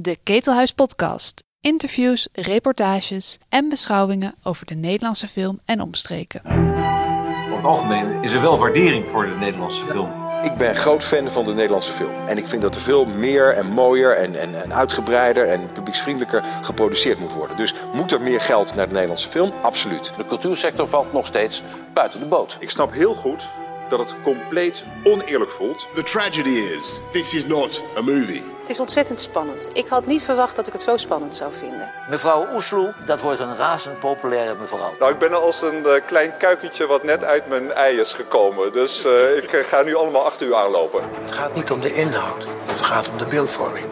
De 0.00 0.18
Ketelhuis 0.22 0.72
Podcast. 0.72 1.44
Interviews, 1.60 2.28
reportages 2.32 3.38
en 3.48 3.68
beschouwingen 3.68 4.34
over 4.42 4.66
de 4.66 4.74
Nederlandse 4.74 5.28
film 5.28 5.60
en 5.64 5.80
omstreken. 5.80 6.42
Over 6.44 7.56
het 7.56 7.64
algemeen 7.64 8.22
is 8.22 8.32
er 8.32 8.40
wel 8.40 8.58
waardering 8.58 9.08
voor 9.08 9.26
de 9.26 9.34
Nederlandse 9.34 9.86
film. 9.86 10.10
Ik 10.42 10.54
ben 10.54 10.76
groot 10.76 11.04
fan 11.04 11.30
van 11.30 11.44
de 11.44 11.54
Nederlandse 11.54 11.92
film. 11.92 12.26
En 12.26 12.38
ik 12.38 12.46
vind 12.46 12.62
dat 12.62 12.74
er 12.74 12.80
veel 12.80 13.06
meer 13.06 13.54
en 13.54 13.66
mooier 13.66 14.16
en, 14.16 14.34
en, 14.40 14.62
en 14.62 14.74
uitgebreider 14.74 15.48
en 15.48 15.72
publieksvriendelijker 15.72 16.44
geproduceerd 16.62 17.18
moet 17.18 17.32
worden. 17.32 17.56
Dus 17.56 17.74
moet 17.92 18.12
er 18.12 18.20
meer 18.20 18.40
geld 18.40 18.74
naar 18.74 18.86
de 18.86 18.92
Nederlandse 18.92 19.28
film? 19.28 19.52
Absoluut. 19.62 20.12
De 20.16 20.26
cultuursector 20.26 20.86
valt 20.86 21.12
nog 21.12 21.26
steeds 21.26 21.62
buiten 21.94 22.20
de 22.20 22.26
boot. 22.26 22.56
Ik 22.60 22.70
snap 22.70 22.92
heel 22.92 23.14
goed 23.14 23.48
dat 23.88 23.98
het 23.98 24.14
compleet 24.22 24.84
oneerlijk 25.04 25.50
voelt. 25.50 25.88
The 25.94 26.02
tragedy 26.02 26.74
is, 26.76 26.98
this 27.12 27.34
is 27.34 27.46
not 27.46 27.82
a 27.96 28.02
movie. 28.02 28.57
Het 28.68 28.76
is 28.76 28.82
ontzettend 28.82 29.20
spannend. 29.20 29.70
Ik 29.72 29.88
had 29.88 30.06
niet 30.06 30.22
verwacht 30.22 30.56
dat 30.56 30.66
ik 30.66 30.72
het 30.72 30.82
zo 30.82 30.96
spannend 30.96 31.34
zou 31.34 31.52
vinden. 31.52 31.90
Mevrouw 32.08 32.46
Oesloe, 32.54 32.94
dat 33.04 33.20
wordt 33.20 33.40
een 33.40 33.56
razend 33.56 33.98
populaire 33.98 34.54
mevrouw. 34.60 34.92
Nou, 34.98 35.12
ik 35.12 35.18
ben 35.18 35.42
als 35.42 35.62
een 35.62 35.82
uh, 35.86 35.92
klein 36.06 36.36
kuikentje 36.36 36.86
wat 36.86 37.02
net 37.02 37.24
uit 37.24 37.48
mijn 37.48 37.72
ei 37.72 38.00
is 38.00 38.12
gekomen. 38.12 38.72
Dus 38.72 39.06
uh, 39.06 39.36
ik 39.36 39.52
uh, 39.52 39.64
ga 39.64 39.82
nu 39.82 39.94
allemaal 39.94 40.24
achter 40.24 40.46
u 40.46 40.54
aanlopen. 40.54 41.02
Het 41.22 41.32
gaat 41.32 41.54
niet 41.54 41.70
om 41.70 41.80
de 41.80 41.94
inhoud. 41.94 42.46
Het 42.66 42.82
gaat 42.82 43.08
om 43.08 43.18
de 43.18 43.26
beeldvorming. 43.26 43.86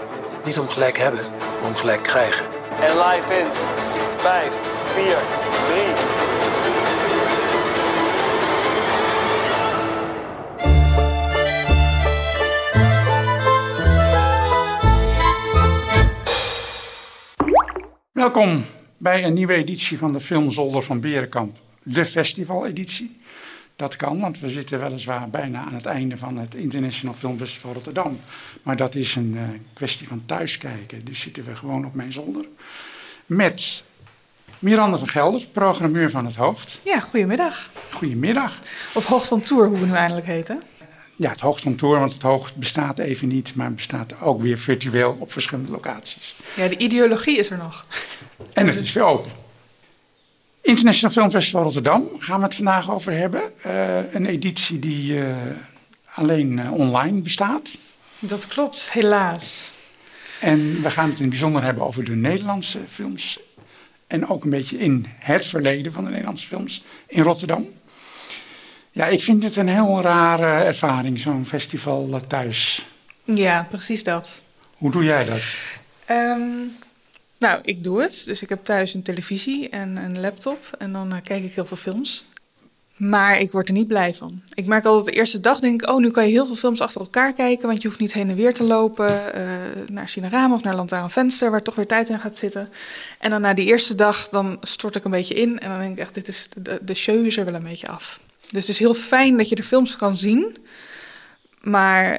Niet 0.44 0.58
om 0.58 0.68
gelijk 0.68 0.98
hebben, 0.98 1.20
maar 1.60 1.68
om 1.68 1.74
gelijk 1.74 2.02
krijgen. 2.02 2.46
En 2.80 2.98
live 2.98 3.38
in 3.38 3.46
5, 4.16 4.52
4, 4.94 5.04
3... 5.04 6.05
Welkom 18.16 18.64
bij 18.96 19.24
een 19.24 19.32
nieuwe 19.32 19.54
editie 19.54 19.98
van 19.98 20.12
de 20.12 20.20
Filmzolder 20.20 20.82
van 20.82 21.00
Berenkamp, 21.00 21.56
de 21.82 22.06
festivaleditie. 22.06 23.20
Dat 23.76 23.96
kan, 23.96 24.20
want 24.20 24.40
we 24.40 24.48
zitten 24.48 24.80
weliswaar 24.80 25.30
bijna 25.30 25.64
aan 25.64 25.74
het 25.74 25.86
einde 25.86 26.16
van 26.16 26.38
het 26.38 26.54
International 26.54 27.14
Filmfestival 27.14 27.72
Rotterdam. 27.72 28.18
Maar 28.62 28.76
dat 28.76 28.94
is 28.94 29.14
een 29.14 29.32
uh, 29.34 29.42
kwestie 29.74 30.08
van 30.08 30.22
thuiskijken, 30.26 31.04
dus 31.04 31.20
zitten 31.20 31.44
we 31.44 31.56
gewoon 31.56 31.86
op 31.86 31.94
mijn 31.94 32.12
zolder. 32.12 32.44
Met 33.26 33.84
Miranda 34.58 34.98
van 34.98 35.08
Gelder, 35.08 35.46
programmeur 35.52 36.10
van 36.10 36.26
het 36.26 36.36
Hoogt. 36.36 36.80
Ja, 36.84 37.00
goedemiddag. 37.00 37.70
Goedemiddag. 37.90 38.58
Of 38.94 39.06
Hoogt 39.06 39.32
on 39.32 39.40
Tour, 39.40 39.68
hoe 39.68 39.78
we 39.78 39.86
nu 39.86 39.94
eindelijk 39.94 40.26
heten. 40.26 40.62
Ja, 41.16 41.30
het 41.30 41.78
Tour, 41.78 41.98
want 41.98 42.12
het 42.12 42.22
Hoogt 42.22 42.56
bestaat 42.56 42.98
even 42.98 43.28
niet, 43.28 43.54
maar 43.54 43.72
bestaat 43.72 44.20
ook 44.20 44.40
weer 44.40 44.58
virtueel 44.58 45.16
op 45.18 45.32
verschillende 45.32 45.72
locaties. 45.72 46.34
Ja, 46.56 46.68
de 46.68 46.76
ideologie 46.76 47.38
is 47.38 47.50
er 47.50 47.58
nog. 47.58 47.86
En 48.52 48.66
het 48.66 48.78
is 48.78 48.92
weer 48.92 49.04
open. 49.04 49.30
International 50.62 51.10
Film 51.10 51.30
Festival 51.30 51.62
Rotterdam 51.62 52.08
gaan 52.18 52.38
we 52.38 52.44
het 52.44 52.54
vandaag 52.54 52.90
over 52.90 53.12
hebben. 53.12 53.42
Uh, 53.66 54.14
een 54.14 54.26
editie 54.26 54.78
die 54.78 55.12
uh, 55.12 55.36
alleen 56.14 56.58
uh, 56.58 56.72
online 56.72 57.20
bestaat. 57.20 57.70
Dat 58.18 58.46
klopt, 58.46 58.90
helaas. 58.92 59.78
En 60.40 60.82
we 60.82 60.90
gaan 60.90 61.08
het 61.08 61.16
in 61.16 61.20
het 61.20 61.30
bijzonder 61.30 61.62
hebben 61.62 61.86
over 61.86 62.04
de 62.04 62.14
Nederlandse 62.14 62.78
films. 62.88 63.40
En 64.06 64.28
ook 64.28 64.44
een 64.44 64.50
beetje 64.50 64.78
in 64.78 65.06
het 65.18 65.46
verleden 65.46 65.92
van 65.92 66.04
de 66.04 66.10
Nederlandse 66.10 66.46
films 66.46 66.84
in 67.06 67.22
Rotterdam. 67.22 67.68
Ja, 68.96 69.06
ik 69.06 69.22
vind 69.22 69.42
het 69.42 69.56
een 69.56 69.68
heel 69.68 70.00
rare 70.00 70.64
ervaring, 70.64 71.18
zo'n 71.18 71.46
festival 71.46 72.20
thuis. 72.28 72.86
Ja, 73.24 73.66
precies 73.70 74.04
dat. 74.04 74.40
Hoe 74.76 74.90
doe 74.90 75.04
jij 75.04 75.24
dat? 75.24 75.56
Um, 76.10 76.76
nou, 77.38 77.60
ik 77.62 77.84
doe 77.84 78.02
het. 78.02 78.22
Dus 78.24 78.42
ik 78.42 78.48
heb 78.48 78.64
thuis 78.64 78.94
een 78.94 79.02
televisie 79.02 79.68
en 79.68 79.96
een 79.96 80.20
laptop 80.20 80.70
en 80.78 80.92
dan 80.92 81.14
uh, 81.14 81.18
kijk 81.22 81.44
ik 81.44 81.54
heel 81.54 81.66
veel 81.66 81.76
films. 81.76 82.26
Maar 82.96 83.38
ik 83.38 83.50
word 83.50 83.68
er 83.68 83.74
niet 83.74 83.86
blij 83.86 84.14
van. 84.14 84.42
Ik 84.54 84.66
merk 84.66 84.84
altijd 84.84 85.14
de 85.14 85.20
eerste 85.20 85.40
dag, 85.40 85.60
denk 85.60 85.82
ik, 85.82 85.88
oh, 85.88 85.98
nu 85.98 86.10
kan 86.10 86.24
je 86.24 86.30
heel 86.30 86.46
veel 86.46 86.56
films 86.56 86.80
achter 86.80 87.00
elkaar 87.00 87.32
kijken, 87.32 87.66
want 87.66 87.82
je 87.82 87.88
hoeft 87.88 88.00
niet 88.00 88.12
heen 88.12 88.30
en 88.30 88.36
weer 88.36 88.54
te 88.54 88.64
lopen 88.64 89.22
uh, 89.34 89.42
naar 89.86 90.08
Cinerama 90.08 90.54
of 90.54 90.62
naar 90.62 90.74
Lantaarn 90.74 91.10
Venster, 91.10 91.50
waar 91.50 91.62
toch 91.62 91.74
weer 91.74 91.86
tijd 91.86 92.08
in 92.08 92.20
gaat 92.20 92.38
zitten. 92.38 92.68
En 93.18 93.30
dan 93.30 93.40
na 93.40 93.54
die 93.54 93.66
eerste 93.66 93.94
dag, 93.94 94.28
dan 94.28 94.56
stort 94.60 94.96
ik 94.96 95.04
een 95.04 95.10
beetje 95.10 95.34
in 95.34 95.58
en 95.58 95.68
dan 95.68 95.78
denk 95.78 95.92
ik 95.92 95.98
echt, 95.98 96.14
dit 96.14 96.28
is, 96.28 96.48
de, 96.56 96.78
de 96.82 96.94
show 96.94 97.26
is 97.26 97.36
er 97.36 97.44
wel 97.44 97.54
een 97.54 97.62
beetje 97.62 97.88
af. 97.88 98.20
Dus 98.50 98.66
het 98.66 98.68
is 98.68 98.78
heel 98.78 98.94
fijn 98.94 99.36
dat 99.36 99.48
je 99.48 99.54
de 99.54 99.64
films 99.64 99.96
kan 99.96 100.16
zien, 100.16 100.56
maar 101.60 102.18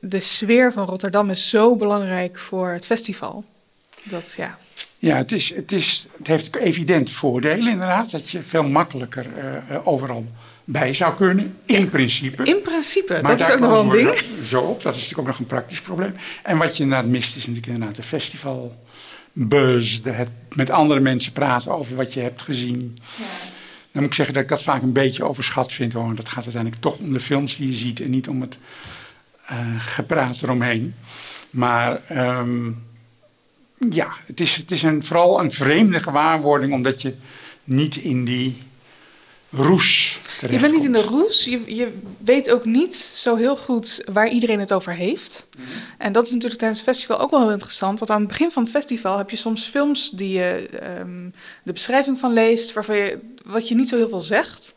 de 0.00 0.20
sfeer 0.20 0.72
van 0.72 0.86
Rotterdam 0.86 1.30
is 1.30 1.48
zo 1.48 1.76
belangrijk 1.76 2.38
voor 2.38 2.70
het 2.70 2.86
festival. 2.86 3.44
Dat, 4.02 4.34
ja. 4.36 4.58
Ja, 4.98 5.16
het, 5.16 5.32
is, 5.32 5.54
het, 5.54 5.72
is, 5.72 6.08
het 6.18 6.26
heeft 6.26 6.56
evident 6.56 7.10
voordelen 7.10 7.72
inderdaad. 7.72 8.10
Dat 8.10 8.30
je 8.30 8.42
veel 8.42 8.62
makkelijker 8.62 9.26
uh, 9.70 9.86
overal 9.88 10.26
bij 10.64 10.92
zou 10.92 11.14
kunnen. 11.14 11.56
In 11.64 11.88
principe. 11.88 12.42
In 12.44 12.62
principe, 12.62 13.18
maar 13.22 13.36
dat 13.36 13.48
is 13.48 13.54
ook 13.54 13.60
nog 13.60 13.70
wel 13.70 13.82
een 13.82 13.88
ding. 13.88 14.22
Zo 14.44 14.60
op, 14.60 14.82
dat 14.82 14.94
is 14.94 15.00
natuurlijk 15.00 15.18
ook 15.18 15.26
nog 15.26 15.38
een 15.38 15.46
praktisch 15.46 15.80
probleem. 15.80 16.14
En 16.42 16.58
wat 16.58 16.76
je 16.76 16.82
inderdaad 16.82 17.06
mist 17.06 17.36
is 17.36 17.46
natuurlijk 17.46 17.66
inderdaad 17.66 17.96
de 17.96 18.02
festivalbuzz. 18.02 20.00
De, 20.00 20.10
het 20.10 20.28
met 20.54 20.70
andere 20.70 21.00
mensen 21.00 21.32
praten 21.32 21.72
over 21.72 21.96
wat 21.96 22.14
je 22.14 22.20
hebt 22.20 22.42
gezien. 22.42 22.98
Ja. 23.16 23.24
Dan 23.98 24.06
moet 24.06 24.16
ik 24.18 24.24
zeggen 24.24 24.34
dat 24.34 24.42
ik 24.42 24.58
dat 24.58 24.74
vaak 24.74 24.82
een 24.82 24.92
beetje 24.92 25.24
overschat 25.24 25.72
vind. 25.72 25.92
Hoor. 25.92 26.14
Dat 26.14 26.28
gaat 26.28 26.44
uiteindelijk 26.44 26.82
toch 26.82 26.98
om 26.98 27.12
de 27.12 27.20
films 27.20 27.56
die 27.56 27.68
je 27.68 27.74
ziet 27.74 28.00
en 28.00 28.10
niet 28.10 28.28
om 28.28 28.40
het 28.40 28.58
uh, 29.50 29.58
gepraat 29.78 30.42
eromheen. 30.42 30.94
Maar... 31.50 32.00
Um, 32.38 32.86
ja, 33.90 34.08
het 34.26 34.40
is, 34.40 34.56
het 34.56 34.70
is 34.70 34.82
een, 34.82 35.04
vooral 35.04 35.40
een 35.40 35.52
vreemde 35.52 36.00
gewaarwording, 36.00 36.72
omdat 36.72 37.02
je 37.02 37.14
niet 37.64 37.96
in 37.96 38.24
die 38.24 38.62
roes 39.50 40.17
Je 40.40 40.58
bent 40.58 40.72
niet 40.72 40.84
in 40.84 40.92
de 40.92 41.02
roes. 41.02 41.44
Je, 41.44 41.74
je 41.74 41.98
weet 42.24 42.50
ook 42.50 42.64
niet 42.64 42.96
zo 42.96 43.36
heel 43.36 43.56
goed 43.56 44.02
waar 44.12 44.28
iedereen 44.28 44.60
het 44.60 44.72
over 44.72 44.94
heeft. 44.94 45.46
Mm 45.58 45.64
-hmm. 45.64 45.72
En 45.98 46.12
dat 46.12 46.26
is 46.26 46.32
natuurlijk 46.32 46.60
tijdens 46.60 46.80
het 46.80 46.90
festival 46.90 47.18
ook 47.18 47.30
wel 47.30 47.40
heel 47.40 47.50
interessant. 47.50 47.98
Want 47.98 48.10
aan 48.10 48.18
het 48.18 48.28
begin 48.28 48.50
van 48.50 48.62
het 48.62 48.72
festival 48.72 49.18
heb 49.18 49.30
je 49.30 49.36
soms 49.36 49.64
films 49.64 50.10
die 50.10 50.32
je 50.32 50.68
um, 51.00 51.34
de 51.62 51.72
beschrijving 51.72 52.18
van 52.18 52.32
leest, 52.32 52.72
waarvan 52.72 52.96
je, 52.96 53.18
wat 53.44 53.68
je 53.68 53.74
niet 53.74 53.88
zo 53.88 53.96
heel 53.96 54.08
veel 54.08 54.20
zegt. 54.20 54.74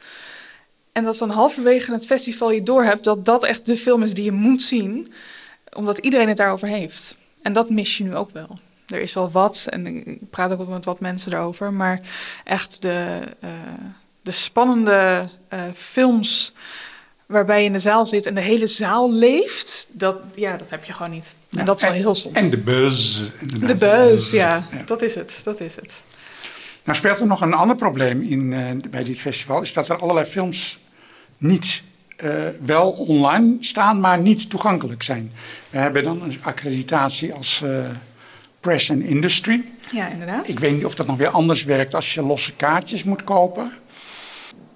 En 0.91 1.03
dat 1.03 1.17
dan 1.17 1.29
halverwege 1.29 1.91
het 1.91 2.05
festival 2.05 2.51
je 2.51 2.63
doorhebt 2.63 3.03
dat 3.03 3.25
dat 3.25 3.43
echt 3.43 3.65
de 3.65 3.77
film 3.77 4.03
is 4.03 4.13
die 4.13 4.23
je 4.23 4.31
moet 4.31 4.61
zien, 4.61 5.13
omdat 5.73 5.97
iedereen 5.97 6.27
het 6.27 6.37
daarover 6.37 6.67
heeft. 6.67 7.15
En 7.41 7.53
dat 7.53 7.69
mis 7.69 7.97
je 7.97 8.03
nu 8.03 8.15
ook 8.15 8.29
wel. 8.31 8.59
Er 8.87 9.01
is 9.01 9.13
wel 9.13 9.31
wat 9.31 9.67
en 9.69 9.85
ik 9.87 10.29
praat 10.29 10.51
ook 10.51 10.67
met 10.67 10.85
wat 10.85 10.99
mensen 10.99 11.33
erover, 11.33 11.73
maar 11.73 12.01
echt 12.43 12.81
de, 12.81 13.21
uh, 13.43 13.49
de 14.31 14.37
spannende 14.37 15.29
uh, 15.53 15.59
films 15.75 16.53
waarbij 17.25 17.59
je 17.59 17.65
in 17.65 17.73
de 17.73 17.79
zaal 17.79 18.05
zit 18.05 18.25
en 18.25 18.33
de 18.33 18.41
hele 18.41 18.67
zaal 18.67 19.13
leeft, 19.13 19.87
dat, 19.91 20.17
ja, 20.35 20.57
dat 20.57 20.69
heb 20.69 20.83
je 20.83 20.93
gewoon 20.93 21.11
niet. 21.11 21.33
En 21.49 21.65
dat 21.65 21.75
is 21.75 21.81
wel 21.81 21.91
en, 21.91 21.97
heel 21.97 22.15
zonde. 22.15 22.39
En 22.39 22.49
de 22.49 22.57
buzz. 22.57 23.29
De 23.65 23.75
buzz, 23.75 24.31
ja, 24.31 24.67
ja, 24.71 24.83
dat 24.85 25.01
is 25.01 25.15
het, 25.15 25.39
dat 25.43 25.59
is 25.59 25.75
het. 25.75 26.01
Nou 26.83 26.97
speelt 26.97 27.19
er 27.19 27.27
nog 27.27 27.41
een 27.41 27.53
ander 27.53 27.75
probleem 27.75 28.21
in, 28.21 28.51
uh, 28.51 28.71
bij 28.89 29.03
dit 29.03 29.19
festival, 29.19 29.61
is 29.61 29.73
dat 29.73 29.89
er 29.89 29.97
allerlei 29.97 30.25
films 30.25 30.79
niet 31.37 31.83
uh, 32.17 32.47
wel 32.65 32.91
online 32.91 33.57
staan, 33.59 33.99
maar 33.99 34.19
niet 34.19 34.49
toegankelijk 34.49 35.03
zijn. 35.03 35.31
We 35.69 35.77
hebben 35.77 36.03
dan 36.03 36.21
een 36.21 36.37
accreditatie 36.41 37.33
als 37.33 37.61
uh, 37.65 37.85
Press 38.59 38.91
and 38.91 39.01
Industry. 39.01 39.63
Ja, 39.91 40.07
inderdaad. 40.07 40.47
Ik 40.47 40.59
weet 40.59 40.73
niet 40.73 40.85
of 40.85 40.95
dat 40.95 41.07
nog 41.07 41.17
weer 41.17 41.29
anders 41.29 41.63
werkt 41.63 41.95
als 41.95 42.13
je 42.13 42.21
losse 42.21 42.55
kaartjes 42.55 43.03
moet 43.03 43.23
kopen. 43.23 43.71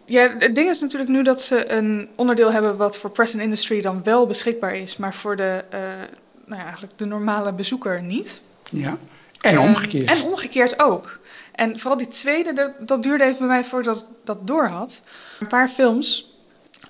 Ja, 0.05 0.29
het 0.37 0.55
ding 0.55 0.69
is 0.69 0.79
natuurlijk 0.79 1.11
nu 1.11 1.23
dat 1.23 1.41
ze 1.41 1.71
een 1.71 2.09
onderdeel 2.15 2.51
hebben 2.51 2.77
wat 2.77 2.97
voor 2.97 3.09
Press 3.09 3.33
and 3.33 3.43
Industry 3.43 3.81
dan 3.81 4.03
wel 4.03 4.25
beschikbaar 4.25 4.75
is, 4.75 4.97
maar 4.97 5.13
voor 5.13 5.35
de, 5.35 5.63
uh, 5.73 5.79
nou 6.45 6.59
ja, 6.59 6.63
eigenlijk 6.63 6.97
de 6.97 7.05
normale 7.05 7.53
bezoeker 7.53 8.01
niet. 8.01 8.41
Ja, 8.69 8.97
en 9.41 9.59
omgekeerd. 9.59 10.03
Uh, 10.03 10.17
en 10.17 10.23
omgekeerd 10.23 10.79
ook. 10.79 11.19
En 11.51 11.79
vooral 11.79 11.97
die 11.97 12.07
tweede, 12.07 12.53
dat, 12.53 12.71
dat 12.79 13.03
duurde 13.03 13.23
even 13.23 13.37
bij 13.37 13.47
mij 13.47 13.63
voordat 13.63 13.97
ik 13.97 14.05
dat 14.23 14.47
door 14.47 14.67
had. 14.67 15.01
Een 15.39 15.47
paar 15.47 15.69
films 15.69 16.33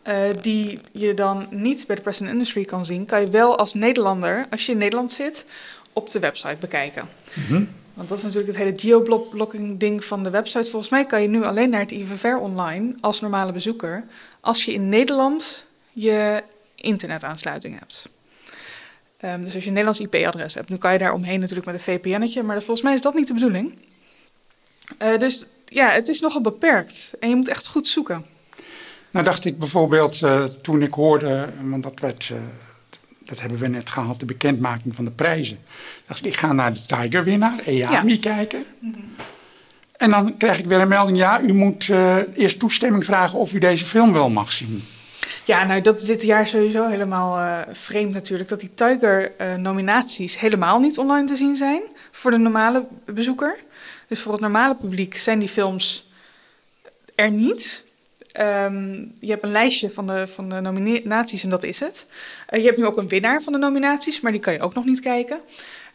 uh, 0.08 0.16
die 0.42 0.80
je 0.92 1.14
dan 1.14 1.48
niet 1.50 1.88
bij 1.88 1.96
de 1.96 2.02
Press 2.02 2.22
and 2.22 2.30
Industry 2.30 2.66
kan 2.66 2.86
zien, 2.86 3.06
kan 3.06 3.22
je 3.22 3.30
wel 3.30 3.58
als 3.58 3.74
Nederlander, 3.74 4.46
als 4.50 4.66
je 4.66 4.72
in 4.72 4.78
Nederland 4.78 5.12
zit, 5.12 5.46
op 5.94 6.10
de 6.10 6.20
website 6.20 6.58
bekijken. 6.60 7.10
Mm 7.34 7.46
-hmm. 7.48 7.70
Want 7.96 8.10
dat 8.10 8.18
is 8.18 8.24
natuurlijk 8.24 8.58
het 8.58 8.64
hele 8.64 8.80
geoblocking 8.80 9.80
ding 9.80 10.06
van 10.06 10.24
de 10.24 10.30
website. 10.30 10.70
Volgens 10.70 10.92
mij 10.92 11.06
kan 11.06 11.22
je 11.22 11.28
nu 11.28 11.44
alleen 11.44 11.70
naar 11.70 11.80
het 11.80 11.92
IVVR 11.92 12.36
online 12.36 12.96
als 13.02 13.20
normale 13.22 13.52
bezoeker 13.52 14.04
als 14.40 14.66
je 14.66 14.74
in 14.74 14.90
Nederland 14.90 15.66
je 15.92 16.44
internetaansluiting 16.76 17.80
hebt. 17.80 18.10
Um, 19.22 19.44
dus 19.44 19.54
als 19.54 19.64
je 19.64 19.70
een 19.70 19.76
Nederlands 19.76 20.00
IP-adres 20.00 20.54
hebt, 20.54 20.70
nu 20.70 20.78
kan 20.78 20.94
je 20.94 20.98
daar 20.98 21.14
omheen 21.14 21.40
natuurlijk 21.40 21.66
met 21.66 21.76
een 21.76 21.82
VPN'tje, 21.82 22.44
maar 22.44 22.58
volgens 22.58 22.82
mij 22.82 22.94
is 22.94 23.02
dat 23.02 23.14
niet 23.14 23.28
de 23.28 23.34
bedoeling. 23.34 23.78
Uh, 25.02 25.18
dus 25.18 25.48
ja, 25.66 25.90
het 25.90 26.08
is 26.08 26.20
nogal 26.20 26.42
beperkt 26.42 27.12
en 27.20 27.30
je 27.30 27.36
moet 27.36 27.48
echt 27.48 27.68
goed 27.68 27.88
zoeken. 27.88 28.26
Nou 29.12 29.26
dacht 29.26 29.46
ik 29.46 29.60
bijvoorbeeld 29.60 30.22
uh, 30.22 30.44
toen 30.44 30.82
ik 30.82 30.94
hoorde, 30.94 31.50
want 31.62 31.84
dat 31.84 32.00
werd 32.00 32.30
uh, 32.30 32.38
dat 33.26 33.40
hebben 33.40 33.60
we 33.60 33.68
net 33.68 33.90
gehad, 33.90 34.20
de 34.20 34.26
bekendmaking 34.26 34.96
van 34.96 35.06
de 35.06 35.12
prijzen. 35.12 35.58
Dacht 36.08 36.20
ik, 36.20 36.26
ik 36.26 36.38
ga 36.38 36.54
naar 36.54 36.74
de 36.74 36.86
Tiger-winnaar, 36.86 37.60
EAMI, 37.66 38.20
kijken. 38.20 38.66
En 39.98 40.10
dan 40.10 40.38
krijg 40.38 40.60
ik 40.60 40.66
weer 40.66 40.80
een 40.80 40.88
melding, 40.88 41.18
ja, 41.18 41.42
u 41.42 41.54
moet 41.54 41.88
uh, 41.88 42.18
eerst 42.34 42.60
toestemming 42.60 43.06
vragen 43.06 43.40
of 43.40 43.54
u 43.54 43.60
deze 43.60 43.86
film 43.86 44.14
wel 44.14 44.30
mag 44.30 44.52
zien. 44.52 44.84
Ja, 45.46 45.66
nou 45.66 45.82
dat 45.82 46.02
is 46.02 46.06
dit 46.06 46.24
jaar 46.24 46.48
sowieso 46.48 46.88
helemaal 46.88 47.40
uh, 47.40 47.62
vreemd 47.74 48.14
natuurlijk. 48.14 48.50
Dat 48.50 48.60
die 48.60 48.74
Tiger-nominaties 48.74 50.40
helemaal 50.40 50.80
niet 50.80 50.98
online 50.98 51.28
te 51.28 51.36
zien 51.36 51.56
zijn 51.56 51.82
voor 52.12 52.32
de 52.32 52.38
normale 52.38 52.86
bezoeker. 53.06 53.58
Dus 54.08 54.22
voor 54.22 54.32
het 54.32 54.42
normale 54.42 54.76
publiek 54.76 55.18
zijn 55.18 55.40
die 55.40 55.50
films 55.50 56.10
er 57.16 57.32
niet. 57.32 57.84
Um, 58.40 59.14
je 59.20 59.30
hebt 59.30 59.44
een 59.44 59.52
lijstje 59.52 59.90
van 59.90 60.08
de, 60.08 60.28
van 60.28 60.50
de 60.50 60.60
nominaties 60.60 61.44
en 61.44 61.50
dat 61.50 61.64
is 61.64 61.80
het. 61.80 62.06
Uh, 62.50 62.60
je 62.60 62.66
hebt 62.66 62.78
nu 62.78 62.86
ook 62.86 62.98
een 62.98 63.08
winnaar 63.08 63.42
van 63.42 63.54
de 63.54 63.60
nominaties, 63.60 64.22
maar 64.22 64.32
die 64.32 64.42
kan 64.42 64.54
je 64.54 64.62
ook 64.62 64.74
nog 64.74 64.86
niet 64.86 65.00
kijken. 65.00 65.40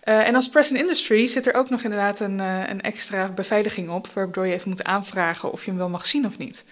Uh, 0.05 0.27
en 0.27 0.35
als 0.35 0.49
Press 0.49 0.73
Industry 0.73 1.27
zit 1.27 1.47
er 1.47 1.55
ook 1.55 1.71
nog 1.71 1.83
inderdaad 1.83 2.21
een, 2.21 2.39
uh, 2.39 2.69
een, 2.69 2.81
extra 2.81 3.29
beveiliging 3.29 3.91
op, 3.91 4.07
waardoor 4.07 4.47
je 4.47 4.53
even 4.53 4.69
moet 4.69 4.85
aanvragen 4.85 5.53
of 5.53 5.65
je 5.65 5.71
hem 5.71 5.79
wel 5.79 5.89
mag 5.89 6.07
zien 6.07 6.27
of 6.27 6.39
niet. 6.39 6.65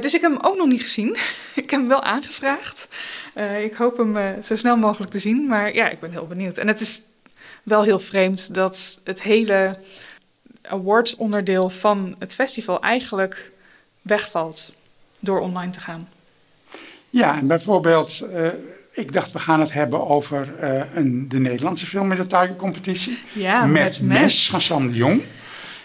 dus 0.00 0.14
ik 0.14 0.20
heb 0.20 0.30
hem 0.30 0.40
ook 0.42 0.56
nog 0.56 0.66
niet 0.66 0.82
gezien. 0.82 1.16
ik 1.62 1.70
heb 1.70 1.80
hem 1.80 1.88
wel 1.88 2.02
aangevraagd. 2.02 2.88
ik 3.62 3.74
hoop 3.74 3.96
hem 3.96 4.42
zo 4.42 4.56
snel 4.56 4.76
mogelijk 4.76 5.10
te 5.10 5.18
zien, 5.18 5.46
maar 5.46 5.74
ja, 5.74 5.88
ik 5.88 6.00
ben 6.00 6.10
heel 6.10 6.26
benieuwd. 6.26 6.58
En 6.58 6.68
het 6.68 6.80
is 6.80 7.02
wel 7.62 7.82
heel 7.82 8.00
vreemd 8.00 8.54
dat 8.54 9.00
het 9.04 9.22
hele 9.22 9.78
awards 10.62 11.16
onderdeel 11.16 11.70
van 11.70 12.16
het 12.18 12.34
festival 12.34 12.80
eigenlijk 12.80 13.52
wegvalt 14.02 14.74
door 15.26 15.40
online 15.40 15.72
te 15.72 15.80
gaan. 15.80 16.08
Ja, 17.10 17.36
en 17.38 17.46
bijvoorbeeld, 17.46 18.26
uh, 18.34 18.48
ik 18.92 19.12
dacht 19.12 19.32
we 19.32 19.38
gaan 19.38 19.60
het 19.60 19.72
hebben 19.72 20.08
over 20.08 20.52
uh, 20.62 20.80
een, 20.94 21.28
de 21.28 21.38
Nederlandse 21.38 21.86
film 21.86 22.12
in 22.12 22.18
de 22.18 22.26
Tiger-competitie. 22.26 23.18
Ja, 23.32 23.66
met, 23.66 24.00
met 24.00 24.20
Mes 24.20 24.50
van 24.50 24.60
Sam 24.60 24.88
de 24.88 24.94
Jong. 24.94 25.22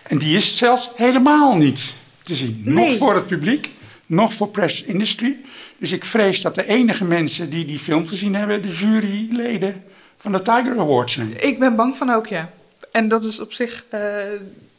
En 0.04 0.18
die 0.18 0.36
is 0.36 0.58
zelfs 0.58 0.92
helemaal 0.96 1.56
niet 1.56 1.94
te 2.22 2.36
zien. 2.36 2.62
Nee. 2.64 2.90
Nog 2.90 2.98
voor 2.98 3.16
het 3.16 3.28
publiek, 3.28 3.70
nog 4.06 4.34
voor 4.34 4.50
press 4.50 4.84
industry. 4.84 5.40
Dus 5.78 5.92
ik 5.92 6.06
vrees 6.06 6.42
dat 6.42 6.56
de 6.56 6.68
enige 6.68 7.04
mensen 7.04 7.50
die 7.50 7.66
die 7.66 7.80
film 7.80 8.08
gezien 8.08 8.36
hebben, 8.36 8.62
de 8.62 8.68
juryleden 8.68 9.84
van 10.18 10.32
de 10.32 10.42
Tiger 10.42 10.80
Awards 10.80 11.14
zijn. 11.14 11.34
Ik 11.40 11.60
ben 11.60 11.76
bang 11.76 11.98
van 11.98 12.10
ook, 12.10 12.28
ja. 12.28 12.50
En 12.92 13.08
dat 13.08 13.24
is 13.24 13.40
op 13.40 13.54
zich. 13.54 13.86
Uh, 13.94 14.00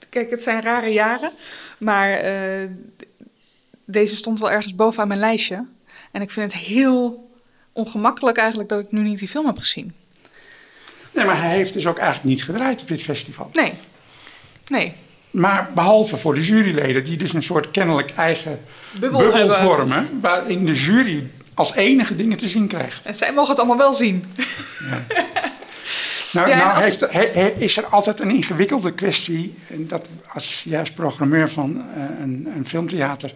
kijk, 0.09 0.31
het 0.31 0.43
zijn 0.43 0.63
rare 0.63 0.93
jaren. 0.93 1.31
Maar 1.79 2.25
uh, 2.25 2.31
deze 3.85 4.17
stond 4.17 4.39
wel 4.39 4.51
ergens 4.51 4.75
bovenaan 4.75 5.09
mijn 5.09 5.21
lijstje. 5.21 5.67
En 6.11 6.23
ik 6.23 6.31
vind 6.31 6.53
het 6.53 6.63
heel 6.63 7.31
ongemakkelijk 7.73 8.37
eigenlijk 8.37 8.69
dat 8.69 8.81
ik 8.81 8.93
nu 8.93 9.01
niet 9.01 9.19
die 9.19 9.29
film 9.29 9.47
heb 9.47 9.59
gezien. 9.59 9.93
Nee, 11.11 11.25
maar 11.25 11.41
hij 11.43 11.55
heeft 11.57 11.73
dus 11.73 11.87
ook 11.87 11.99
eigenlijk 11.99 12.29
niet 12.29 12.45
gedraaid 12.45 12.83
op 12.83 12.89
dit 12.89 13.03
festival. 13.03 13.51
Nee. 13.53 13.73
Nee. 14.67 14.93
Maar 15.31 15.71
behalve 15.75 16.17
voor 16.17 16.35
de 16.35 16.41
juryleden, 16.45 17.05
die 17.05 17.17
dus 17.17 17.33
een 17.33 17.43
soort 17.43 17.71
kennelijk 17.71 18.11
eigen 18.11 18.61
bubbel, 19.01 19.21
bubbel 19.21 19.51
vormen, 19.55 20.19
waarin 20.21 20.67
de 20.67 20.75
jury 20.75 21.27
als 21.55 21.75
enige 21.75 22.15
dingen 22.15 22.39
te 22.39 22.49
zien 22.49 22.67
krijgt. 22.67 23.07
En 23.07 23.15
zij 23.15 23.33
mogen 23.33 23.51
het 23.51 23.59
allemaal 23.59 23.77
wel 23.77 23.95
zien. 23.95 24.25
Ja. 24.91 25.05
Nou, 26.33 26.49
Ja, 26.49 26.57
nou 26.57 26.83
heeft, 26.83 27.01
he- 27.01 27.31
he- 27.33 27.53
is 27.57 27.77
er 27.77 27.87
altijd 27.87 28.21
een 28.21 28.31
ingewikkelde 28.31 28.93
kwestie. 28.93 29.55
Dat 29.69 30.07
als 30.33 30.67
als 30.79 30.91
programmeur 30.93 31.51
van 31.51 31.85
eh, 31.95 32.03
een, 32.21 32.49
een 32.57 32.69
filmtheater 32.69 33.35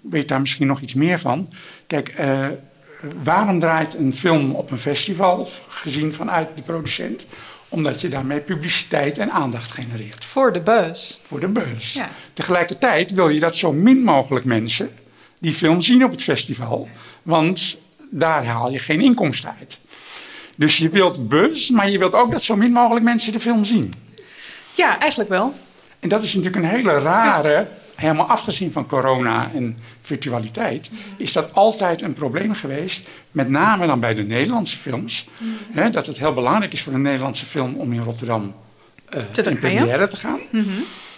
weet 0.00 0.28
daar 0.28 0.40
misschien 0.40 0.66
nog 0.66 0.80
iets 0.80 0.94
meer 0.94 1.18
van. 1.18 1.48
Kijk, 1.86 2.08
eh, 2.08 2.46
waarom 3.22 3.60
draait 3.60 3.94
een 3.94 4.14
film 4.14 4.54
op 4.54 4.70
een 4.70 4.78
festival, 4.78 5.48
gezien 5.68 6.12
vanuit 6.12 6.48
de 6.54 6.62
producent? 6.62 7.26
Omdat 7.68 8.00
je 8.00 8.08
daarmee 8.08 8.40
publiciteit 8.40 9.18
en 9.18 9.30
aandacht 9.30 9.72
genereert. 9.72 10.24
Voor 10.24 10.52
de 10.52 10.60
buzz. 10.60 11.18
Voor 11.26 11.40
de. 11.40 11.52
Ja. 11.78 12.10
Tegelijkertijd 12.32 13.10
wil 13.10 13.28
je 13.28 13.40
dat 13.40 13.56
zo 13.56 13.72
min 13.72 14.02
mogelijk 14.02 14.44
mensen 14.44 14.90
die 15.38 15.52
film 15.52 15.80
zien 15.80 16.04
op 16.04 16.10
het 16.10 16.22
festival. 16.22 16.88
Want 17.22 17.78
daar 18.10 18.44
haal 18.44 18.70
je 18.70 18.78
geen 18.78 19.00
inkomsten 19.00 19.54
uit. 19.58 19.78
Dus 20.56 20.76
je 20.76 20.88
wilt 20.88 21.28
buzz, 21.28 21.70
maar 21.70 21.90
je 21.90 21.98
wilt 21.98 22.14
ook 22.14 22.32
dat 22.32 22.42
zo 22.42 22.56
min 22.56 22.72
mogelijk 22.72 23.04
mensen 23.04 23.32
de 23.32 23.40
film 23.40 23.64
zien. 23.64 23.92
Ja, 24.74 24.98
eigenlijk 24.98 25.30
wel. 25.30 25.54
En 26.00 26.08
dat 26.08 26.22
is 26.22 26.34
natuurlijk 26.34 26.64
een 26.64 26.70
hele 26.70 26.98
rare, 26.98 27.68
helemaal 28.02 28.26
afgezien 28.26 28.72
van 28.72 28.86
corona 28.86 29.50
en 29.54 29.76
virtualiteit, 30.00 30.90
is 31.16 31.32
dat 31.32 31.54
altijd 31.54 32.02
een 32.02 32.12
probleem 32.12 32.54
geweest. 32.54 33.08
Met 33.30 33.48
name 33.48 33.86
dan 33.86 34.00
bij 34.00 34.14
de 34.14 34.22
Nederlandse 34.22 34.76
films. 34.76 35.28
Hè, 35.72 35.90
dat 35.90 36.06
het 36.06 36.18
heel 36.18 36.32
belangrijk 36.32 36.72
is 36.72 36.82
voor 36.82 36.92
een 36.92 37.02
Nederlandse 37.02 37.46
film 37.46 37.74
om 37.74 37.92
in 37.92 38.02
Rotterdam 38.02 38.54
eh, 39.08 39.22
Te 39.22 39.42
in 39.42 39.58
première 39.58 40.08
te 40.08 40.16
gaan. 40.16 40.40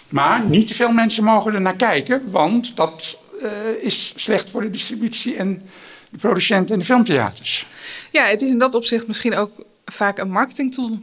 Maar 0.09 0.45
niet 0.45 0.67
te 0.67 0.73
veel 0.73 0.91
mensen 0.91 1.23
mogen 1.23 1.53
er 1.53 1.61
naar 1.61 1.75
kijken, 1.75 2.31
want 2.31 2.75
dat 2.75 3.21
eh, 3.41 3.49
is 3.79 4.13
slecht 4.15 4.49
voor 4.49 4.61
de 4.61 4.69
distributie 4.69 5.35
en 5.35 5.61
de 6.09 6.17
producenten 6.17 6.73
en 6.73 6.79
de 6.79 6.85
filmtheaters. 6.85 7.67
Ja, 8.11 8.25
het 8.25 8.41
is 8.41 8.49
in 8.49 8.57
dat 8.57 8.75
opzicht 8.75 9.07
misschien 9.07 9.35
ook 9.35 9.65
vaak 9.85 10.17
een 10.17 10.31
marketingtool. 10.31 10.99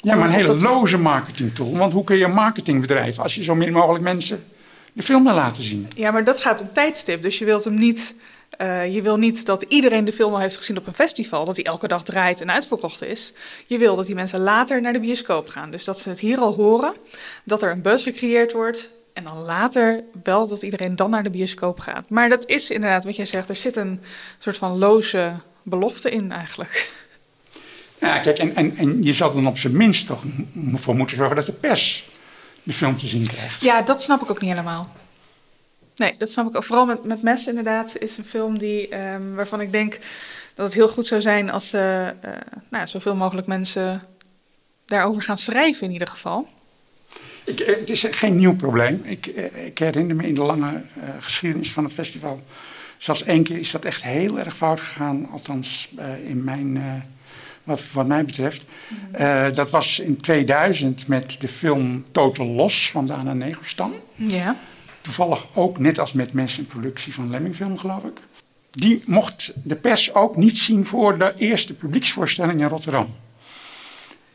Ja, 0.00 0.14
maar 0.14 0.26
een 0.26 0.34
hele 0.34 0.58
loze 0.58 0.98
marketingtool. 0.98 1.76
Want 1.76 1.92
hoe 1.92 2.04
kun 2.04 2.16
je 2.16 2.24
een 2.24 2.32
marketingbedrijf 2.32 3.18
als 3.18 3.34
je 3.34 3.42
zo 3.42 3.54
min 3.54 3.72
mogelijk 3.72 4.04
mensen 4.04 4.44
de 4.92 5.02
film 5.02 5.24
wil 5.24 5.34
laten 5.34 5.62
zien? 5.62 5.88
Ja, 5.96 6.10
maar 6.10 6.24
dat 6.24 6.40
gaat 6.40 6.60
om 6.60 6.68
tijdstip. 6.72 7.22
Dus 7.22 7.38
je 7.38 7.44
wilt 7.44 7.64
hem 7.64 7.74
niet. 7.74 8.14
eh, 8.58 8.94
je 8.94 9.02
wil 9.02 9.16
niet 9.16 9.46
dat 9.46 9.64
iedereen 9.68 10.04
de 10.04 10.12
film 10.12 10.32
al 10.32 10.38
heeft 10.40 10.56
gezien 10.56 10.76
op 10.78 10.86
een 10.86 10.94
festival, 10.94 11.44
dat 11.44 11.56
hij 11.56 11.64
elke 11.64 11.88
dag 11.88 12.02
draait 12.02 12.40
en 12.40 12.52
uitverkocht 12.52 13.02
is. 13.02 13.32
Je 13.66 13.78
wil 13.78 13.96
dat 13.96 14.06
die 14.06 14.14
mensen 14.14 14.40
later 14.40 14.80
naar 14.80 14.92
de 14.92 15.00
bioscoop 15.00 15.48
gaan. 15.48 15.70
Dus 15.70 15.84
dat 15.84 15.98
ze 15.98 16.08
het 16.08 16.20
hier 16.20 16.38
al 16.38 16.54
horen, 16.54 16.94
dat 17.44 17.62
er 17.62 17.70
een 17.70 17.82
buzz 17.82 18.04
gecreëerd 18.04 18.52
wordt. 18.52 18.88
En 19.12 19.24
dan 19.24 19.38
later 19.42 20.02
wel 20.22 20.46
dat 20.48 20.62
iedereen 20.62 20.96
dan 20.96 21.10
naar 21.10 21.22
de 21.22 21.30
bioscoop 21.30 21.80
gaat. 21.80 22.08
Maar 22.08 22.28
dat 22.28 22.46
is 22.46 22.70
inderdaad 22.70 23.04
wat 23.04 23.16
jij 23.16 23.24
zegt, 23.24 23.48
er 23.48 23.56
zit 23.56 23.76
een 23.76 24.00
soort 24.38 24.56
van 24.56 24.78
loze 24.78 25.32
belofte 25.62 26.10
in 26.10 26.32
eigenlijk. 26.32 26.90
Ja, 28.00 28.18
kijk, 28.18 28.38
en, 28.38 28.54
en, 28.54 28.76
en 28.76 29.02
je 29.02 29.12
zal 29.12 29.32
dan 29.32 29.46
op 29.46 29.58
zijn 29.58 29.76
minst 29.76 30.06
toch 30.06 30.24
voor 30.74 30.94
moeten 30.96 31.16
zorgen 31.16 31.36
dat 31.36 31.46
de 31.46 31.52
pers 31.52 32.08
de 32.62 32.72
film 32.72 32.96
te 32.96 33.06
zien 33.06 33.26
krijgt. 33.26 33.60
Ja, 33.60 33.82
dat 33.82 34.02
snap 34.02 34.22
ik 34.22 34.30
ook 34.30 34.40
niet 34.40 34.50
helemaal. 34.50 34.92
Nee, 35.96 36.14
dat 36.18 36.30
snap 36.30 36.48
ik 36.48 36.56
ook. 36.56 36.64
Vooral 36.64 36.86
met, 36.86 37.04
met 37.04 37.22
Mes 37.22 37.46
inderdaad 37.46 37.98
is 37.98 38.16
een 38.16 38.24
film 38.24 38.58
die, 38.58 38.88
ehm, 38.88 39.34
waarvan 39.34 39.60
ik 39.60 39.72
denk 39.72 39.98
dat 40.54 40.66
het 40.66 40.74
heel 40.74 40.88
goed 40.88 41.06
zou 41.06 41.20
zijn 41.20 41.50
als 41.50 41.72
eh, 41.72 42.08
eh, 42.08 42.14
nou, 42.70 42.86
zoveel 42.86 43.14
mogelijk 43.14 43.46
mensen 43.46 44.02
daarover 44.84 45.22
gaan 45.22 45.38
schrijven 45.38 45.86
in 45.86 45.92
ieder 45.92 46.08
geval. 46.08 46.48
Ik, 47.44 47.60
eh, 47.60 47.76
het 47.76 47.90
is 47.90 48.04
geen 48.10 48.36
nieuw 48.36 48.56
probleem. 48.56 49.00
Ik, 49.04 49.26
ik 49.66 49.78
herinner 49.78 50.16
me 50.16 50.26
in 50.26 50.34
de 50.34 50.42
lange 50.42 50.82
geschiedenis 51.20 51.72
van 51.72 51.84
het 51.84 51.92
festival. 51.92 52.42
Zelfs 52.96 53.24
één 53.24 53.42
keer 53.42 53.58
is 53.58 53.70
dat 53.70 53.84
echt 53.84 54.02
heel 54.02 54.38
erg 54.38 54.56
fout 54.56 54.80
gegaan. 54.80 55.28
Althans, 55.30 55.88
in 56.24 56.44
mijn, 56.44 57.04
wat, 57.64 57.82
wat 57.92 58.06
mij 58.06 58.24
betreft. 58.24 58.64
Eh, 59.12 59.50
dat 59.52 59.70
was 59.70 59.98
in 59.98 60.16
2000 60.16 61.06
met 61.06 61.36
de 61.40 61.48
film 61.48 62.04
Total 62.12 62.46
Los 62.46 62.90
van 62.90 63.06
Dana 63.06 63.32
Negelstam. 63.32 63.92
Ja. 64.14 64.56
Toevallig 65.00 65.46
ook 65.54 65.78
net 65.78 65.98
als 65.98 66.12
met 66.12 66.32
Mes 66.32 66.58
een 66.58 66.66
productie 66.66 67.14
van 67.14 67.30
Lemmingfilm, 67.30 67.78
geloof 67.78 68.04
ik. 68.04 68.20
Die 68.70 69.02
mocht 69.06 69.52
de 69.64 69.76
pers 69.76 70.14
ook 70.14 70.36
niet 70.36 70.58
zien 70.58 70.86
voor 70.86 71.18
de 71.18 71.32
eerste 71.36 71.74
publieksvoorstelling 71.74 72.60
in 72.60 72.68
Rotterdam. 72.68 73.14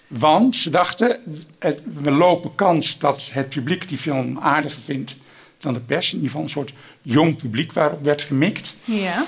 Want 0.07 0.55
ze 0.55 0.69
dachten, 0.69 1.19
het, 1.60 1.81
we 1.84 2.12
lopen 2.12 2.55
kans 2.55 3.00
dat 3.00 3.29
het 3.31 3.50
publiek 3.50 3.88
die 3.88 3.98
film 3.98 4.39
aardiger 4.39 4.81
vindt 4.81 5.15
dan 5.57 5.74
de 5.74 5.79
pers. 5.79 6.07
In 6.07 6.15
ieder 6.15 6.29
geval 6.29 6.43
een 6.43 6.51
soort 6.51 6.74
jong 7.01 7.36
publiek 7.36 7.74
waarop 7.74 8.03
werd 8.03 8.22
gemikt. 8.22 8.75
Ja. 8.84 9.25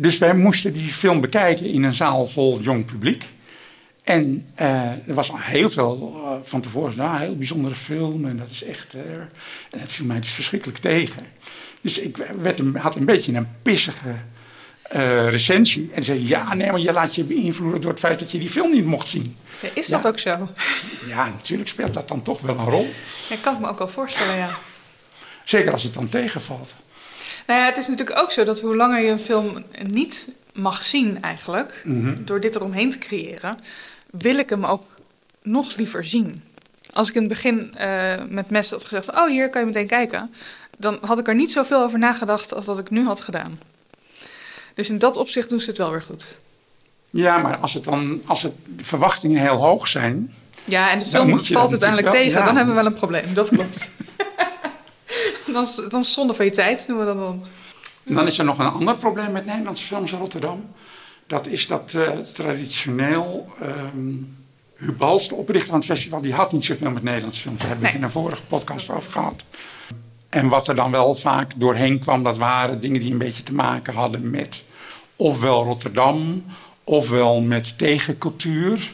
Dus 0.00 0.18
wij 0.18 0.34
moesten 0.34 0.72
die 0.72 0.88
film 0.88 1.20
bekijken 1.20 1.66
in 1.66 1.82
een 1.82 1.94
zaal 1.94 2.26
vol 2.26 2.60
jong 2.60 2.84
publiek. 2.84 3.24
En 4.04 4.48
eh, 4.54 4.68
er 5.08 5.14
was 5.14 5.30
al 5.30 5.38
heel 5.40 5.70
veel 5.70 6.20
eh, 6.24 6.48
van 6.48 6.60
tevoren, 6.60 6.96
nou, 6.96 7.14
een 7.14 7.20
heel 7.20 7.36
bijzondere 7.36 7.74
film. 7.74 8.24
En 8.26 8.36
dat 8.36 8.50
is 8.50 8.64
echt. 8.64 8.94
eh, 8.94 9.00
en 9.70 9.80
het 9.80 9.92
viel 9.92 10.06
mij 10.06 10.20
dus 10.20 10.30
verschrikkelijk 10.30 10.78
tegen. 10.78 11.22
Dus 11.80 11.98
ik 11.98 12.16
werd 12.40 12.58
een, 12.58 12.76
had 12.76 12.94
een 12.94 13.04
beetje 13.04 13.32
een 13.34 13.48
pissige 13.62 14.14
recensie. 15.28 15.90
En 15.92 16.04
zei: 16.04 16.26
Ja, 16.28 16.54
nee, 16.54 16.70
maar 16.70 16.80
je 16.80 16.92
laat 16.92 17.14
je 17.14 17.24
beïnvloeden 17.24 17.80
door 17.80 17.90
het 17.90 18.00
feit 18.00 18.18
dat 18.18 18.30
je 18.30 18.38
die 18.38 18.48
film 18.48 18.70
niet 18.72 18.84
mocht 18.84 19.08
zien. 19.08 19.36
Ja, 19.62 19.68
is 19.74 19.86
Ja. 19.86 19.96
dat 19.96 20.06
ook 20.12 20.18
zo? 20.18 20.48
Ja, 21.06 21.28
natuurlijk 21.28 21.68
speelt 21.68 21.94
dat 21.94 22.08
dan 22.08 22.22
toch 22.22 22.40
wel 22.40 22.58
een 22.58 22.64
rol. 22.70 22.88
Ja, 23.28 23.36
kan 23.40 23.54
ik 23.54 23.60
me 23.60 23.68
ook 23.68 23.78
wel 23.78 23.88
voorstellen, 23.88 24.36
ja. 24.36 24.50
Zeker 25.44 25.72
als 25.72 25.82
het 25.82 25.94
dan 25.94 26.08
tegenvalt. 26.08 26.74
Nou 27.48 27.60
ja, 27.60 27.66
het 27.66 27.76
is 27.76 27.88
natuurlijk 27.88 28.18
ook 28.18 28.30
zo 28.30 28.44
dat 28.44 28.60
hoe 28.60 28.76
langer 28.76 29.00
je 29.02 29.10
een 29.10 29.18
film 29.20 29.64
niet 29.92 30.28
mag 30.52 30.82
zien 30.84 31.22
eigenlijk, 31.22 31.80
Mhm. 31.84 32.24
door 32.24 32.40
dit 32.40 32.54
eromheen 32.54 32.90
te 32.90 32.98
creëren, 32.98 33.58
wil 34.10 34.38
ik 34.38 34.50
hem 34.50 34.64
ook 34.64 34.84
nog 35.42 35.76
liever 35.76 36.04
zien. 36.04 36.42
Als 36.92 37.08
ik 37.08 37.14
in 37.14 37.20
het 37.20 37.28
begin 37.30 37.74
eh, 37.74 38.14
met 38.28 38.50
Mes 38.50 38.70
had 38.70 38.82
gezegd, 38.84 39.14
oh 39.16 39.26
hier 39.26 39.50
kan 39.50 39.60
je 39.60 39.66
meteen 39.66 39.86
kijken, 39.86 40.34
dan 40.78 40.98
had 41.00 41.18
ik 41.18 41.28
er 41.28 41.34
niet 41.34 41.52
zoveel 41.52 41.82
over 41.82 41.98
nagedacht 41.98 42.54
als 42.54 42.66
dat 42.66 42.78
ik 42.78 42.90
nu 42.90 43.04
had 43.04 43.20
gedaan. 43.20 43.60
Dus 44.74 44.90
in 44.90 44.98
dat 44.98 45.16
opzicht 45.16 45.48
doen 45.48 45.60
ze 45.60 45.68
het 45.68 45.78
wel 45.78 45.90
weer 45.90 46.02
goed. 46.02 46.36
Ja, 47.10 47.38
maar 47.38 47.56
als, 47.56 47.74
het 47.74 47.84
dan, 47.84 48.20
als 48.26 48.42
het, 48.42 48.52
de 48.76 48.84
verwachtingen 48.84 49.40
heel 49.40 49.56
hoog 49.56 49.88
zijn. 49.88 50.34
Ja, 50.64 50.90
en 50.90 50.98
de 50.98 51.04
film 51.06 51.44
valt 51.44 51.70
uiteindelijk 51.70 52.10
tegen. 52.10 52.44
Dan 52.44 52.56
hebben 52.56 52.74
we 52.74 52.80
wel 52.80 52.90
een 52.90 52.96
probleem. 52.98 53.34
Dat 53.34 53.48
klopt. 53.48 53.90
Dan, 55.64 55.84
is, 55.84 55.90
dan 55.90 56.00
is 56.00 56.12
zonde 56.12 56.34
van 56.34 56.44
je 56.44 56.50
tijd, 56.50 56.84
noemen 56.88 57.06
we 57.06 57.12
dat 57.12 57.22
dan. 57.22 57.44
En 58.04 58.14
dan 58.14 58.26
is 58.26 58.38
er 58.38 58.44
nog 58.44 58.58
een 58.58 58.66
ander 58.66 58.96
probleem 58.96 59.32
met 59.32 59.46
Nederlandse 59.46 59.84
films 59.84 60.12
in 60.12 60.18
Rotterdam. 60.18 60.70
Dat 61.26 61.46
is 61.46 61.66
dat 61.66 61.94
eh, 61.94 62.08
traditioneel. 62.32 63.52
ehm 63.60 64.14
Huub 64.78 64.98
Bals, 64.98 65.28
de 65.28 65.34
oprichter 65.34 65.70
van 65.70 65.78
het 65.78 65.88
festival, 65.88 66.20
die 66.20 66.34
had 66.34 66.52
niet 66.52 66.64
zoveel 66.64 66.90
met 66.90 67.02
Nederlandse 67.02 67.42
films. 67.42 67.58
Daar 67.58 67.66
hebben 67.68 67.86
we 67.86 67.90
het 67.90 68.00
in 68.00 68.06
een 68.06 68.10
vorige 68.10 68.42
podcast 68.42 68.90
over 68.90 69.10
gehad. 69.10 69.44
En 70.28 70.48
wat 70.48 70.68
er 70.68 70.74
dan 70.74 70.90
wel 70.90 71.14
vaak 71.14 71.52
doorheen 71.56 71.98
kwam, 71.98 72.22
dat 72.22 72.36
waren 72.36 72.80
dingen 72.80 73.00
die 73.00 73.12
een 73.12 73.18
beetje 73.18 73.42
te 73.42 73.54
maken 73.54 73.94
hadden 73.94 74.30
met 74.30 74.64
ofwel 75.16 75.64
Rotterdam, 75.64 76.44
ofwel 76.84 77.40
met 77.40 77.78
tegencultuur. 77.78 78.90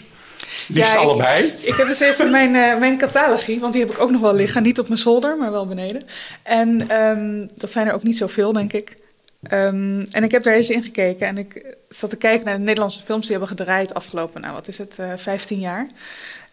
Liefst 0.69 0.93
Ja, 0.93 0.99
allebei. 0.99 1.53
Ik 1.61 1.75
heb 1.75 1.89
eens 1.89 2.01
even 2.01 2.31
mijn, 2.31 2.55
eh, 2.55 2.79
mijn 2.79 2.99
catalogie, 2.99 3.61
want 3.61 3.73
die 3.73 3.83
heb 3.83 3.91
ik 3.91 4.01
ook 4.01 4.11
nog 4.11 4.21
wel 4.21 4.35
liggen. 4.35 4.63
Niet 4.63 4.79
op 4.79 4.89
mijn 4.89 5.01
zolder, 5.01 5.37
maar 5.37 5.51
wel 5.51 5.67
beneden. 5.67 6.03
En 6.43 6.91
ehm, 6.91 7.47
dat 7.55 7.71
zijn 7.71 7.87
er 7.87 7.93
ook 7.93 8.03
niet 8.03 8.17
zoveel, 8.17 8.53
denk 8.53 8.73
ik. 8.73 8.95
Ehm, 9.43 10.05
en 10.11 10.25
ik 10.25 10.31
heb 10.31 10.43
daar 10.43 10.55
eens 10.55 10.71
in 10.71 10.83
gekeken 10.83 11.27
en 11.27 11.39
ik 11.39 11.77
zat 11.89 12.11
te 12.11 12.17
kijken 12.17 12.45
naar 12.45 12.57
de 12.57 12.63
Nederlandse 12.63 13.03
films 13.03 13.23
die 13.23 13.31
hebben 13.31 13.57
gedraaid 13.57 13.95
afgelopen, 13.95 14.41
nou 14.41 14.55
wat 14.55 14.69
is 14.69 14.79
het, 14.79 14.99
eh 14.99 15.13
15 15.17 15.61
jaar. 15.61 15.87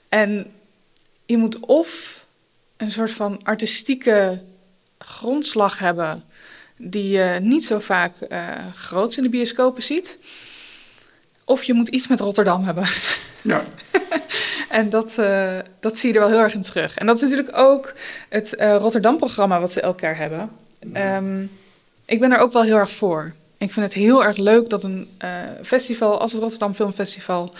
En 0.10 0.52
je 1.26 1.38
moet 1.38 1.60
of 1.60 2.24
een 2.78 2.92
soort 2.92 3.12
van 3.12 3.40
artistieke 3.44 4.42
grondslag 4.98 5.80
hebben 5.80 6.24
die 6.78 7.10
je 7.10 7.40
niet 7.42 7.64
zo 7.64 7.80
vaak 7.80 8.16
eh 8.16 8.56
groots 8.74 9.18
in 9.18 9.24
de 9.24 9.30
bioscopen 9.30 9.84
ziet. 9.84 10.18
Of 11.46 11.64
je 11.64 11.74
moet 11.74 11.88
iets 11.88 12.08
met 12.08 12.20
Rotterdam 12.20 12.64
hebben. 12.64 12.88
Ja. 13.42 13.64
En 14.72 14.90
dat, 14.90 15.18
eh, 15.18 15.58
dat 15.80 15.98
zie 15.98 16.10
je 16.10 16.16
er 16.16 16.22
wel 16.22 16.30
heel 16.30 16.40
erg 16.40 16.54
in 16.54 16.62
terug. 16.62 16.98
En 16.98 17.06
dat 17.06 17.16
is 17.16 17.22
natuurlijk 17.22 17.58
ook 17.58 17.92
het 18.30 18.56
eh, 18.56 18.76
Rotterdam-programma 18.76 19.60
wat 19.60 19.72
ze 19.72 19.82
elk 19.82 20.00
jaar 20.00 20.18
hebben. 20.18 20.50
Ehm, 20.94 21.46
ik 22.06 22.20
ben 22.20 22.32
er 22.32 22.40
ook 22.40 22.54
wel 22.54 22.64
heel 22.64 22.76
erg 22.76 22.92
voor. 22.92 23.34
Ik 23.58 23.74
vind 23.74 23.86
het 23.86 23.94
heel 23.94 24.24
erg 24.24 24.38
leuk 24.38 24.70
dat 24.70 24.84
een 24.84 25.10
eh, 25.18 25.30
festival 25.64 26.20
als 26.20 26.32
het 26.32 26.42
Rotterdam 26.42 26.74
Film 26.74 26.94
Festival 26.94 27.54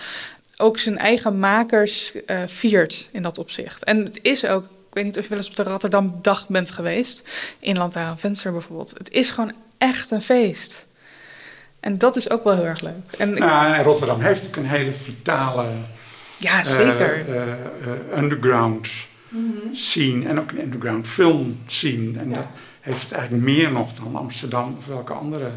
ook 0.56 0.78
zijn 0.78 0.98
eigen 0.98 1.38
makers 1.38 2.12
viert 2.46 3.08
in 3.12 3.22
dat 3.22 3.38
opzicht. 3.38 3.84
En 3.84 3.98
het 3.98 4.18
is 4.22 4.44
ook, 4.46 4.64
ik 4.64 4.94
weet 4.94 5.04
niet 5.04 5.18
of 5.18 5.22
je 5.22 5.28
wel 5.28 5.38
eens 5.38 5.48
op 5.48 5.56
de 5.56 5.62
Rotterdam 5.62 6.18
Dag 6.22 6.48
bent 6.48 6.70
geweest, 6.70 7.28
in 7.58 7.76
Lantaarn 7.76 8.18
Venster 8.18 8.52
bijvoorbeeld. 8.52 8.94
Het 8.98 9.10
is 9.10 9.30
gewoon 9.30 9.54
echt 9.78 10.10
een 10.10 10.22
feest. 10.22 10.86
En 11.82 11.98
dat 11.98 12.16
is 12.16 12.30
ook 12.30 12.44
wel 12.44 12.54
heel 12.54 12.64
erg 12.64 12.80
leuk. 12.80 13.12
En 13.18 13.34
Nou, 13.34 13.74
en 13.74 13.84
Rotterdam 13.84 14.20
heeft 14.20 14.42
natuurlijk 14.42 14.56
een 14.56 14.78
hele 14.78 14.92
vitale 14.92 15.66
ja, 16.36 16.64
zeker. 16.64 17.28
eh, 17.28 17.42
eh, 17.42 17.52
eh, 17.52 18.18
underground 18.22 18.88
scene 19.72 20.26
en 20.26 20.40
ook 20.40 20.50
een 20.50 20.60
underground 20.62 21.08
film 21.08 21.58
scene. 21.66 22.18
En 22.18 22.32
dat 22.32 22.46
heeft 22.80 23.02
het 23.02 23.12
eigenlijk 23.12 23.44
meer 23.44 23.72
nog 23.72 23.92
dan 23.94 24.16
Amsterdam 24.16 24.76
of 24.78 24.86
welke 24.86 25.12
andere 25.12 25.50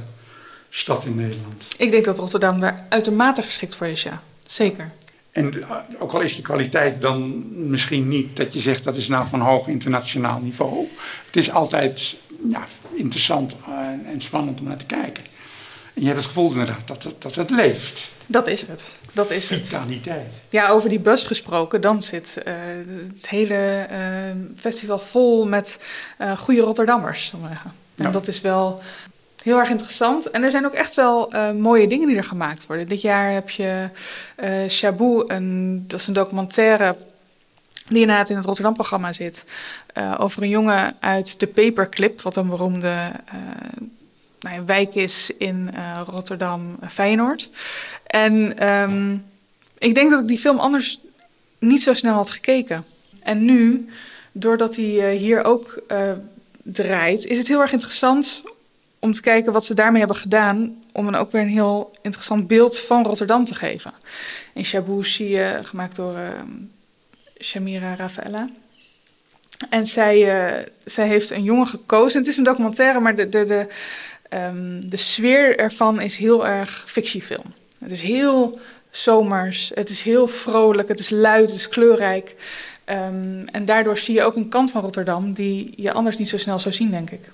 stad 0.69 1.05
in 1.05 1.15
Nederland. 1.15 1.65
Ik 1.77 1.91
denk 1.91 2.05
dat 2.05 2.17
Rotterdam 2.17 2.59
daar 2.59 2.85
uitermate 2.89 3.41
geschikt 3.41 3.75
voor 3.75 3.87
is, 3.87 4.03
ja. 4.03 4.21
Zeker. 4.45 4.91
En 5.31 5.61
eh, 5.61 5.77
ook 5.99 6.11
al 6.11 6.21
is 6.21 6.35
de 6.35 6.41
kwaliteit 6.41 7.01
dan 7.01 7.43
misschien 7.69 8.07
niet 8.07 8.35
dat 8.37 8.53
je 8.53 8.59
zegt 8.59 8.83
dat 8.83 8.95
is 8.95 9.07
nou 9.07 9.27
van 9.27 9.39
hoog 9.39 9.67
internationaal 9.67 10.39
niveau. 10.39 10.87
Het 11.25 11.35
is 11.35 11.51
altijd 11.51 12.17
ja, 12.49 12.65
interessant 12.93 13.55
eh, 13.67 14.11
en 14.11 14.21
spannend 14.21 14.59
om 14.59 14.65
naar 14.67 14.77
te 14.77 14.85
kijken. 14.85 15.23
En 15.95 16.01
je 16.01 16.05
hebt 16.07 16.17
het 16.17 16.25
gevoel 16.27 16.51
inderdaad 16.51 16.87
dat 16.87 17.03
het, 17.03 17.21
dat 17.21 17.35
het 17.35 17.49
leeft. 17.49 18.11
Dat 18.25 18.47
is 18.47 18.61
het. 18.61 18.83
Dat 19.13 19.31
is 19.31 19.49
het. 19.49 19.65
Vitaliteit. 19.65 20.31
Ja, 20.49 20.69
over 20.69 20.89
die 20.89 20.99
bus 20.99 21.23
gesproken, 21.23 21.81
dan 21.81 22.01
zit 22.01 22.37
eh, 22.43 22.53
het 23.13 23.29
hele 23.29 23.85
eh, 23.89 23.99
festival 24.57 24.99
vol 24.99 25.47
met 25.47 25.83
eh 26.17 26.37
goede 26.37 26.61
Rotterdammers. 26.61 27.25
zal 27.25 27.39
ik 27.39 27.45
maar 27.45 27.53
zeggen. 27.53 27.73
En 27.97 28.05
Ja. 28.05 28.11
dat 28.11 28.27
is 28.27 28.41
wel 28.41 28.79
heel 29.43 29.57
erg 29.59 29.69
interessant. 29.69 30.29
En 30.31 30.43
er 30.43 30.51
zijn 30.51 30.65
ook 30.65 30.73
echt 30.73 30.93
wel 30.95 31.31
mooie 31.57 31.87
dingen 31.87 32.07
die 32.07 32.17
er 32.17 32.23
gemaakt 32.23 32.65
worden. 32.67 32.87
Dit 32.87 33.01
jaar 33.01 33.31
heb 33.33 33.49
je 33.49 33.89
eh 34.35 34.69
Shabu, 34.69 35.23
een, 35.25 35.83
dat 35.87 35.99
is 35.99 36.07
een 36.07 36.13
documentaire 36.13 36.95
die 37.87 38.01
inderdaad 38.01 38.29
in 38.29 38.35
het 38.35 38.45
Rotterdam-programma 38.45 39.13
zit. 39.13 39.45
eh, 39.93 40.15
over 40.17 40.43
een 40.43 40.49
jongen 40.49 40.95
uit 40.99 41.39
de 41.39 41.47
Paperclip, 41.47 42.21
wat 42.21 42.35
een 42.35 42.49
beroemde 42.49 43.11
nou 44.51 44.65
wijk 44.65 44.95
is 44.95 45.31
in 45.37 45.69
eh, 45.73 46.01
Rotterdam-Feyenoord. 46.05 47.49
En 48.07 48.57
ehm, 48.57 49.17
ik 49.77 49.95
denk 49.95 50.11
dat 50.11 50.19
ik 50.19 50.27
die 50.27 50.37
film 50.37 50.59
anders 50.59 50.99
niet 51.59 51.83
zo 51.83 51.93
snel 51.93 52.13
had 52.13 52.29
gekeken. 52.29 52.85
En 53.23 53.45
nu, 53.45 53.89
doordat 54.31 54.75
hij 54.75 55.11
eh, 55.11 55.19
hier 55.19 55.43
ook 55.43 55.81
eh, 55.87 56.11
draait, 56.63 57.25
is 57.25 57.37
het 57.37 57.47
heel 57.47 57.61
erg 57.61 57.71
interessant 57.71 58.43
om 58.99 59.11
te 59.11 59.21
kijken 59.21 59.53
wat 59.53 59.65
ze 59.65 59.73
daarmee 59.73 59.99
hebben 59.99 60.17
gedaan. 60.17 60.83
Om 60.91 61.05
dan 61.05 61.15
ook 61.15 61.31
weer 61.31 61.41
een 61.41 61.47
heel 61.47 61.91
interessant 62.01 62.47
beeld 62.47 62.79
van 62.79 63.03
Rotterdam 63.03 63.45
te 63.45 63.55
geven. 63.55 63.93
In 64.53 64.65
Shabu 64.65 65.05
zie 65.05 65.29
je, 65.29 65.59
gemaakt 65.63 65.95
door 65.95 66.15
eh, 66.15 66.29
Shamira 67.41 67.95
Rafaela. 67.95 68.49
En 69.69 69.85
zij, 69.85 70.15
eh, 70.15 70.65
zij 70.85 71.07
heeft 71.07 71.29
een 71.29 71.43
jongen 71.43 71.67
gekozen. 71.67 72.19
Het 72.19 72.29
is 72.29 72.37
een 72.37 72.43
documentaire, 72.43 72.99
maar 72.99 73.15
de, 73.15 73.29
de, 73.29 73.43
de, 73.43 73.67
ehm, 74.29 74.79
de 74.79 74.97
sfeer 74.97 75.57
ervan 75.59 76.01
is 76.01 76.17
heel 76.17 76.47
erg 76.47 76.83
fictiefilm. 76.87 77.53
Het 77.79 77.91
is 77.91 78.01
heel 78.01 78.59
zomers, 78.89 79.71
het 79.73 79.89
is 79.89 80.01
heel 80.01 80.27
vrolijk, 80.27 80.87
het 80.87 80.99
is 80.99 81.09
luid, 81.09 81.49
het 81.49 81.59
is 81.59 81.69
kleurrijk. 81.69 82.35
Ehm, 82.85 83.43
en 83.51 83.65
daardoor 83.65 83.97
zie 83.97 84.13
je 84.13 84.23
ook 84.23 84.35
een 84.35 84.49
kant 84.49 84.71
van 84.71 84.81
Rotterdam 84.81 85.33
die 85.33 85.73
je 85.75 85.91
anders 85.91 86.17
niet 86.17 86.29
zo 86.29 86.37
snel 86.37 86.59
zou 86.59 86.73
zien, 86.73 86.91
denk 86.91 87.11
ik. 87.11 87.29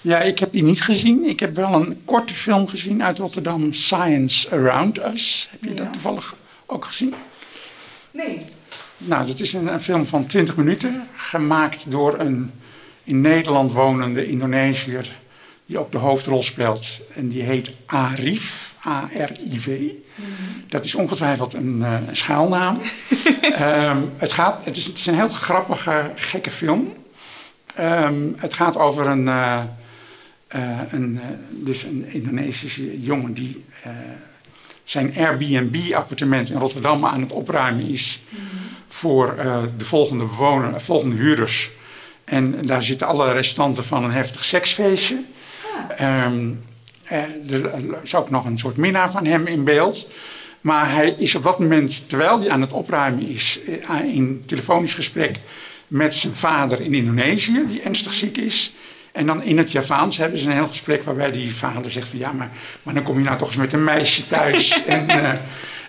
Ja, 0.00 0.20
ik 0.20 0.38
heb 0.38 0.52
die 0.52 0.62
niet 0.62 0.82
gezien. 0.82 1.24
Ik 1.24 1.40
heb 1.40 1.56
wel 1.56 1.72
een 1.72 2.04
korte 2.04 2.34
film 2.34 2.68
gezien 2.68 3.02
uit 3.02 3.18
Rotterdam, 3.18 3.72
Science 3.72 4.50
Around 4.50 5.04
Us. 5.04 5.48
Heb 5.50 5.70
je 5.70 5.74
dat 5.74 5.92
toevallig 5.92 6.36
ook 6.66 6.84
gezien? 6.84 7.14
Nee. 8.10 8.44
Nou, 8.96 9.26
dat 9.26 9.40
is 9.40 9.52
een, 9.52 9.72
een 9.72 9.80
film 9.80 10.06
van 10.06 10.26
20 10.26 10.56
minuten, 10.56 11.08
gemaakt 11.16 11.90
door 11.90 12.18
een 12.18 12.52
in 13.04 13.20
Nederland 13.20 13.72
wonende 13.72 14.26
Indonesiër, 14.26 15.16
die 15.68 15.78
ook 15.78 15.92
de 15.92 15.98
hoofdrol 15.98 16.42
speelt. 16.42 17.00
En 17.14 17.28
die 17.28 17.42
heet 17.42 17.76
Arif, 17.86 18.74
A-R-I-V. 18.86 19.80
Dat 20.68 20.84
is 20.84 20.94
ongetwijfeld 20.94 21.54
een, 21.54 21.82
eh, 21.84 21.96
een 22.08 22.16
schaalnaam. 22.16 22.78
Ehm, 23.40 23.98
het, 24.16 24.32
gaat, 24.32 24.64
het, 24.64 24.76
is, 24.76 24.84
het 24.84 24.98
is 24.98 25.06
een 25.06 25.14
heel 25.14 25.28
grappige, 25.28 26.10
gekke 26.14 26.50
film. 26.50 26.92
Ehm, 27.74 28.22
het 28.36 28.54
gaat 28.54 28.76
over 28.76 29.06
een, 29.06 29.28
eh, 29.28 29.62
eh, 30.46 30.80
een, 30.90 31.20
dus 31.50 31.82
een 31.82 32.04
Indonesische 32.12 33.00
jongen 33.00 33.32
die 33.32 33.64
zijn 34.88 35.14
Airbnb-appartement 35.16 36.50
in 36.50 36.58
Rotterdam 36.58 37.04
aan 37.04 37.20
het 37.20 37.32
opruimen 37.32 37.88
is 37.88 38.20
voor 38.88 39.36
eh, 39.36 39.62
de 39.76 39.84
volgende 39.84 40.24
bewoner, 40.24 40.80
volgende 40.80 41.16
huurders. 41.16 41.70
En 42.24 42.62
daar 42.62 42.82
zitten 42.82 43.06
alle 43.06 43.32
restanten 43.32 43.84
van 43.84 44.04
een 44.04 44.10
heftig 44.10 44.44
seksfeestje. 44.44 45.24
Ehm, 45.96 46.50
eh, 47.04 47.52
er 47.52 47.70
is 48.02 48.14
ook 48.14 48.30
nog 48.30 48.44
een 48.44 48.58
soort 48.58 48.76
minnaar 48.76 49.10
van 49.10 49.24
hem 49.24 49.46
in 49.46 49.64
beeld. 49.64 50.08
Maar 50.60 50.92
hij 50.92 51.14
is 51.18 51.34
op 51.34 51.42
dat 51.42 51.58
moment, 51.58 52.08
terwijl 52.08 52.40
hij 52.40 52.50
aan 52.50 52.60
het 52.60 52.72
opruimen 52.72 53.28
is, 53.28 53.58
eh, 53.88 54.14
in 54.14 54.42
telefonisch 54.46 54.94
gesprek 54.94 55.40
met 55.86 56.14
zijn 56.14 56.34
vader 56.34 56.80
in 56.80 56.94
Indonesië, 56.94 57.64
die 57.68 57.82
ernstig 57.82 58.14
ziek 58.14 58.36
is. 58.36 58.72
En 59.12 59.26
dan 59.26 59.42
in 59.42 59.58
het 59.58 59.72
Javaans 59.72 60.16
hebben 60.16 60.38
ze 60.38 60.46
een 60.46 60.52
heel 60.52 60.68
gesprek 60.68 61.02
waarbij 61.02 61.32
die 61.32 61.54
vader 61.54 61.92
zegt 61.92 62.08
van 62.08 62.18
ja, 62.18 62.32
maar, 62.32 62.50
maar 62.82 62.94
dan 62.94 63.02
kom 63.02 63.18
je 63.18 63.24
nou 63.24 63.38
toch 63.38 63.48
eens 63.48 63.56
met 63.56 63.72
een 63.72 63.84
meisje 63.84 64.26
thuis. 64.26 64.82
en 64.86 65.08
eh, 65.08 65.30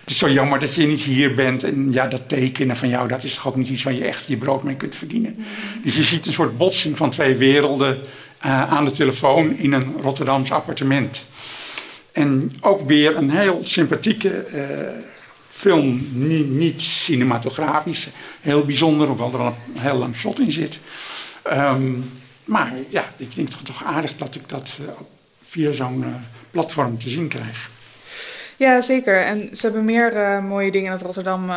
het 0.00 0.10
is 0.10 0.18
zo 0.18 0.30
jammer 0.30 0.58
dat 0.58 0.74
je 0.74 0.86
niet 0.86 1.02
hier 1.02 1.34
bent. 1.34 1.64
En 1.64 1.92
ja, 1.92 2.06
dat 2.06 2.28
tekenen 2.28 2.76
van 2.76 2.88
jou, 2.88 3.08
dat 3.08 3.24
is 3.24 3.34
toch 3.34 3.46
ook 3.46 3.56
niet 3.56 3.68
iets 3.68 3.82
waar 3.82 3.92
je 3.92 4.04
echt 4.04 4.26
je 4.26 4.36
brood 4.36 4.62
mee 4.62 4.76
kunt 4.76 4.96
verdienen. 4.96 5.44
Dus 5.82 5.96
je 5.96 6.02
ziet 6.02 6.26
een 6.26 6.32
soort 6.32 6.56
botsing 6.56 6.96
van 6.96 7.10
twee 7.10 7.34
werelden 7.34 7.98
eh, 8.40 8.72
aan 8.72 8.84
de 8.84 8.90
telefoon 8.90 9.56
in 9.56 9.72
een 9.72 9.96
Rotterdams 10.02 10.52
appartement. 10.52 11.24
En 12.12 12.50
ook 12.60 12.88
weer 12.88 13.16
een 13.16 13.30
heel 13.30 13.60
sympathieke 13.62 14.30
eh, 14.30 14.64
film, 15.48 16.08
niet, 16.12 16.50
niet 16.50 16.80
cinematografisch, 16.80 18.08
heel 18.40 18.64
bijzonder, 18.64 19.06
hoewel 19.06 19.32
er 19.32 19.38
al 19.38 19.46
een 19.74 19.80
heel 19.80 19.96
lang 19.96 20.14
shot 20.14 20.38
in 20.38 20.52
zit. 20.52 20.78
Ehm, 21.42 21.92
maar 22.44 22.72
ja, 22.88 23.04
ik 23.16 23.34
denk 23.34 23.48
toch, 23.48 23.62
toch 23.62 23.84
aardig 23.84 24.16
dat 24.16 24.34
ik 24.34 24.48
dat 24.48 24.78
eh, 24.80 24.92
via 25.46 25.72
zo'n 25.72 26.04
platform 26.50 26.98
te 26.98 27.08
zien 27.10 27.28
krijg. 27.28 27.70
Ja, 28.56 28.80
zeker. 28.80 29.24
En 29.24 29.48
ze 29.52 29.62
hebben 29.62 29.84
meer 29.84 30.42
mooie 30.42 30.70
dingen 30.70 30.86
in 30.86 30.92
het 30.92 31.02
Rotterdam 31.02 31.50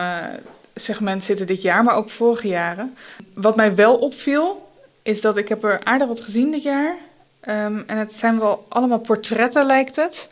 segment 0.76 1.24
zitten 1.24 1.48
dit 1.48 1.62
jaar, 1.62 1.84
maar 1.84 1.96
ook 1.96 2.10
vorige 2.10 2.48
jaren. 2.48 2.96
Wat 3.34 3.56
mij 3.56 3.76
wel 3.76 3.96
opviel, 3.96 4.73
is 5.04 5.22
dat 5.22 5.38
ik 5.38 5.48
heb 5.48 5.64
er 5.64 5.84
aardig 5.84 6.08
wat 6.08 6.22
gezien 6.22 6.52
dit 6.52 6.64
jaar. 6.64 6.96
Ehm, 7.40 7.82
en 7.88 7.98
het 7.98 8.16
zijn 8.16 8.40
wel 8.40 8.66
allemaal 8.70 9.00
portretten, 9.00 9.66
lijkt 9.66 9.96
het, 9.96 10.30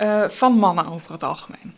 uh, 0.00 0.28
van 0.28 0.52
mannen 0.52 0.86
over 0.86 1.12
het 1.12 1.22
algemeen. 1.22 1.74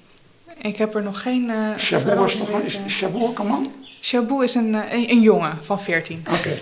Ik 0.58 0.76
heb 0.76 0.94
er 0.94 1.02
nog 1.02 1.22
geen... 1.22 1.48
Uh, 1.48 1.68
Chabot 1.76 2.28
is 2.28 2.36
toch 2.36 2.48
een, 2.48 2.64
is 2.64 2.80
Chabot 2.86 3.22
ook 3.22 3.38
een 3.38 3.46
man? 3.46 3.72
Chabot 4.00 4.42
is 4.42 4.54
een, 4.54 4.74
een, 4.74 5.10
een 5.10 5.20
jongen 5.20 5.64
van 5.64 5.80
14. 5.80 6.24
Oké. 6.30 6.58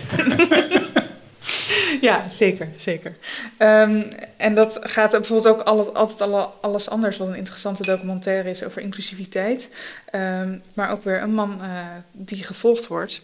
ja, 2.07 2.29
zeker, 2.29 2.69
zeker. 2.75 3.15
Um, 3.57 4.05
en 4.37 4.55
dat 4.55 4.79
gaat 4.81 5.11
bijvoorbeeld 5.11 5.55
ook 5.55 5.61
alle, 5.61 5.83
altijd 5.83 6.21
alle, 6.21 6.47
alles 6.61 6.89
anders, 6.89 7.17
wat 7.17 7.27
een 7.27 7.35
interessante 7.35 7.83
documentaire 7.83 8.49
is 8.49 8.63
over 8.63 8.81
inclusiviteit. 8.81 9.69
Um, 10.15 10.61
maar 10.73 10.91
ook 10.91 11.03
weer 11.03 11.21
een 11.21 11.33
man 11.33 11.59
uh, 11.61 11.67
die 12.11 12.43
gevolgd 12.43 12.87
wordt. 12.87 13.21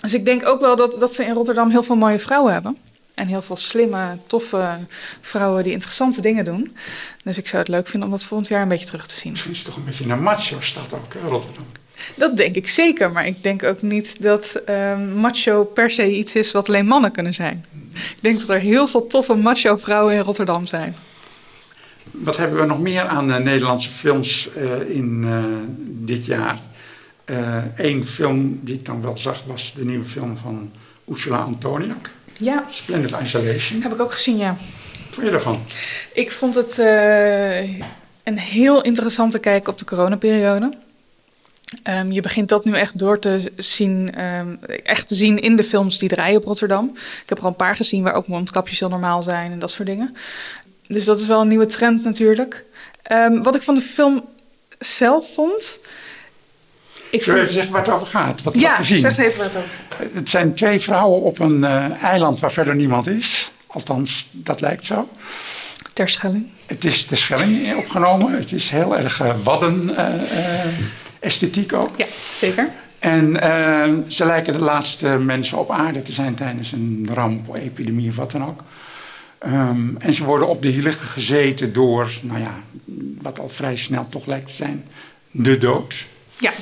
Dus 0.00 0.14
ik 0.14 0.24
denk 0.24 0.46
ook 0.46 0.60
wel 0.60 0.76
dat, 0.76 1.00
dat 1.00 1.14
ze 1.14 1.24
in 1.24 1.34
Rotterdam 1.34 1.70
heel 1.70 1.82
veel 1.82 1.96
mooie 1.96 2.18
vrouwen 2.18 2.52
hebben. 2.52 2.76
En 3.14 3.26
heel 3.26 3.42
veel 3.42 3.56
slimme, 3.56 4.18
toffe 4.26 4.78
vrouwen 5.20 5.62
die 5.64 5.72
interessante 5.72 6.20
dingen 6.20 6.44
doen. 6.44 6.76
Dus 7.24 7.38
ik 7.38 7.48
zou 7.48 7.62
het 7.62 7.70
leuk 7.70 7.88
vinden 7.88 8.08
om 8.08 8.14
dat 8.14 8.24
volgend 8.24 8.48
jaar 8.48 8.62
een 8.62 8.68
beetje 8.68 8.86
terug 8.86 9.06
te 9.06 9.14
zien. 9.14 9.30
Misschien 9.30 9.52
is 9.52 9.58
het 9.58 9.66
toch 9.66 9.76
een 9.76 9.84
beetje 9.84 10.08
een 10.08 10.22
macho-stad 10.22 10.94
ook, 10.94 11.12
Rotterdam. 11.28 11.66
Dat 12.14 12.36
denk 12.36 12.54
ik 12.54 12.68
zeker, 12.68 13.12
maar 13.12 13.26
ik 13.26 13.42
denk 13.42 13.62
ook 13.62 13.82
niet 13.82 14.22
dat 14.22 14.60
uh, 14.68 14.98
macho 15.14 15.64
per 15.64 15.90
se 15.90 16.16
iets 16.16 16.34
is 16.34 16.52
wat 16.52 16.68
alleen 16.68 16.86
mannen 16.86 17.12
kunnen 17.12 17.34
zijn. 17.34 17.64
Ik 17.92 18.18
denk 18.20 18.38
dat 18.38 18.48
er 18.48 18.58
heel 18.58 18.88
veel 18.88 19.06
toffe 19.06 19.34
macho 19.34 19.76
vrouwen 19.76 20.14
in 20.14 20.20
Rotterdam 20.20 20.66
zijn. 20.66 20.96
Wat 22.10 22.36
hebben 22.36 22.60
we 22.60 22.66
nog 22.66 22.80
meer 22.80 23.06
aan 23.06 23.30
uh, 23.30 23.36
Nederlandse 23.36 23.90
films 23.90 24.48
uh, 24.56 24.96
in 24.96 25.22
uh, 25.24 25.44
dit 26.06 26.26
jaar? 26.26 26.58
Eén 27.74 28.06
film 28.06 28.60
die 28.62 28.74
ik 28.74 28.84
dan 28.84 29.02
wel 29.02 29.18
zag 29.18 29.42
was 29.46 29.72
de 29.72 29.84
nieuwe 29.84 30.04
film 30.04 30.36
van 30.36 30.70
Ursula 31.08 31.38
Antoniak. 31.38 32.10
Ja. 32.36 32.64
Splendid 32.70 33.16
Isolation. 33.22 33.82
Heb 33.82 33.92
ik 33.92 34.00
ook 34.00 34.12
gezien, 34.12 34.36
ja. 34.36 34.56
Wat 35.06 35.14
vond 35.14 35.26
je 35.26 35.32
daarvan? 35.32 35.60
Ik 36.12 36.32
vond 36.32 36.54
het 36.54 36.78
een 38.24 38.38
heel 38.38 38.82
interessante 38.82 39.38
kijk 39.38 39.68
op 39.68 39.78
de 39.78 39.84
coronaperiode. 39.84 40.72
Um, 41.88 42.12
je 42.12 42.20
begint 42.20 42.48
dat 42.48 42.64
nu 42.64 42.74
echt 42.74 42.98
door 42.98 43.18
te 43.18 43.52
zien, 43.56 44.24
um, 44.24 44.58
echt 44.84 45.08
te 45.08 45.14
zien 45.14 45.38
in 45.38 45.56
de 45.56 45.64
films 45.64 45.98
die 45.98 46.08
draaien 46.08 46.36
op 46.36 46.44
Rotterdam. 46.44 46.90
Ik 47.22 47.28
heb 47.28 47.38
er 47.38 47.44
al 47.44 47.50
een 47.50 47.56
paar 47.56 47.76
gezien 47.76 48.02
waar 48.02 48.14
ook 48.14 48.26
mondkapjes 48.26 48.80
heel 48.80 48.88
normaal 48.88 49.22
zijn 49.22 49.52
en 49.52 49.58
dat 49.58 49.70
soort 49.70 49.88
dingen. 49.88 50.16
Dus 50.86 51.04
dat 51.04 51.20
is 51.20 51.26
wel 51.26 51.40
een 51.40 51.48
nieuwe 51.48 51.66
trend 51.66 52.04
natuurlijk. 52.04 52.64
Um, 53.12 53.42
wat 53.42 53.54
ik 53.54 53.62
van 53.62 53.74
de 53.74 53.80
film 53.80 54.24
zelf 54.78 55.34
vond. 55.34 55.78
Ik 57.10 57.22
Zullen 57.22 57.34
we 57.34 57.42
even 57.42 57.54
zeggen 57.54 57.72
waar 57.72 57.84
het 57.84 57.90
over 57.90 58.06
gaat? 58.06 58.42
Wat 58.42 58.60
ja, 58.60 58.82
zien? 58.82 59.00
zeg 59.00 59.18
even 59.18 59.42
het 59.42 59.56
over. 59.56 59.70
Het 60.12 60.28
zijn 60.28 60.54
twee 60.54 60.80
vrouwen 60.80 61.22
op 61.22 61.38
een 61.38 61.58
uh, 61.58 62.02
eiland 62.02 62.40
waar 62.40 62.52
verder 62.52 62.74
niemand 62.74 63.06
is. 63.06 63.50
Althans, 63.66 64.28
dat 64.32 64.60
lijkt 64.60 64.84
zo. 64.84 65.08
Terschelling. 65.92 66.46
Het 66.66 66.84
is 66.84 67.06
de 67.06 67.16
Schelling 67.16 67.76
opgenomen. 67.76 68.32
Het 68.32 68.52
is 68.52 68.70
heel 68.70 68.96
erg 68.96 69.20
uh, 69.20 69.34
wadden. 69.42 69.90
Uh, 69.90 70.14
esthetiek 71.18 71.72
ook. 71.72 71.96
Ja, 71.96 72.06
zeker. 72.32 72.68
En 72.98 73.36
ze 74.08 74.26
lijken 74.26 74.52
de 74.52 74.58
laatste 74.58 75.06
mensen 75.06 75.58
op 75.58 75.70
aarde 75.70 76.02
te 76.02 76.12
zijn 76.12 76.34
tijdens 76.34 76.72
een 76.72 77.08
ramp, 77.12 77.54
epidemie 77.54 78.10
of 78.10 78.16
wat 78.16 78.30
dan 78.30 78.44
ook. 78.44 78.62
Um, 79.46 79.96
en 79.98 80.12
ze 80.12 80.24
worden 80.24 80.48
op 80.48 80.62
de 80.62 80.68
hielen 80.68 80.92
gezeten 80.92 81.72
door, 81.72 82.10
nou 82.22 82.40
ja, 82.40 82.54
wat 83.22 83.40
al 83.40 83.48
vrij 83.48 83.76
snel 83.76 84.08
toch 84.08 84.26
lijkt 84.26 84.48
te 84.48 84.54
zijn, 84.54 84.84
de 85.30 85.58
dood. 85.58 86.06
Ja. 86.36 86.52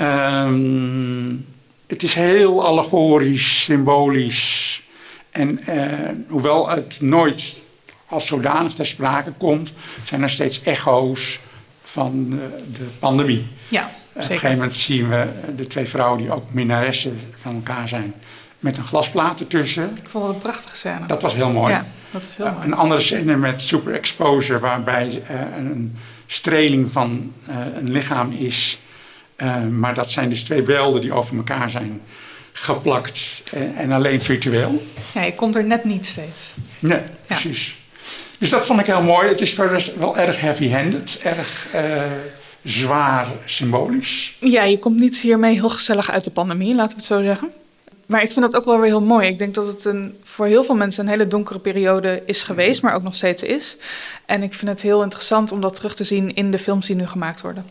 Um, 0.00 1.46
het 1.86 2.02
is 2.02 2.14
heel 2.14 2.64
allegorisch, 2.64 3.64
symbolisch. 3.64 4.82
En 5.30 5.60
uh, 5.68 5.84
hoewel 6.28 6.68
het 6.68 6.96
nooit 7.00 7.60
als 8.06 8.26
zodanig 8.26 8.72
ter 8.72 8.86
sprake 8.86 9.32
komt, 9.32 9.72
zijn 10.04 10.22
er 10.22 10.30
steeds 10.30 10.62
echo's 10.62 11.40
van 11.82 12.30
de, 12.30 12.62
de 12.78 12.84
pandemie. 12.98 13.46
Ja, 13.68 13.90
Op 14.12 14.16
een 14.16 14.22
gegeven 14.22 14.50
moment 14.50 14.76
zien 14.76 15.08
we 15.08 15.26
de 15.56 15.66
twee 15.66 15.86
vrouwen 15.86 16.18
die 16.22 16.32
ook 16.32 16.52
minnaressen 16.52 17.20
van 17.34 17.54
elkaar 17.54 17.88
zijn, 17.88 18.14
met 18.58 18.76
een 18.76 18.84
glasplaat 18.84 19.40
ertussen. 19.40 19.90
Ik 20.02 20.08
vond 20.08 20.26
het 20.26 20.34
een 20.34 20.40
prachtige 20.40 20.76
scène. 20.76 21.06
Dat 21.06 21.22
was 21.22 21.34
heel 21.34 21.50
mooi. 21.50 21.72
Ja, 21.72 21.86
dat 22.10 22.24
was 22.24 22.36
heel 22.36 22.52
mooi. 22.52 22.64
Een 22.64 22.74
andere 22.74 23.00
scène 23.00 23.36
met 23.36 23.60
super 23.62 23.94
exposure, 23.94 24.58
waarbij 24.58 25.06
uh, 25.30 25.56
een 25.56 25.96
streling 26.26 26.92
van 26.92 27.32
een 27.74 27.90
lichaam 27.90 28.32
is. 28.32 28.78
Uh, 29.42 29.66
maar 29.66 29.94
dat 29.94 30.10
zijn 30.10 30.28
dus 30.28 30.44
twee 30.44 30.62
beelden 30.62 31.00
die 31.00 31.12
over 31.12 31.36
elkaar 31.36 31.70
zijn 31.70 32.02
geplakt 32.52 33.42
en 33.76 33.92
alleen 33.92 34.22
virtueel. 34.22 34.82
Ja, 35.14 35.22
je 35.22 35.34
komt 35.34 35.56
er 35.56 35.64
net 35.64 35.84
niet 35.84 36.06
steeds. 36.06 36.52
Nee, 36.78 36.98
ja. 36.98 37.02
precies. 37.26 37.76
Dus 38.38 38.50
dat 38.50 38.66
vond 38.66 38.80
ik 38.80 38.86
heel 38.86 39.02
mooi. 39.02 39.28
Het 39.28 39.40
is 39.40 39.54
wel 39.98 40.16
erg 40.16 40.40
heavy-handed, 40.40 41.20
erg 41.22 41.66
uh, 41.74 42.02
zwaar 42.62 43.26
symbolisch. 43.44 44.36
Ja, 44.40 44.62
je 44.62 44.78
komt 44.78 45.00
niet 45.00 45.18
hiermee 45.18 45.54
heel 45.54 45.70
gezellig 45.70 46.10
uit 46.10 46.24
de 46.24 46.30
pandemie, 46.30 46.74
laten 46.74 46.96
we 46.96 47.02
het 47.02 47.04
zo 47.04 47.22
zeggen. 47.22 47.52
Maar 48.06 48.22
ik 48.22 48.32
vind 48.32 48.44
dat 48.44 48.56
ook 48.56 48.64
wel 48.64 48.80
weer 48.80 48.90
heel 48.90 49.02
mooi. 49.02 49.28
Ik 49.28 49.38
denk 49.38 49.54
dat 49.54 49.66
het 49.66 49.84
een, 49.84 50.14
voor 50.22 50.46
heel 50.46 50.64
veel 50.64 50.74
mensen 50.74 51.04
een 51.04 51.10
hele 51.10 51.28
donkere 51.28 51.58
periode 51.58 52.22
is 52.26 52.42
geweest, 52.42 52.82
maar 52.82 52.94
ook 52.94 53.02
nog 53.02 53.14
steeds 53.14 53.42
is. 53.42 53.76
En 54.26 54.42
ik 54.42 54.54
vind 54.54 54.70
het 54.70 54.82
heel 54.82 55.02
interessant 55.02 55.52
om 55.52 55.60
dat 55.60 55.74
terug 55.74 55.94
te 55.94 56.04
zien 56.04 56.34
in 56.34 56.50
de 56.50 56.58
films 56.58 56.86
die 56.86 56.96
nu 56.96 57.06
gemaakt 57.06 57.40
worden. 57.40 57.64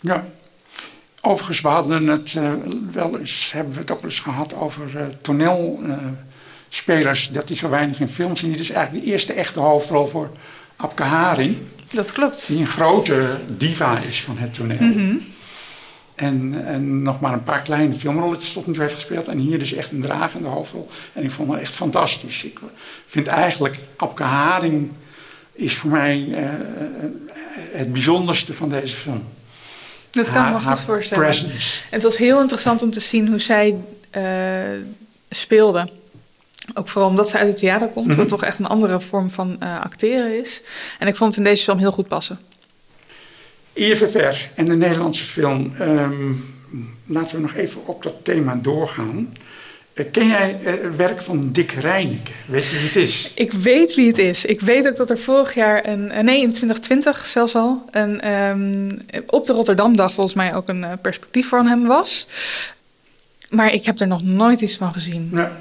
Ja. 0.00 0.26
Overigens, 1.20 1.60
we 1.60 1.68
hadden 1.68 2.06
het 2.06 2.34
uh, 2.34 2.52
wel 2.92 3.18
eens, 3.18 3.52
hebben 3.52 3.72
we 3.72 3.78
het 3.78 3.90
ook 3.90 4.00
wel 4.00 4.10
eens 4.10 4.20
gehad 4.20 4.54
over 4.54 4.90
uh, 4.94 5.06
toneel 5.20 5.80
spelers 6.68 7.28
dat 7.28 7.48
die 7.48 7.56
zo 7.56 7.68
weinig 7.68 8.00
in 8.00 8.08
films 8.08 8.40
zien. 8.40 8.50
Dit 8.50 8.60
is 8.60 8.70
eigenlijk 8.70 9.04
de 9.04 9.10
eerste 9.10 9.32
echte 9.32 9.60
hoofdrol 9.60 10.06
voor 10.06 10.30
Abke 10.76 11.02
Haring. 11.02 11.56
Dat 11.90 12.12
klopt. 12.12 12.46
Die 12.46 12.60
een 12.60 12.66
grote 12.66 13.36
diva 13.56 13.98
is 13.98 14.22
van 14.22 14.38
het 14.38 14.54
toneel. 14.54 14.80
Mm 14.80 14.92
-hmm. 14.92 15.26
en, 16.14 16.64
en 16.66 17.02
nog 17.02 17.20
maar 17.20 17.32
een 17.32 17.44
paar 17.44 17.62
kleine 17.62 17.94
filmrolletjes 17.94 18.52
tot 18.52 18.66
nu 18.66 18.72
toe 18.72 18.82
heeft 18.82 18.94
gespeeld. 18.94 19.28
En 19.28 19.38
hier 19.38 19.58
dus 19.58 19.72
echt 19.72 19.90
een 19.90 20.00
dragende 20.00 20.48
hoofdrol. 20.48 20.88
En 21.12 21.24
ik 21.24 21.30
vond 21.30 21.50
haar 21.50 21.60
echt 21.60 21.74
fantastisch. 21.74 22.44
Ik 22.44 22.58
vind 23.06 23.26
eigenlijk 23.26 23.78
Abke 23.96 24.22
Haring 24.22 24.90
is 25.52 25.76
voor 25.76 25.90
mij 25.90 26.18
uh, 26.18 26.38
het 27.72 27.92
bijzonderste 27.92 28.54
van 28.54 28.68
deze 28.68 28.96
film. 28.96 29.22
Dat 30.10 30.30
kan 30.30 30.46
ik 30.46 30.52
me 30.52 30.60
goed 30.60 30.80
voorstellen. 30.80 31.24
Presence. 31.24 31.82
Het 31.90 32.02
was 32.02 32.16
heel 32.16 32.40
interessant 32.40 32.82
om 32.82 32.90
te 32.90 33.00
zien 33.00 33.28
hoe 33.28 33.38
zij 33.38 33.76
uh, 34.16 34.22
speelde. 35.30 35.88
Ook 36.74 36.88
vooral 36.88 37.10
omdat 37.10 37.28
ze 37.28 37.38
uit 37.38 37.48
het 37.48 37.56
theater 37.56 37.88
komt, 37.88 38.04
mm 38.06 38.10
-hmm. 38.10 38.20
wat 38.20 38.28
toch 38.28 38.44
echt 38.44 38.58
een 38.58 38.66
andere 38.66 39.00
vorm 39.00 39.30
van 39.30 39.56
uh, 39.62 39.80
acteren 39.80 40.40
is. 40.40 40.60
En 40.98 41.06
ik 41.06 41.16
vond 41.16 41.34
het 41.34 41.44
in 41.44 41.50
deze 41.50 41.64
film 41.64 41.78
heel 41.78 41.92
goed 41.92 42.08
passen. 42.08 42.38
IFFR 43.72 44.36
en 44.54 44.64
de 44.64 44.76
Nederlandse 44.76 45.24
film. 45.24 45.72
Um, 45.80 46.56
laten 47.06 47.36
we 47.36 47.42
nog 47.42 47.54
even 47.54 47.86
op 47.86 48.02
dat 48.02 48.14
thema 48.22 48.58
doorgaan. 48.62 49.36
Uh, 49.98 50.06
ken 50.10 50.26
jij 50.26 50.58
het 50.62 50.82
uh, 50.82 50.90
werk 50.96 51.22
van 51.22 51.52
Dick 51.52 51.72
Reineke? 51.72 52.30
Weet 52.46 52.66
je 52.66 52.76
wie 52.76 52.86
het 52.86 52.96
is? 52.96 53.32
Ik 53.34 53.52
weet 53.52 53.94
wie 53.94 54.08
het 54.08 54.18
is. 54.18 54.44
Ik 54.44 54.60
weet 54.60 54.88
ook 54.88 54.96
dat 54.96 55.10
er 55.10 55.18
vorig 55.18 55.54
jaar, 55.54 55.86
een, 55.86 56.06
nee 56.24 56.40
in 56.42 56.52
2020 56.52 57.26
zelfs 57.26 57.54
al, 57.54 57.84
een, 57.90 58.32
um, 58.32 58.98
op 59.26 59.46
de 59.46 59.52
Rotterdamdag 59.52 60.12
volgens 60.12 60.36
mij 60.36 60.54
ook 60.54 60.68
een 60.68 60.86
perspectief 61.02 61.48
van 61.48 61.66
hem 61.66 61.86
was. 61.86 62.28
Maar 63.48 63.72
ik 63.72 63.84
heb 63.84 64.00
er 64.00 64.06
nog 64.06 64.22
nooit 64.22 64.60
iets 64.60 64.76
van 64.76 64.92
gezien. 64.92 65.30
Ja. 65.32 65.56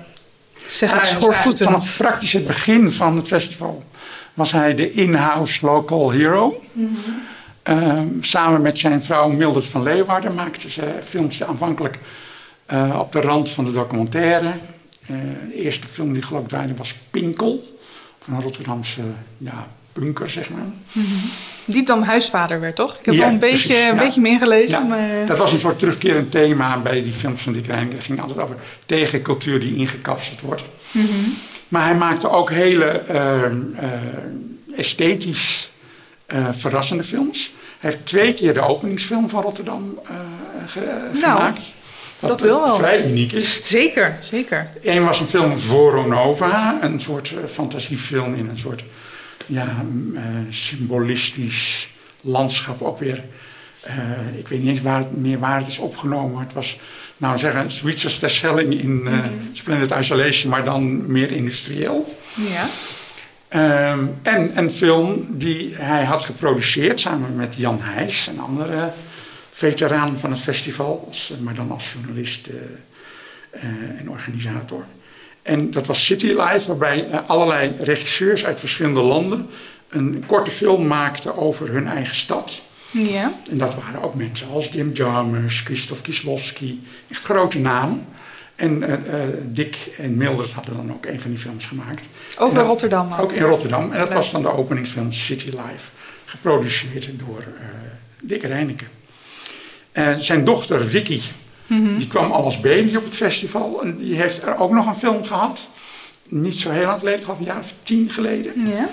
Zeg 0.67 0.93
ik 0.93 1.03
schoorvoetend. 1.03 1.69
Vanaf 1.69 1.97
praktisch 1.97 2.33
het 2.33 2.45
begin 2.45 2.91
van 2.91 3.15
het 3.15 3.27
festival 3.27 3.83
was 4.33 4.51
hij 4.51 4.75
de 4.75 4.91
in-house 4.91 5.65
local 5.65 6.11
hero. 6.11 6.61
Mm 6.71 6.97
-hmm. 7.63 7.83
uh, 7.83 8.01
samen 8.21 8.61
met 8.61 8.79
zijn 8.79 9.03
vrouw 9.03 9.29
Mildred 9.29 9.65
van 9.65 9.83
Leeuwarden 9.83 10.33
maakten 10.33 10.71
ze 10.71 10.83
films 11.03 11.43
aanvankelijk 11.43 11.99
uh, 12.73 12.99
op 12.99 13.11
de 13.11 13.21
rand 13.21 13.49
van 13.49 13.65
de 13.65 13.71
documentaire. 13.71 14.53
Uh, 15.07 15.17
de 15.49 15.55
eerste 15.55 15.87
film 15.87 16.13
die 16.13 16.21
geloof 16.21 16.41
ik 16.41 16.47
draaide 16.47 16.75
was 16.75 16.95
Pinkel. 17.11 17.77
Van 18.19 18.33
een 18.33 18.41
Rotterdamse 18.41 19.01
ja, 19.37 19.67
bunker, 19.93 20.29
zeg 20.29 20.49
maar. 20.49 20.65
-hmm. 20.91 21.03
Die 21.65 21.83
dan 21.83 22.03
huisvader 22.03 22.59
werd, 22.59 22.75
toch? 22.75 22.97
Ik 22.99 23.05
heb 23.05 23.13
ja, 23.13 23.19
wel 23.19 23.29
een 23.29 23.39
beetje, 23.39 23.67
precies, 23.67 23.89
een 23.89 23.97
beetje 23.97 24.21
meer 24.21 24.31
ingelezen. 24.31 24.79
Ja, 24.79 24.79
maar... 24.79 25.25
Dat 25.25 25.37
was 25.37 25.51
een 25.51 25.59
soort 25.59 25.79
terugkerend 25.79 26.31
thema 26.31 26.81
bij 26.81 27.03
die 27.03 27.11
films 27.11 27.41
van 27.41 27.53
Dick 27.53 27.65
Reineke. 27.65 27.95
Het 27.95 28.05
ging 28.05 28.21
altijd 28.21 28.39
over 28.39 28.55
tegencultuur 28.85 29.59
die 29.59 29.75
ingekapseld 29.75 30.41
wordt. 30.41 30.63
-hmm. 30.91 31.33
Maar 31.67 31.83
hij 31.83 31.95
maakte 31.95 32.29
ook 32.29 32.51
hele 32.51 33.03
uh, 33.09 33.41
uh, 33.83 34.77
esthetisch 34.77 35.71
verrassende 36.51 37.03
films. 37.03 37.51
Hij 37.79 37.91
heeft 37.91 38.05
twee 38.05 38.33
keer 38.33 38.53
de 38.53 38.61
openingsfilm 38.61 39.29
van 39.29 39.41
Rotterdam 39.41 39.99
ge 40.67 41.09
nou, 41.13 41.37
gemaakt. 41.37 41.61
Wat 42.19 42.29
dat 42.29 42.41
wel. 42.41 42.75
vrij 42.75 43.05
uniek 43.05 43.31
is. 43.31 43.59
Zeker, 43.63 44.17
zeker. 44.19 44.69
Eén 44.83 45.05
was 45.05 45.19
een 45.19 45.27
film 45.27 45.59
Voronova, 45.59 46.77
een 46.81 46.99
soort 46.99 47.33
fantasiefilm 47.51 48.35
in 48.35 48.49
een 48.49 48.57
soort 48.57 48.83
ja, 49.45 49.85
symbolistisch 50.49 51.89
landschap 52.21 52.81
ook 52.81 52.99
weer. 52.99 53.23
eh, 53.81 54.37
ik 54.37 54.47
weet 54.47 54.59
niet 54.59 54.69
eens 54.69 54.81
waar 54.81 54.97
het, 54.97 55.17
meer 55.17 55.39
waar 55.39 55.59
het 55.59 55.67
is 55.67 55.77
opgenomen. 55.77 56.39
Het 56.39 56.53
was, 56.53 56.79
nou 57.17 57.37
zeggen, 57.37 57.71
zoiets 57.71 58.03
als 58.03 58.19
Terschelling 58.19 58.73
in 58.81 59.01
uh, 59.05 59.19
Splendid 59.53 59.91
Isolation, 59.99 60.51
maar 60.51 60.63
dan 60.63 61.11
meer 61.11 61.31
industrieel. 61.31 62.17
Ja. 62.35 62.65
Ehm, 63.47 64.05
en 64.21 64.57
een 64.57 64.71
film 64.71 65.25
die 65.29 65.75
hij 65.75 66.03
had 66.03 66.23
geproduceerd 66.23 66.99
samen 66.99 67.35
met 67.35 67.55
Jan 67.57 67.79
Heijs, 67.81 68.27
een 68.27 68.39
andere 68.39 68.91
veteraan 69.57 70.17
van 70.17 70.31
het 70.31 70.39
festival, 70.39 71.05
als, 71.07 71.33
maar 71.39 71.53
dan 71.53 71.71
als 71.71 71.93
journalist 71.93 72.49
en 73.97 74.09
organisator. 74.09 74.85
En 75.41 75.71
dat 75.71 75.85
was 75.87 76.05
City 76.05 76.25
Life, 76.25 76.67
waarbij 76.67 77.21
allerlei 77.27 77.71
regisseurs 77.79 78.45
uit 78.45 78.59
verschillende 78.59 79.01
landen 79.01 79.49
een 79.89 80.23
korte 80.25 80.51
film 80.51 80.87
maakten 80.87 81.37
over 81.37 81.71
hun 81.71 81.87
eigen 81.87 82.15
stad. 82.15 82.61
Ja. 82.91 83.33
En 83.49 83.57
dat 83.57 83.75
waren 83.75 84.03
ook 84.03 84.15
mensen 84.15 84.49
als 84.49 84.67
Jim 84.67 84.91
Jarmusch, 84.93 85.63
Christoph 85.63 86.01
Kieslowski, 86.01 86.83
echt 87.09 87.23
grote 87.23 87.59
namen. 87.59 88.05
En 88.55 88.81
uh, 88.81 88.89
uh, 88.89 88.95
Dick 89.43 89.77
en 89.97 90.17
Mildred 90.17 90.51
hadden 90.51 90.75
dan 90.75 90.93
ook 90.93 91.05
een 91.05 91.19
van 91.19 91.29
die 91.29 91.39
films 91.39 91.65
gemaakt. 91.65 92.05
Over 92.37 92.55
dat, 92.55 92.65
Rotterdam 92.65 93.13
ook. 93.13 93.19
Ook 93.19 93.31
in 93.31 93.43
Rotterdam. 93.43 93.91
En 93.91 93.99
dat 93.99 94.13
was 94.13 94.31
dan 94.31 94.41
de 94.41 94.51
openingsfilm 94.51 95.11
City 95.11 95.45
Life. 95.45 95.89
Geproduceerd 96.25 97.09
door 97.19 97.39
uh, 97.39 97.65
Dick 98.21 98.43
Reineke. 100.03 100.23
zijn 100.23 100.43
dochter 100.43 100.87
Ricky, 100.87 101.21
mm 101.67 101.87
-hmm. 101.87 101.97
die 101.97 102.07
kwam 102.07 102.31
al 102.31 102.43
als 102.43 102.59
baby 102.59 102.95
op 102.95 103.03
het 103.03 103.15
festival. 103.15 103.81
En 103.83 103.95
die 103.95 104.15
heeft 104.15 104.41
er 104.41 104.57
ook 104.57 104.71
nog 104.71 104.85
een 104.85 104.95
film 104.95 105.23
gehad. 105.23 105.67
Niet 106.29 106.59
zo 106.59 106.71
heel 106.71 106.85
lang 106.85 106.99
geleden, 106.99 107.21
geloof 107.21 107.39
een 107.39 107.45
jaar 107.45 107.59
of 107.59 107.73
tien 107.83 108.09
geleden. 108.09 108.53
Ja. 108.67 108.89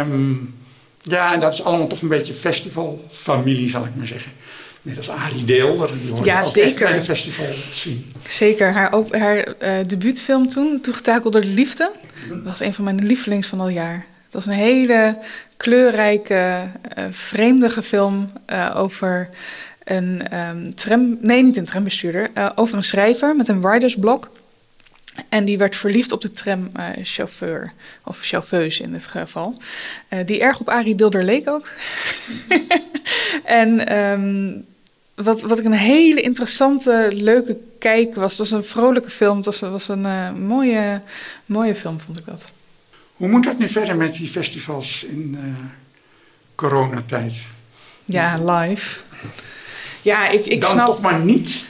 Um, 0.00 0.54
ja, 1.02 1.32
en 1.32 1.40
dat 1.40 1.54
is 1.54 1.64
allemaal 1.64 1.86
toch 1.86 2.02
een 2.02 2.08
beetje 2.08 2.34
festivalfamilie, 2.34 3.70
zal 3.70 3.84
ik 3.84 3.90
maar 3.96 4.06
zeggen. 4.06 4.32
Net 4.82 4.96
als 4.96 5.08
Arie 5.08 5.44
Deel, 5.44 5.76
die 5.76 6.10
hoorde 6.10 6.24
ja, 6.24 6.38
ook 6.38 6.44
zeker. 6.44 6.86
bij 6.86 6.98
de 6.98 7.04
festival 7.04 7.46
zien. 7.72 8.06
Zeker, 8.28 8.72
haar, 8.72 8.92
op, 8.92 9.16
haar 9.16 9.54
uh, 9.62 9.72
debuutfilm 9.86 10.48
toen, 10.48 10.80
Toegetakeld 10.80 11.32
door 11.32 11.42
de 11.42 11.48
Liefde, 11.48 11.90
was 12.44 12.60
een 12.60 12.74
van 12.74 12.84
mijn 12.84 13.06
lievelings 13.06 13.48
van 13.48 13.60
al 13.60 13.68
jaar. 13.68 14.06
Het 14.24 14.34
was 14.34 14.46
een 14.46 14.60
hele 14.60 15.16
kleurrijke, 15.56 16.62
uh, 16.98 17.04
vreemdige 17.10 17.82
film 17.82 18.30
uh, 18.52 18.74
over 18.76 19.28
een 19.84 20.38
um, 20.38 20.74
tram... 20.74 21.18
Nee, 21.20 21.42
niet 21.42 21.56
een 21.56 21.64
trambestuurder. 21.64 22.30
over 22.54 22.76
een 22.76 22.84
schrijver 22.84 23.36
met 23.36 23.48
een 23.48 23.60
writersblok. 23.60 24.30
En 25.28 25.44
die 25.44 25.58
werd 25.58 25.76
verliefd 25.76 26.12
op 26.12 26.20
de 26.20 26.30
tramchauffeur, 26.30 27.72
of 28.04 28.20
chauffeuse 28.20 28.82
in 28.82 28.92
dit 28.92 29.06
geval. 29.06 29.54
Uh, 30.10 30.18
die 30.26 30.40
erg 30.40 30.60
op 30.60 30.68
Arie 30.68 30.94
Dilder 30.94 31.24
leek 31.24 31.48
ook. 31.48 31.72
en 33.44 33.98
um, 33.98 34.64
wat, 35.14 35.40
wat 35.40 35.58
ik 35.58 35.64
een 35.64 35.72
hele 35.72 36.20
interessante, 36.20 37.10
leuke 37.12 37.56
kijk 37.78 38.14
was. 38.14 38.30
Het 38.30 38.38
was 38.38 38.50
een 38.50 38.64
vrolijke 38.64 39.10
film. 39.10 39.36
Het 39.36 39.44
was, 39.44 39.60
was 39.60 39.88
een 39.88 40.04
uh, 40.04 40.32
mooie, 40.32 41.00
mooie 41.46 41.74
film, 41.74 42.00
vond 42.00 42.18
ik 42.18 42.26
dat. 42.26 42.52
Hoe 43.12 43.28
moet 43.28 43.44
dat 43.44 43.58
nu 43.58 43.68
verder 43.68 43.96
met 43.96 44.14
die 44.14 44.28
festivals 44.28 45.04
in 45.04 45.38
uh, 45.38 45.54
coronatijd? 46.54 47.42
Ja, 48.04 48.38
live. 48.44 49.00
Ja, 50.04 50.28
ik, 50.28 50.46
ik 50.46 50.60
Dan 50.60 50.70
snap... 50.70 50.86
toch 50.86 51.00
maar 51.00 51.20
niet? 51.20 51.64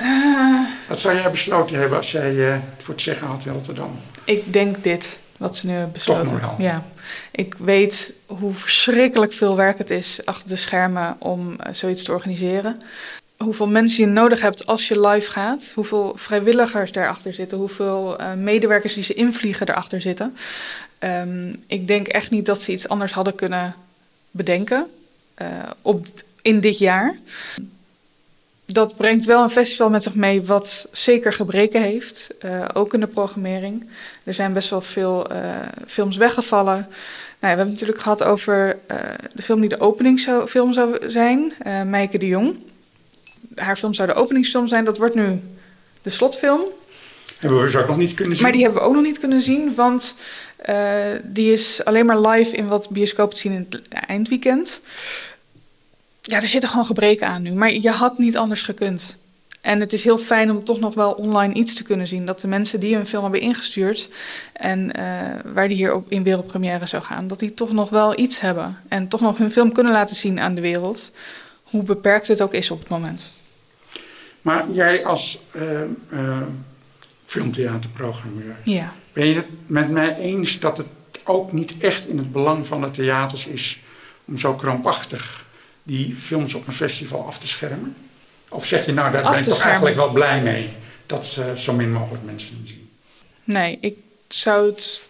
Uh, 0.00 0.60
Wat 0.88 1.00
zou 1.00 1.14
jij 1.16 1.30
besloten 1.30 1.76
hebben 1.76 1.98
als 1.98 2.12
jij 2.12 2.32
uh, 2.32 2.52
het 2.52 2.82
voor 2.82 2.94
het 2.94 3.02
zeggen 3.02 3.26
had 3.26 3.44
in 3.44 3.52
Rotterdam? 3.52 3.98
Ik 4.24 4.52
denk 4.52 4.82
dit, 4.82 5.18
wat 5.36 5.56
ze 5.56 5.66
nu 5.66 5.72
hebben 5.72 5.92
besloten. 5.92 6.22
Toch 6.22 6.32
nog 6.32 6.40
wel. 6.40 6.66
Ja. 6.66 6.84
Ik 7.30 7.54
weet 7.58 8.14
hoe 8.26 8.54
verschrikkelijk 8.54 9.32
veel 9.32 9.56
werk 9.56 9.78
het 9.78 9.90
is 9.90 10.20
achter 10.24 10.48
de 10.48 10.56
schermen 10.56 11.16
om 11.18 11.50
uh, 11.52 11.72
zoiets 11.72 12.02
te 12.02 12.12
organiseren. 12.12 12.80
Hoeveel 13.36 13.68
mensen 13.68 14.04
je 14.04 14.10
nodig 14.10 14.40
hebt 14.40 14.66
als 14.66 14.88
je 14.88 15.08
live 15.08 15.30
gaat. 15.30 15.72
Hoeveel 15.74 16.12
vrijwilligers 16.16 16.92
daarachter 16.92 17.34
zitten. 17.34 17.58
Hoeveel 17.58 18.20
uh, 18.20 18.32
medewerkers 18.32 18.94
die 18.94 19.02
ze 19.02 19.14
invliegen 19.14 19.66
daarachter 19.66 20.00
zitten. 20.00 20.36
Um, 20.98 21.62
ik 21.66 21.86
denk 21.86 22.08
echt 22.08 22.30
niet 22.30 22.46
dat 22.46 22.62
ze 22.62 22.72
iets 22.72 22.88
anders 22.88 23.12
hadden 23.12 23.34
kunnen 23.34 23.74
bedenken 24.30 24.86
uh, 25.42 25.48
op, 25.82 26.06
in 26.42 26.60
dit 26.60 26.78
jaar 26.78 27.16
dat 28.72 28.96
brengt 28.96 29.24
wel 29.24 29.42
een 29.42 29.50
festival 29.50 29.90
met 29.90 30.02
zich 30.02 30.14
mee 30.14 30.42
wat 30.42 30.88
zeker 30.92 31.32
gebreken 31.32 31.82
heeft. 31.82 32.30
Uh, 32.44 32.64
ook 32.72 32.94
in 32.94 33.00
de 33.00 33.06
programmering. 33.06 33.88
Er 34.24 34.34
zijn 34.34 34.52
best 34.52 34.70
wel 34.70 34.80
veel 34.80 35.32
uh, 35.32 35.38
films 35.86 36.16
weggevallen. 36.16 36.74
Nou, 36.74 36.86
we 37.38 37.46
hebben 37.46 37.64
het 37.64 37.74
natuurlijk 37.74 38.00
gehad 38.00 38.22
over 38.22 38.78
uh, 38.90 38.96
de 39.34 39.42
film 39.42 39.60
die 39.60 39.68
de 39.68 39.80
openingsfilm 39.80 40.72
zou 40.72 41.10
zijn. 41.10 41.52
Meike 41.86 42.18
de 42.18 42.26
Jong. 42.26 42.60
Haar 43.54 43.76
film 43.76 43.94
zou 43.94 44.08
de 44.08 44.14
openingsfilm 44.14 44.66
zijn. 44.66 44.84
Dat 44.84 44.98
wordt 44.98 45.14
nu 45.14 45.40
de 46.02 46.10
slotfilm. 46.10 46.60
Hebben 47.38 47.58
we 47.58 47.64
dus 47.64 47.76
ook 47.76 47.88
nog 47.88 47.96
niet 47.96 48.14
kunnen 48.14 48.34
zien. 48.34 48.42
Maar 48.42 48.52
die 48.52 48.62
hebben 48.62 48.80
we 48.80 48.88
ook 48.88 48.94
nog 48.94 49.02
niet 49.02 49.18
kunnen 49.18 49.42
zien. 49.42 49.74
Want 49.74 50.16
die 51.22 51.52
is 51.52 51.84
alleen 51.84 52.06
maar 52.06 52.20
live 52.20 52.56
in 52.56 52.68
wat 52.68 52.90
bioscopen 52.90 53.34
te 53.34 53.40
zien 53.40 53.52
in 53.52 53.66
het 53.70 53.88
eindweekend 53.88 54.80
ja, 56.22 56.42
er 56.42 56.48
zitten 56.48 56.70
gewoon 56.70 56.86
gebreken 56.86 57.26
aan 57.26 57.42
nu. 57.42 57.52
Maar 57.52 57.72
je 57.72 57.90
had 57.90 58.18
niet 58.18 58.36
anders 58.36 58.62
gekund. 58.62 59.20
En 59.60 59.80
het 59.80 59.92
is 59.92 60.04
heel 60.04 60.18
fijn 60.18 60.50
om 60.50 60.64
toch 60.64 60.80
nog 60.80 60.94
wel 60.94 61.12
online 61.12 61.54
iets 61.54 61.74
te 61.74 61.82
kunnen 61.82 62.08
zien. 62.08 62.26
Dat 62.26 62.40
de 62.40 62.48
mensen 62.48 62.80
die 62.80 62.96
een 62.96 63.06
film 63.06 63.22
hebben 63.22 63.40
ingestuurd 63.40 64.08
en 64.52 64.92
uh, 64.98 65.52
waar 65.54 65.68
die 65.68 65.76
hier 65.76 65.94
op 65.94 66.10
in 66.10 66.22
wereldpremière 66.22 66.86
zou 66.86 67.02
gaan, 67.02 67.28
dat 67.28 67.38
die 67.38 67.54
toch 67.54 67.72
nog 67.72 67.90
wel 67.90 68.18
iets 68.18 68.40
hebben. 68.40 68.78
En 68.88 69.08
toch 69.08 69.20
nog 69.20 69.38
hun 69.38 69.52
film 69.52 69.72
kunnen 69.72 69.92
laten 69.92 70.16
zien 70.16 70.40
aan 70.40 70.54
de 70.54 70.60
wereld. 70.60 71.12
Hoe 71.62 71.82
beperkt 71.82 72.28
het 72.28 72.40
ook 72.40 72.54
is 72.54 72.70
op 72.70 72.78
het 72.78 72.88
moment. 72.88 73.32
Maar 74.42 74.70
jij 74.70 75.04
als 75.04 75.42
uh, 75.52 75.62
uh, 76.12 76.38
filmtheaterprogrammeur, 77.26 78.56
ja. 78.64 78.92
ben 79.12 79.26
je 79.26 79.34
het 79.34 79.46
met 79.66 79.90
mij 79.90 80.16
eens 80.16 80.60
dat 80.60 80.76
het 80.76 80.86
ook 81.24 81.52
niet 81.52 81.78
echt 81.78 82.08
in 82.08 82.18
het 82.18 82.32
belang 82.32 82.66
van 82.66 82.80
de 82.80 82.90
theaters 82.90 83.46
is 83.46 83.80
om 84.24 84.38
zo 84.38 84.54
krampachtig 84.54 85.44
die 85.82 86.14
films 86.14 86.54
op 86.54 86.66
een 86.66 86.72
festival 86.72 87.26
af 87.26 87.38
te 87.38 87.46
schermen? 87.46 87.96
Of 88.48 88.66
zeg 88.66 88.86
je 88.86 88.92
nou, 88.92 89.12
daar 89.12 89.22
ben 89.22 89.38
ik 89.38 89.44
toch 89.44 89.60
eigenlijk 89.60 89.96
wel 89.96 90.10
blij 90.10 90.40
mee 90.40 90.68
dat 91.06 91.36
uh, 91.38 91.52
zo 91.52 91.72
min 91.72 91.92
mogelijk 91.92 92.24
mensen 92.24 92.62
zien? 92.64 92.90
Nee, 93.44 93.78
ik 93.80 93.96
zou 94.28 94.66
het 94.66 95.02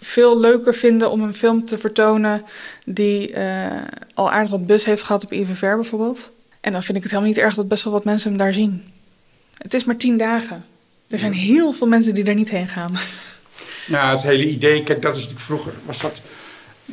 veel 0.00 0.40
leuker 0.40 0.74
vinden 0.74 1.10
om 1.10 1.22
een 1.22 1.34
film 1.34 1.64
te 1.64 1.78
vertonen 1.78 2.44
die 2.84 3.32
uh, 3.32 3.66
al 4.14 4.30
aardig 4.30 4.50
wat 4.50 4.66
bus 4.66 4.84
heeft 4.84 5.02
gehad 5.02 5.24
op 5.24 5.32
IVVR 5.32 5.74
bijvoorbeeld. 5.74 6.30
En 6.60 6.72
dan 6.72 6.82
vind 6.82 6.96
ik 6.96 7.02
het 7.02 7.12
helemaal 7.12 7.32
niet 7.32 7.42
erg 7.42 7.54
dat 7.54 7.68
best 7.68 7.84
wel 7.84 7.92
wat 7.92 8.04
mensen 8.04 8.28
hem 8.28 8.38
daar 8.38 8.54
zien. 8.54 8.84
Het 9.58 9.74
is 9.74 9.84
maar 9.84 9.96
tien 9.96 10.16
dagen. 10.16 10.64
Er 11.08 11.18
zijn 11.18 11.32
heel 11.32 11.72
veel 11.72 11.86
mensen 11.86 12.14
die 12.14 12.24
er 12.24 12.34
niet 12.34 12.50
heen 12.50 12.68
gaan. 12.68 12.98
Ja, 13.86 14.10
het 14.10 14.22
hele 14.22 14.48
idee, 14.48 14.82
kijk, 14.82 15.02
dat 15.02 15.16
is 15.16 15.20
natuurlijk 15.20 15.46
vroeger, 15.46 15.72
was 15.84 16.00
dat 16.00 16.20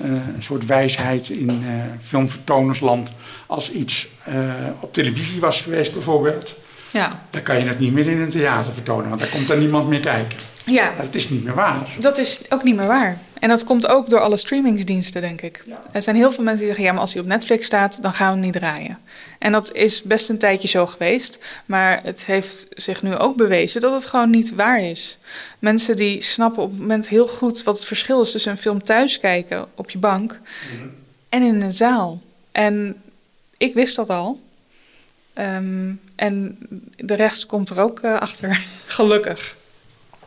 uh, 0.01 0.11
een 0.35 0.43
soort 0.43 0.65
wijsheid 0.65 1.29
in 1.29 1.61
uh, 1.63 1.69
filmvertonersland. 2.01 3.11
Als 3.45 3.71
iets 3.71 4.07
uh, 4.29 4.35
op 4.79 4.93
televisie 4.93 5.39
was 5.39 5.61
geweest 5.61 5.93
bijvoorbeeld, 5.93 6.55
ja. 6.91 7.21
dan 7.29 7.41
kan 7.41 7.59
je 7.59 7.67
het 7.67 7.79
niet 7.79 7.93
meer 7.93 8.07
in 8.07 8.19
een 8.19 8.29
theater 8.29 8.73
vertonen, 8.73 9.09
want 9.09 9.21
daar 9.21 9.29
komt 9.29 9.49
er 9.49 9.57
niemand 9.57 9.87
meer 9.87 9.99
kijken. 9.99 10.37
Ja. 10.65 10.93
Dat 11.01 11.15
is 11.15 11.29
niet 11.29 11.43
meer 11.43 11.53
waar. 11.53 11.95
Dat 11.99 12.17
is 12.17 12.41
ook 12.49 12.63
niet 12.63 12.75
meer 12.75 12.87
waar. 12.87 13.19
En 13.39 13.49
dat 13.49 13.63
komt 13.63 13.87
ook 13.87 14.09
door 14.09 14.19
alle 14.19 14.37
streamingsdiensten, 14.37 15.21
denk 15.21 15.41
ik. 15.41 15.63
Ja. 15.65 15.79
Er 15.91 16.01
zijn 16.01 16.15
heel 16.15 16.31
veel 16.31 16.43
mensen 16.43 16.65
die 16.65 16.67
zeggen, 16.67 16.85
ja, 16.85 16.91
maar 16.91 17.01
als 17.01 17.13
hij 17.13 17.21
op 17.21 17.27
Netflix 17.27 17.65
staat, 17.65 18.01
dan 18.01 18.13
gaan 18.13 18.27
we 18.27 18.33
hem 18.33 18.43
niet 18.43 18.53
draaien. 18.53 18.99
En 19.39 19.51
dat 19.51 19.73
is 19.73 20.01
best 20.01 20.29
een 20.29 20.37
tijdje 20.37 20.67
zo 20.67 20.85
geweest. 20.85 21.45
Maar 21.65 21.99
het 22.03 22.25
heeft 22.25 22.67
zich 22.69 23.01
nu 23.01 23.15
ook 23.15 23.35
bewezen 23.35 23.81
dat 23.81 23.93
het 23.93 24.05
gewoon 24.05 24.29
niet 24.29 24.55
waar 24.55 24.81
is. 24.81 25.17
Mensen 25.59 25.95
die 25.95 26.21
snappen 26.21 26.63
op 26.63 26.71
het 26.71 26.79
moment 26.79 27.09
heel 27.09 27.27
goed 27.27 27.63
wat 27.63 27.77
het 27.77 27.85
verschil 27.85 28.21
is 28.21 28.31
tussen 28.31 28.51
een 28.51 28.57
film 28.57 28.83
thuis 28.83 29.19
kijken 29.19 29.67
op 29.75 29.89
je 29.89 29.97
bank 29.97 30.39
mm-hmm. 30.71 30.91
en 31.29 31.41
in 31.41 31.61
een 31.61 31.73
zaal. 31.73 32.21
En 32.51 33.01
ik 33.57 33.73
wist 33.73 33.95
dat 33.95 34.09
al. 34.09 34.43
Um, 35.37 35.99
en 36.15 36.57
de 36.95 37.13
rest 37.13 37.45
komt 37.45 37.69
er 37.69 37.79
ook 37.79 37.99
uh, 38.03 38.17
achter, 38.17 38.61
gelukkig. 38.85 39.55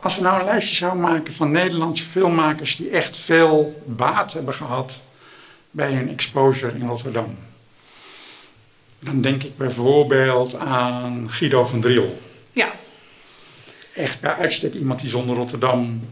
Als 0.09 0.17
we 0.17 0.23
nou 0.23 0.39
een 0.39 0.45
lijstje 0.45 0.75
zouden 0.75 1.01
maken 1.01 1.35
van 1.35 1.51
Nederlandse 1.51 2.05
filmmakers 2.05 2.77
die 2.77 2.91
echt 2.91 3.17
veel 3.17 3.83
baat 3.87 4.33
hebben 4.33 4.55
gehad 4.55 5.01
bij 5.71 5.93
hun 5.93 6.09
exposure 6.09 6.73
in 6.79 6.87
Rotterdam. 6.87 7.37
Dan 8.99 9.21
denk 9.21 9.43
ik 9.43 9.57
bijvoorbeeld 9.57 10.55
aan 10.55 11.27
Guido 11.31 11.65
van 11.65 11.81
Driel. 11.81 12.19
Ja. 12.53 12.71
Echt 13.95 14.21
bij 14.21 14.35
uitstek 14.35 14.75
iemand 14.75 15.01
die 15.01 15.11
zonder 15.11 15.37
Rotterdam 15.37 16.09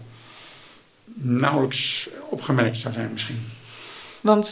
nauwelijks 1.14 2.08
opgemerkt 2.28 2.76
zou 2.76 2.94
zijn 2.94 3.12
misschien. 3.12 3.46
Want 4.20 4.44
uh, 4.44 4.50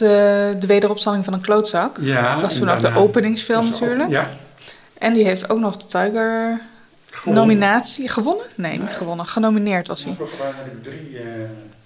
de 0.59 0.67
wederopstanding 0.67 1.25
van 1.25 1.33
een 1.33 1.41
klootzak 1.41 1.97
ja, 2.01 2.41
was 2.41 2.57
toen 2.57 2.69
ook 2.69 2.81
de 2.81 2.95
openingsfilm 2.95 3.69
natuurlijk. 3.69 4.09
Ja. 4.09 4.29
En 4.97 5.13
die 5.13 5.25
heeft 5.25 5.49
ook 5.49 5.59
nog 5.59 5.77
de 5.77 5.85
Tiger 5.85 6.61
gewonnen. 7.17 7.47
nominatie 7.47 8.07
gewonnen? 8.07 8.45
Nee, 8.55 8.71
nee, 8.71 8.79
niet 8.79 8.91
gewonnen. 8.91 9.27
Genomineerd 9.27 9.87
was 9.87 10.03
hij. 10.03 10.13
Vroeger 10.13 10.37
waren 10.37 10.71
er 10.71 10.81
drie 10.81 11.09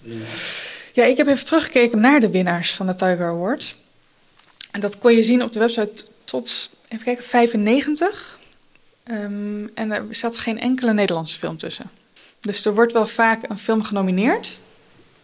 uh, 0.04 0.22
Ja, 0.94 1.04
ik 1.04 1.18
heb 1.18 1.28
even 1.28 1.46
teruggekeken 1.46 2.00
naar 2.00 2.20
de 2.20 2.30
winnaars 2.30 2.76
van 2.76 2.88
de 2.88 2.96
Tiger 2.96 3.28
Award. 3.28 3.76
En 4.72 4.80
dat 4.80 4.98
kon 4.98 5.15
je 5.15 5.24
zien 5.24 5.44
op 5.44 5.52
de 5.52 5.60
website 5.60 6.06
tot, 6.26 6.70
even 6.88 7.06
kijken, 7.06 7.24
95. 7.24 8.39
Ehm, 9.04 9.68
en 9.74 9.92
er 9.92 10.06
zat 10.12 10.38
geen 10.38 10.60
enkele 10.60 10.94
Nederlandse 10.94 11.39
film 11.39 11.58
tussen. 11.58 11.89
Dus 12.39 12.65
er 12.65 12.74
wordt 12.74 12.92
wel 12.92 13.08
vaak 13.08 13.50
een 13.50 13.58
film 13.58 13.84
genomineerd, 13.84 14.62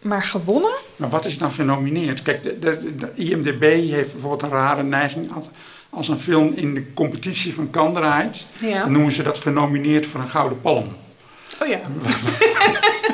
maar 0.06 0.22
gewonnen? 0.22 0.74
Maar 0.96 1.08
wat 1.08 1.24
is 1.24 1.38
dan 1.38 1.52
genomineerd? 1.52 2.22
Kijk, 2.22 2.42
de, 2.42 2.58
de, 2.58 2.94
de 2.96 3.10
IMDB 3.14 3.62
heeft 3.90 4.12
bijvoorbeeld 4.12 4.42
een 4.42 4.48
rare 4.58 4.82
neiging. 4.82 5.34
Als, 5.34 5.46
als 5.90 6.08
een 6.08 6.18
film 6.20 6.52
in 6.54 6.74
de 6.74 6.92
competitie 6.92 7.54
van 7.54 7.70
Cannes 7.70 7.94
draait, 7.94 8.46
Ja. 8.60 8.80
dan 8.80 8.92
noemen 8.92 9.12
ze 9.12 9.22
dat 9.22 9.38
genomineerd 9.38 10.06
voor 10.06 10.20
een 10.20 10.28
gouden 10.28 10.60
palm. 10.60 10.96
Oh 11.62 11.68
ja. 11.68 11.80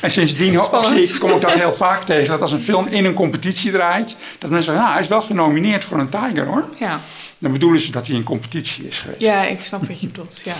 En 0.00 0.10
sindsdien 0.10 0.60
zie 0.94 1.18
kom 1.18 1.30
ik 1.30 1.40
dat 1.40 1.52
heel 1.52 1.72
vaak 1.72 2.02
tegen. 2.04 2.28
Dat 2.28 2.40
als 2.42 2.52
een 2.52 2.60
film 2.62 2.86
in 2.86 3.04
een 3.04 3.14
competitie 3.14 3.70
draait, 3.72 4.16
dat 4.38 4.50
mensen 4.50 4.62
zeggen, 4.62 4.82
nou, 4.82 4.92
hij 4.92 5.00
is 5.02 5.08
wel 5.08 5.22
genomineerd 5.22 5.84
voor 5.84 5.98
een 5.98 6.08
Tiger 6.08 6.46
hoor. 6.46 6.64
Ja. 6.78 7.00
Dan 7.38 7.52
bedoelen 7.52 7.80
ze 7.80 7.90
dat 7.90 8.06
hij 8.06 8.16
in 8.16 8.22
competitie 8.22 8.88
is 8.88 8.98
geweest. 9.00 9.20
ja, 9.20 9.44
ik 9.44 9.60
snap 9.60 9.86
wat 9.86 10.00
je 10.00 10.06
bedoelt. 10.06 10.40
Ja. 10.44 10.52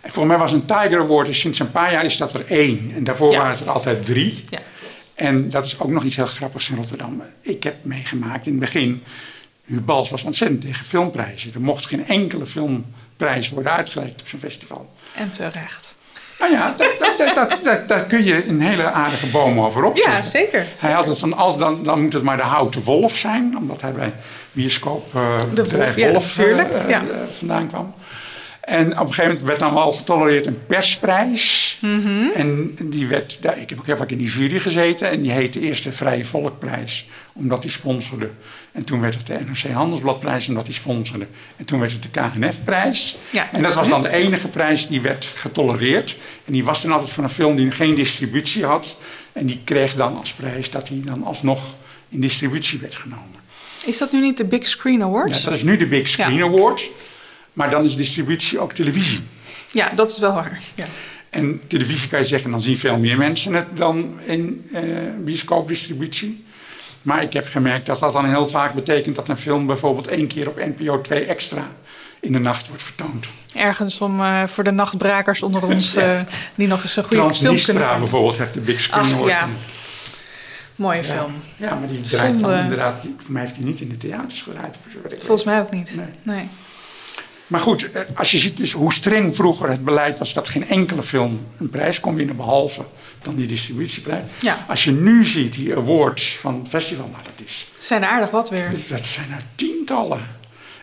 En 0.00 0.12
volgens 0.12 0.26
mij 0.26 0.38
was 0.38 0.52
een 0.52 0.64
Tiger 0.64 1.00
Award, 1.00 1.26
dus 1.26 1.40
sinds 1.40 1.58
een 1.58 1.70
paar 1.70 1.92
jaar 1.92 2.04
is 2.04 2.16
dat 2.16 2.34
er 2.34 2.44
één. 2.46 2.90
En 2.94 3.04
daarvoor 3.04 3.30
Ja. 3.32 3.38
waren 3.38 3.52
het 3.56 3.60
er 3.66 3.70
altijd 3.70 4.04
drie. 4.04 4.44
Ja. 4.50 4.58
En 5.16 5.50
dat 5.50 5.66
is 5.66 5.80
ook 5.80 5.90
nog 5.90 6.04
iets 6.04 6.16
heel 6.16 6.26
grappigs 6.26 6.70
in 6.70 6.76
Rotterdam. 6.76 7.22
Ik 7.40 7.62
heb 7.62 7.74
meegemaakt 7.82 8.46
in 8.46 8.52
het 8.52 8.60
begin, 8.60 9.02
Huub 9.64 9.86
Bals 9.86 10.10
was 10.10 10.24
ontzettend 10.24 10.60
tegen 10.60 10.84
filmprijzen. 10.84 11.54
Er 11.54 11.60
mocht 11.60 11.86
geen 11.86 12.06
enkele 12.06 12.46
filmprijs 12.46 13.50
worden 13.50 13.72
uitgereikt 13.72 14.20
op 14.20 14.28
zo'n 14.28 14.40
festival. 14.40 14.92
En 15.14 15.30
terecht. 15.30 15.96
Nou 16.38 16.52
ja, 16.52 16.74
daar, 17.86 18.04
kun 18.04 18.24
je 18.24 18.46
een 18.46 18.60
hele 18.60 18.90
aardige 18.90 19.26
boom 19.26 19.60
over 19.60 19.84
opzetten. 19.84 20.12
Ja, 20.12 20.22
zeker. 20.22 20.66
Hij 20.76 20.92
had 20.92 21.06
het 21.06 21.18
van, 21.18 21.32
als, 21.32 21.58
dan, 21.58 21.82
dan 21.82 22.02
moet 22.02 22.12
het 22.12 22.22
maar 22.22 22.36
de 22.36 22.42
houten 22.42 22.82
wolf 22.82 23.16
zijn. 23.16 23.56
Omdat 23.58 23.80
hij 23.80 23.92
bij 23.92 24.12
bioscoop 24.52 25.14
eh 25.14 25.36
De 25.54 25.76
Wolf, 25.76 25.96
ja, 25.96 26.10
Wolf 26.10 26.38
eh, 26.38 26.88
ja. 26.88 27.00
eh, 27.00 27.16
vandaan 27.38 27.68
kwam. 27.68 27.94
En 28.66 28.86
op 28.98 29.06
een 29.06 29.14
gegeven 29.14 29.24
moment 29.24 29.42
werd 29.46 29.58
dan 29.58 29.74
wel 29.74 29.92
getolereerd 29.92 30.46
een 30.46 30.66
persprijs. 30.66 31.78
Mhm. 31.80 32.28
En 32.34 32.76
die 32.82 33.06
werd, 33.06 33.42
daar- 33.42 33.58
ik 33.60 33.70
heb 33.70 33.78
ook 33.78 33.86
heel 33.86 33.96
vaak 33.96 34.10
in 34.10 34.18
die 34.18 34.28
jury 34.30 34.58
gezeten. 34.60 35.10
En 35.10 35.22
die 35.22 35.30
heette 35.30 35.60
eerst 35.60 35.84
de 35.84 35.92
Vrije 35.92 36.24
Volkprijs, 36.24 37.08
omdat 37.34 37.62
die 37.62 37.70
sponsorde. 37.70 38.30
En 38.72 38.84
toen 38.84 39.00
werd 39.00 39.14
het 39.14 39.26
de 39.26 39.32
NRC 39.46 39.72
Handelsbladprijs, 39.72 40.48
omdat 40.48 40.64
die 40.64 40.74
sponsorde. 40.74 41.26
En 41.56 41.64
toen 41.64 41.80
werd 41.80 41.92
het 41.92 42.02
de 42.02 42.08
KNF-prijs. 42.08 43.16
Ja, 43.30 43.48
en 43.52 43.62
dat 43.62 43.74
was 43.74 43.88
dan 43.88 44.02
de 44.02 44.08
enige 44.10 44.48
prijs 44.48 44.86
die 44.86 45.00
werd 45.00 45.30
getolereerd. 45.34 46.16
En 46.44 46.52
die 46.52 46.64
was 46.64 46.82
dan 46.82 46.92
altijd 46.92 47.10
voor 47.12 47.24
een 47.24 47.30
film 47.30 47.56
die 47.56 47.70
geen 47.70 47.94
distributie 47.94 48.64
had. 48.64 48.98
En 49.32 49.46
die 49.46 49.60
kreeg 49.64 49.94
dan 49.94 50.16
als 50.18 50.32
prijs 50.32 50.70
dat 50.70 50.88
hij 50.88 51.00
dan 51.04 51.24
alsnog 51.24 51.74
in 52.08 52.20
distributie 52.20 52.78
werd 52.78 52.94
genomen. 52.94 53.34
Is 53.84 53.98
dat 53.98 54.12
nu 54.12 54.20
niet 54.20 54.36
de 54.36 54.44
Big 54.44 54.66
Screen 54.66 55.02
Awards? 55.02 55.38
Ja, 55.38 55.44
dat 55.44 55.54
is 55.54 55.62
nu 55.62 55.76
de 55.76 55.86
Big 55.86 56.08
Screen 56.08 56.34
Ja. 56.36 56.44
Award. 56.44 56.82
Maar 57.56 57.70
dan 57.70 57.84
is 57.84 57.96
distributie 57.96 58.58
ook 58.58 58.72
televisie. 58.72 59.20
Ja, 59.72 59.90
dat 59.94 60.10
is 60.10 60.18
wel 60.18 60.34
waar. 60.34 60.60
Ja. 60.74 60.84
En 61.30 61.60
televisie 61.66 62.08
kan 62.08 62.18
je 62.18 62.24
zeggen, 62.24 62.50
dan 62.50 62.60
zien 62.60 62.78
veel 62.78 62.96
meer 62.98 63.16
mensen 63.16 63.54
het 63.54 63.66
dan 63.76 64.20
in 64.24 64.66
eh 64.72 64.82
bioscoopdistributie. 65.24 66.44
Maar 67.02 67.22
ik 67.22 67.32
heb 67.32 67.46
gemerkt 67.48 67.86
dat 67.86 67.98
dat 67.98 68.12
dan 68.12 68.24
heel 68.28 68.48
vaak 68.48 68.74
betekent 68.74 69.16
dat 69.16 69.28
een 69.28 69.36
film 69.36 69.66
bijvoorbeeld 69.66 70.06
één 70.06 70.26
keer 70.26 70.48
op 70.48 70.56
NPO 70.76 71.00
2 71.00 71.24
extra 71.24 71.68
in 72.20 72.32
de 72.32 72.38
nacht 72.38 72.68
wordt 72.68 72.82
vertoond. 72.82 73.26
Ergens 73.54 74.00
om 74.00 74.20
eh, 74.20 74.44
voor 74.46 74.64
de 74.64 74.70
nachtbrakers 74.70 75.42
onder 75.42 75.62
ons 75.72 75.92
Ja. 75.92 76.18
eh, 76.18 76.20
die 76.54 76.66
nog 76.66 76.82
eens 76.82 76.96
een 76.96 77.02
goede 77.02 77.16
film 77.16 77.30
kunnen 77.32 77.52
Transnistra 77.52 77.98
bijvoorbeeld 77.98 78.38
heeft 78.38 78.54
de 78.54 78.60
Big 78.60 78.80
Screen 78.80 79.14
Ach, 79.14 79.26
ja. 79.28 79.48
Mooie 80.76 81.04
film. 81.04 81.32
Ja, 81.56 81.74
maar 81.74 81.88
die 81.88 82.00
draait 82.00 82.32
Zonde. 82.32 82.48
dan 82.48 82.58
inderdaad, 82.58 83.02
voor 83.18 83.32
mij 83.32 83.42
heeft 83.42 83.56
hij 83.56 83.64
niet 83.64 83.80
in 83.80 83.88
de 83.88 83.96
theaters 83.96 84.42
gedraaid. 84.42 84.76
Volgens 85.18 85.44
mij 85.44 85.60
ook 85.60 85.70
niet. 85.70 85.92
Nee. 85.96 86.06
Nee. 86.22 86.48
Maar 87.46 87.60
goed, 87.60 87.90
eh, 87.92 88.02
als 88.14 88.30
je 88.30 88.38
ziet 88.38 88.56
dus 88.56 88.72
hoe 88.72 88.92
streng 88.92 89.34
vroeger 89.36 89.68
het 89.70 89.84
beleid 89.84 90.18
was 90.18 90.32
dat 90.32 90.48
geen 90.48 90.68
enkele 90.68 91.02
film 91.02 91.46
een 91.58 91.70
prijs 91.70 92.00
kon 92.00 92.14
winnen, 92.14 92.36
behalve 92.36 92.84
dan 93.22 93.34
die 93.34 93.46
distributieprijs. 93.46 94.22
Ja. 94.40 94.64
Als 94.68 94.84
je 94.84 94.92
nu 94.92 95.24
ziet 95.24 95.52
die 95.52 95.76
awards 95.76 96.36
van 96.36 96.58
het 96.58 96.68
festival, 96.68 97.08
nou 97.12 97.22
dat 97.22 97.46
is, 97.46 97.66
Zijn 97.78 98.02
er 98.02 98.08
aardig 98.08 98.30
wat 98.30 98.50
weer. 98.50 98.70
dat 98.88 99.06
zijn 99.06 99.30
er 99.30 99.42
tientallen. 99.54 100.20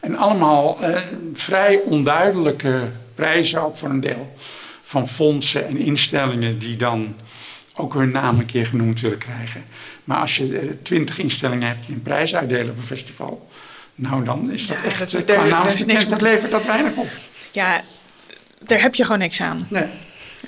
En 0.01 0.15
allemaal 0.15 0.81
eh, 0.81 1.01
vrij 1.33 1.81
onduidelijke 1.85 2.89
prijzen 3.15 3.63
ook 3.63 3.77
voor 3.77 3.89
een 3.89 3.99
deel. 3.99 4.33
Van 4.81 5.07
fondsen 5.07 5.67
en 5.67 5.77
instellingen 5.77 6.59
die 6.59 6.75
dan 6.75 7.15
ook 7.75 7.93
hun 7.93 8.11
naam 8.11 8.39
een 8.39 8.45
keer 8.45 8.65
genoemd 8.65 9.01
willen 9.01 9.17
krijgen. 9.17 9.63
Maar 10.03 10.17
als 10.19 10.37
je 10.37 10.59
eh, 10.59 10.69
twintig 10.81 11.17
instellingen 11.17 11.67
hebt 11.67 11.85
die 11.85 11.95
een 11.95 12.01
prijs 12.01 12.35
uitdelen 12.35 12.69
op 12.69 12.77
een 12.77 12.83
festival. 12.83 13.49
Nou, 13.95 14.23
dan 14.23 14.51
is 14.51 14.67
dat 14.67 14.77
Ja, 14.77 14.83
echt, 14.83 15.11
dat 15.11 15.27
daar- 15.27 15.37
qua 15.37 15.45
naamsbekend, 15.45 16.09
dat 16.09 16.21
levert 16.21 16.51
dat 16.51 16.65
weinig 16.65 16.95
op. 16.95 17.07
Ja, 17.51 17.81
daar 18.59 18.81
heb 18.81 18.95
je 18.95 19.03
gewoon 19.03 19.19
niks 19.19 19.41
aan. 19.41 19.67
Nee. 19.69 19.85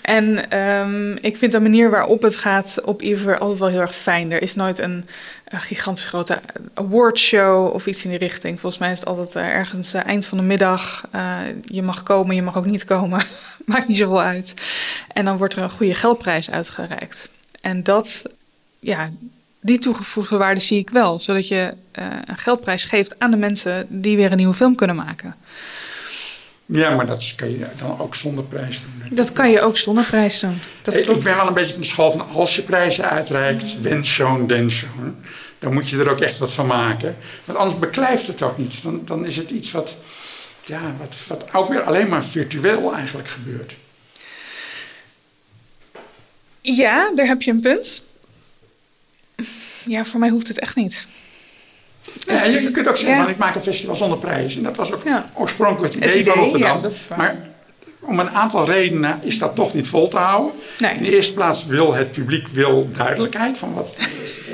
En 0.02 0.50
ehm, 0.50 1.12
ik 1.12 1.38
vind 1.38 1.52
de 1.52 1.60
manier 1.60 1.90
waarop 1.90 2.22
het 2.22 2.36
gaat 2.36 2.82
op 2.84 3.02
Iver 3.02 3.38
altijd 3.38 3.60
wel 3.60 3.70
heel 3.70 3.80
erg 3.80 3.96
fijn. 3.96 4.32
Er 4.32 4.42
is 4.42 4.56
nooit 4.56 4.80
een, 4.80 5.06
een 5.46 5.62
gigantisch 5.62 6.06
grote 6.06 6.40
awardshow 6.74 7.74
of 7.74 7.86
iets 7.88 8.04
in 8.04 8.10
die 8.10 8.20
richting. 8.20 8.60
Volgens 8.60 8.82
mij 8.82 8.92
is 8.92 9.00
het 9.00 9.08
altijd 9.08 9.36
eh, 9.36 9.44
ergens 9.48 9.94
eh, 9.94 10.06
eind 10.06 10.26
van 10.26 10.38
de 10.38 10.44
middag. 10.44 11.08
eh, 11.12 11.38
je 11.62 11.82
mag 11.82 12.04
komen, 12.04 12.36
je 12.36 12.42
mag 12.42 12.58
ook 12.58 12.66
niet 12.66 12.86
komen. 12.86 13.22
Maakt 13.66 13.88
niet 13.88 13.98
zoveel 13.98 14.22
uit. 14.22 14.54
En 15.14 15.26
dan 15.26 15.38
wordt 15.38 15.54
er 15.56 15.62
een 15.64 15.70
goede 15.70 15.94
geldprijs 15.96 16.50
uitgereikt. 16.52 17.30
En 17.62 17.84
dat, 17.84 18.24
ja, 18.80 19.10
die 19.66 19.80
toegevoegde 19.80 20.38
waarde 20.38 20.60
zie 20.60 20.80
ik 20.80 20.90
wel. 20.90 21.20
Zodat 21.20 21.48
je 21.48 21.74
eh, 21.92 22.08
een 22.26 22.38
geldprijs 22.38 22.86
geeft 22.86 23.20
aan 23.20 23.32
de 23.32 23.38
mensen 23.38 23.86
die 23.90 24.16
weer 24.16 24.32
een 24.32 24.38
nieuwe 24.38 24.54
film 24.54 24.76
kunnen 24.76 24.96
maken. 24.96 25.36
Ja, 26.66 26.96
maar 26.96 27.06
dat 27.06 27.34
kan 27.36 27.52
je 27.52 27.66
dan 27.78 28.00
ook 28.00 28.16
zonder 28.16 28.44
prijs 28.44 28.82
doen. 28.82 29.16
Dat 29.16 29.32
kan 29.32 29.52
je 29.52 29.62
ook 29.62 29.78
zonder 29.78 30.04
prijs 30.04 30.40
doen. 30.40 30.60
Dat 30.82 30.94
Eh, 30.94 31.10
ik 31.10 31.24
ben 31.24 31.36
wel 31.36 31.48
een 31.48 31.54
beetje 31.54 31.74
van 31.74 31.82
de 31.82 31.88
school 31.88 32.12
van 32.12 32.30
als 32.30 32.56
je 32.56 32.62
prijzen 32.62 33.10
uitreikt, 33.10 33.82
wens 33.82 34.14
zo'n, 34.14 34.48
den 34.48 34.72
zo'n. 34.72 35.16
Dan 35.60 35.74
moet 35.74 35.90
je 35.90 35.98
er 35.98 36.10
ook 36.10 36.20
echt 36.20 36.38
wat 36.38 36.52
van 36.52 36.68
maken. 36.68 37.16
Want 37.46 37.58
anders 37.58 37.80
beklijft 37.80 38.28
het 38.28 38.42
ook 38.42 38.58
niet. 38.58 38.84
Dan, 38.84 39.02
dan 39.06 39.26
is 39.26 39.38
het 39.38 39.50
iets 39.50 39.72
wat, 39.72 39.98
ja, 40.66 40.82
wat, 41.00 41.16
wat 41.28 41.54
ook 41.54 41.70
weer 41.70 41.82
alleen 41.82 42.10
maar 42.10 42.24
virtueel 42.24 42.94
eigenlijk 42.94 43.28
gebeurt. 43.28 43.76
Ja, 46.62 47.12
daar 47.16 47.28
heb 47.28 47.42
je 47.42 47.52
een 47.52 47.60
punt. 47.60 48.04
Ja, 49.86 50.06
voor 50.06 50.20
mij 50.20 50.30
hoeft 50.30 50.48
het 50.48 50.60
echt 50.60 50.76
niet. 50.76 51.08
Ja, 52.28 52.44
je, 52.44 52.62
je 52.62 52.72
kunt 52.72 52.88
ook 52.88 52.98
zeggen, 52.98 53.16
Ja. 53.18 53.22
van, 53.24 53.32
ik 53.32 53.38
maak 53.38 53.56
een 53.56 53.62
festival 53.64 53.96
zonder 53.96 54.18
prijs. 54.18 54.56
En 54.58 54.64
dat 54.64 54.76
was 54.76 54.92
ook 54.92 55.04
Ja. 55.04 55.30
oorspronkelijk 55.34 55.94
het 55.94 56.04
Het 56.04 56.14
idee, 56.16 56.26
van 56.34 56.44
Rotterdam. 56.44 56.82
dat 56.82 56.98
maar 57.18 57.36
om 58.00 58.20
een 58.20 58.30
aantal 58.30 58.66
redenen 58.66 59.20
is 59.24 59.38
dat 59.40 59.56
toch 59.56 59.74
niet 59.74 59.88
vol 59.88 60.08
te 60.08 60.18
houden. 60.18 60.52
Nee. 60.78 60.96
In 60.96 61.04
de 61.04 61.16
eerste 61.16 61.34
plaats 61.34 61.66
wil 61.66 61.94
het 61.94 62.12
publiek 62.12 62.48
wil 62.48 62.90
duidelijkheid 62.98 63.58
van 63.58 63.74
wat 63.74 63.96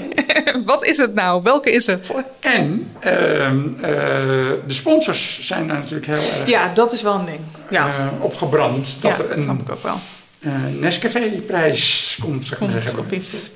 Wat 0.66 0.84
is 0.86 0.98
het 0.98 1.14
nou? 1.14 1.44
Welke 1.44 1.72
is 1.72 1.86
het? 1.86 2.16
En 2.40 2.92
ehm, 3.00 3.68
eh, 3.76 3.82
de 3.82 4.62
sponsors 4.68 5.40
zijn 5.42 5.68
daar 5.68 5.78
natuurlijk 5.78 6.06
heel 6.06 6.16
erg 6.40 6.48
Ja, 6.50 6.72
dat 6.74 6.92
is 6.94 7.02
wel 7.02 7.14
een 7.14 7.26
ding. 7.26 7.40
Ja, 7.70 7.88
eh, 7.88 8.24
op 8.24 8.36
gebrand. 8.36 8.98
Dat 9.02 9.12
ja 9.12 9.18
er 9.24 9.28
dat 9.28 9.38
een 9.38 9.44
snap 9.44 9.62
ik 9.62 9.72
ook 9.72 9.84
wel. 9.84 10.00
eh, 10.40 10.52
Nescafé-prijs 10.80 12.18
komt, 12.22 12.46
zou 12.46 12.54
ik 12.56 12.60
maar 12.62 12.70
Komt 12.72 12.84
zeggen. 12.84 13.04
op 13.04 13.12
iets. 13.12 13.50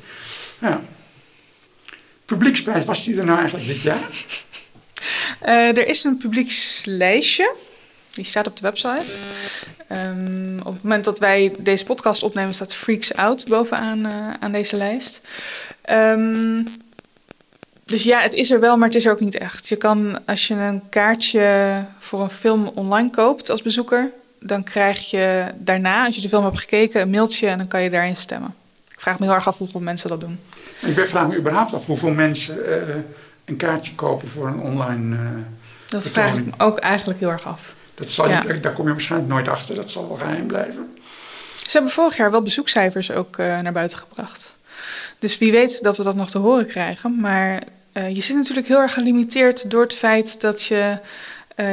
Ja. 0.62 0.82
Publieksprijs, 2.38 2.86
was 2.86 3.04
die 3.04 3.18
er 3.18 3.26
nou 3.26 3.40
eigenlijk 3.40 3.68
dit 3.68 3.82
jaar? 3.82 4.10
Eh, 5.40 5.78
er 5.78 5.88
is 5.88 6.04
een 6.04 6.18
publiekslijstje. 6.18 7.56
Die 8.14 8.26
staat 8.26 8.48
op 8.48 8.56
de 8.56 8.62
website. 8.62 9.14
Ehm, 9.88 10.58
op 10.60 10.74
het 10.74 10.84
moment 10.84 11.06
dat 11.06 11.20
wij 11.20 11.54
deze 11.60 11.86
podcast 11.86 12.24
opnemen, 12.24 12.54
staat 12.54 12.74
Freaks 12.74 13.14
Out 13.14 13.48
bovenaan 13.48 14.06
eh, 14.06 14.34
aan 14.40 14.52
deze 14.52 14.76
lijst. 14.76 15.22
Ehm, 15.82 16.64
dus 17.86 18.04
ja, 18.04 18.22
het 18.22 18.34
is 18.34 18.52
er 18.52 18.60
wel, 18.60 18.78
maar 18.78 18.88
het 18.88 18.98
is 18.98 19.06
er 19.06 19.12
ook 19.12 19.20
niet 19.20 19.38
echt. 19.38 19.68
Je 19.68 19.76
kan, 19.76 20.26
als 20.26 20.48
je 20.48 20.54
een 20.54 20.90
kaartje 20.90 21.86
voor 22.00 22.22
een 22.22 22.30
film 22.30 22.68
online 22.68 23.10
koopt 23.10 23.50
als 23.50 23.62
bezoeker, 23.62 24.12
dan 24.40 24.64
krijg 24.64 25.10
je 25.10 25.46
daarna, 25.58 26.06
als 26.06 26.16
je 26.16 26.22
de 26.22 26.30
film 26.30 26.44
hebt 26.44 26.60
gekeken, 26.60 27.02
een 27.02 27.10
mailtje 27.10 27.48
en 27.48 27.58
dan 27.58 27.68
kan 27.68 27.84
je 27.84 27.90
daarin 27.90 28.16
stemmen. 28.16 28.65
Vraag 29.06 29.20
me 29.20 29.26
heel 29.26 29.36
erg 29.36 29.48
af 29.48 29.58
hoeveel 29.58 29.80
mensen 29.82 30.10
dat 30.10 30.20
doen. 30.20 30.40
Ik 30.82 30.96
ben- 30.96 31.08
vraag 31.08 31.28
me 31.28 31.36
überhaupt 31.38 31.74
af 31.74 31.86
hoeveel 31.86 32.10
mensen 32.12 32.88
eh, 32.90 32.96
een 33.46 33.58
kaartje 33.58 33.96
kopen 33.96 34.28
voor 34.28 34.48
een 34.48 34.60
online... 34.60 35.16
eh, 35.16 35.22
Dat 35.90 36.08
vraag 36.08 36.38
ik 36.38 36.46
me 36.46 36.52
ook 36.58 36.78
eigenlijk 36.78 37.20
heel 37.20 37.30
erg 37.30 37.46
af. 37.46 37.74
Dat 37.96 38.10
zal 38.10 38.30
Ja. 38.30 38.44
je, 38.48 38.60
daar 38.60 38.74
kom 38.74 38.86
je 38.86 38.92
waarschijnlijk 38.92 39.32
nooit 39.32 39.48
achter. 39.48 39.76
Dat 39.76 39.90
zal 39.92 40.08
wel 40.08 40.18
geheim 40.18 40.48
blijven. 40.48 40.98
Ze 41.66 41.72
hebben 41.72 41.92
vorig 41.92 42.18
jaar 42.18 42.32
wel 42.32 42.42
bezoekcijfers 42.42 43.12
ook 43.12 43.38
eh, 43.38 43.60
naar 43.60 43.74
buiten 43.74 43.98
gebracht. 43.98 44.56
Dus 45.20 45.38
wie 45.38 45.52
weet 45.52 45.82
dat 45.84 45.98
we 45.98 46.04
dat 46.04 46.16
nog 46.16 46.30
te 46.30 46.38
horen 46.38 46.68
krijgen. 46.68 47.20
Maar 47.20 47.62
je 47.94 48.22
zit 48.22 48.36
natuurlijk 48.36 48.68
heel 48.68 48.80
erg 48.80 48.94
gelimiteerd 48.94 49.70
door 49.72 49.82
het 49.84 49.94
feit 49.96 50.42
dat 50.42 50.64
je 50.64 50.98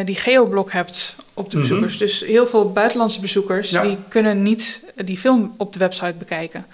die 0.05 0.15
geoblok 0.17 0.73
hebt 0.73 1.17
op 1.35 1.51
de 1.51 1.57
Mhm. 1.57 1.69
bezoekers. 1.69 1.99
Dus 1.99 2.21
heel 2.21 2.47
veel 2.47 2.73
buitenlandse 2.73 3.21
bezoekers 3.21 3.71
Ja. 3.71 3.83
die 3.83 3.99
kunnen 4.09 4.43
niet 4.43 4.81
die 5.05 5.19
film 5.19 5.55
op 5.57 5.73
de 5.73 5.79
website 5.79 6.15
bekijken. 6.19 6.67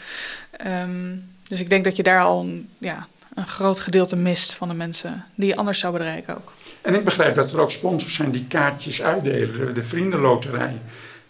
Ehm, 0.58 1.14
dus 1.48 1.60
ik 1.60 1.68
denk 1.68 1.84
dat 1.84 1.96
je 1.96 2.02
daar 2.02 2.20
al 2.20 2.40
een, 2.40 2.68
ja, 2.78 3.06
een 3.34 3.46
groot 3.46 3.80
gedeelte 3.80 4.16
mist 4.16 4.54
van 4.54 4.68
de 4.68 4.74
mensen 4.74 5.24
die 5.34 5.48
je 5.48 5.56
anders 5.56 5.78
zou 5.78 5.92
bereiken 5.92 6.36
ook. 6.36 6.52
En 6.82 6.94
ik 6.94 7.04
begrijp 7.04 7.34
dat 7.34 7.52
er 7.52 7.60
ook 7.60 7.70
sponsors 7.70 8.14
zijn 8.14 8.30
die 8.30 8.44
kaartjes 8.48 9.02
uitdelen. 9.02 9.74
De 9.74 9.82
Vriendenloterij 9.82 10.80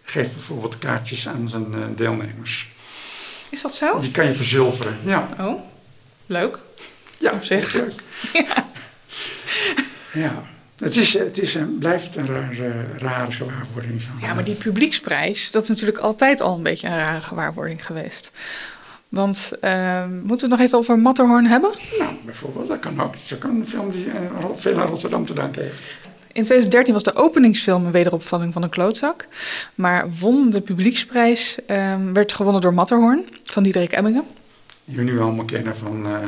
geeft 0.03 0.33
bijvoorbeeld 0.33 0.79
kaartjes 0.79 1.29
aan 1.29 1.49
zijn 1.49 1.75
eh, 1.75 1.81
deelnemers. 1.97 2.69
Is 3.51 3.63
dat 3.63 3.75
zo? 3.75 4.01
Die 4.01 4.11
kan 4.11 4.27
je 4.27 4.35
verzilveren, 4.35 4.97
ja. 5.05 5.29
Oh, 5.41 5.61
leuk. 6.27 6.61
Ja, 7.19 7.33
op 7.33 7.45
zich. 7.45 7.73
leuk. 7.75 8.03
Ja. 8.33 8.67
Ja, 10.13 10.43
het, 10.79 10.97
is, 10.97 11.19
het 11.19 11.39
is 11.39 11.55
een, 11.55 11.79
blijft 11.79 12.17
een 12.17 12.27
rare, 12.27 12.85
rare 12.99 13.33
gewaarwording. 13.33 14.03
Zo. 14.03 14.09
Ja, 14.21 14.35
maar 14.35 14.45
die 14.45 14.55
publieksprijs, 14.55 15.51
dat 15.51 15.63
is 15.63 15.69
natuurlijk 15.69 15.99
altijd 15.99 16.41
al 16.41 16.57
een 16.57 16.63
beetje 16.63 16.87
een 16.87 16.97
rare 16.97 17.21
gewaarwording 17.21 17.87
geweest. 17.87 18.31
Want 19.09 19.53
uh, 19.65 20.07
moeten 20.07 20.29
we 20.29 20.41
het 20.41 20.49
nog 20.49 20.61
even 20.61 20.79
over 20.79 20.99
Matterhorn 20.99 21.47
hebben? 21.47 21.71
Nou, 21.99 22.13
bijvoorbeeld, 22.25 22.69
dat 22.69 22.79
kan 22.79 23.03
ook. 23.03 23.13
Dat 23.13 23.35
ook 23.35 23.51
een 23.51 23.67
film 23.67 23.91
die 23.91 24.07
uh, 24.07 24.13
veel 24.55 24.81
aan 24.81 24.87
Rotterdam 24.87 25.27
te 25.27 25.35
danken 25.35 25.63
heeft. 25.63 25.79
In 26.33 26.45
2013 26.45 26.95
was 26.95 27.03
de 27.03 27.15
openingsfilm 27.15 27.85
een 27.85 27.93
wederopvatting 27.93 28.53
van 28.53 28.63
een 28.63 28.69
klootzak. 28.69 29.27
Maar 29.75 30.11
won 30.19 30.51
de 30.51 30.61
publieksprijs, 30.61 31.59
uh, 31.67 31.95
werd 32.13 32.33
gewonnen 32.33 32.61
door 32.61 32.75
Matterhorn 32.75 33.29
van 33.45 33.63
Diederik 33.63 33.93
Ebbingen. 33.93 34.25
Die 34.85 34.97
we 34.97 35.03
nu 35.03 35.21
allemaal 35.21 35.45
kennen 35.45 35.77
van 35.77 36.07
uh, 36.07 36.19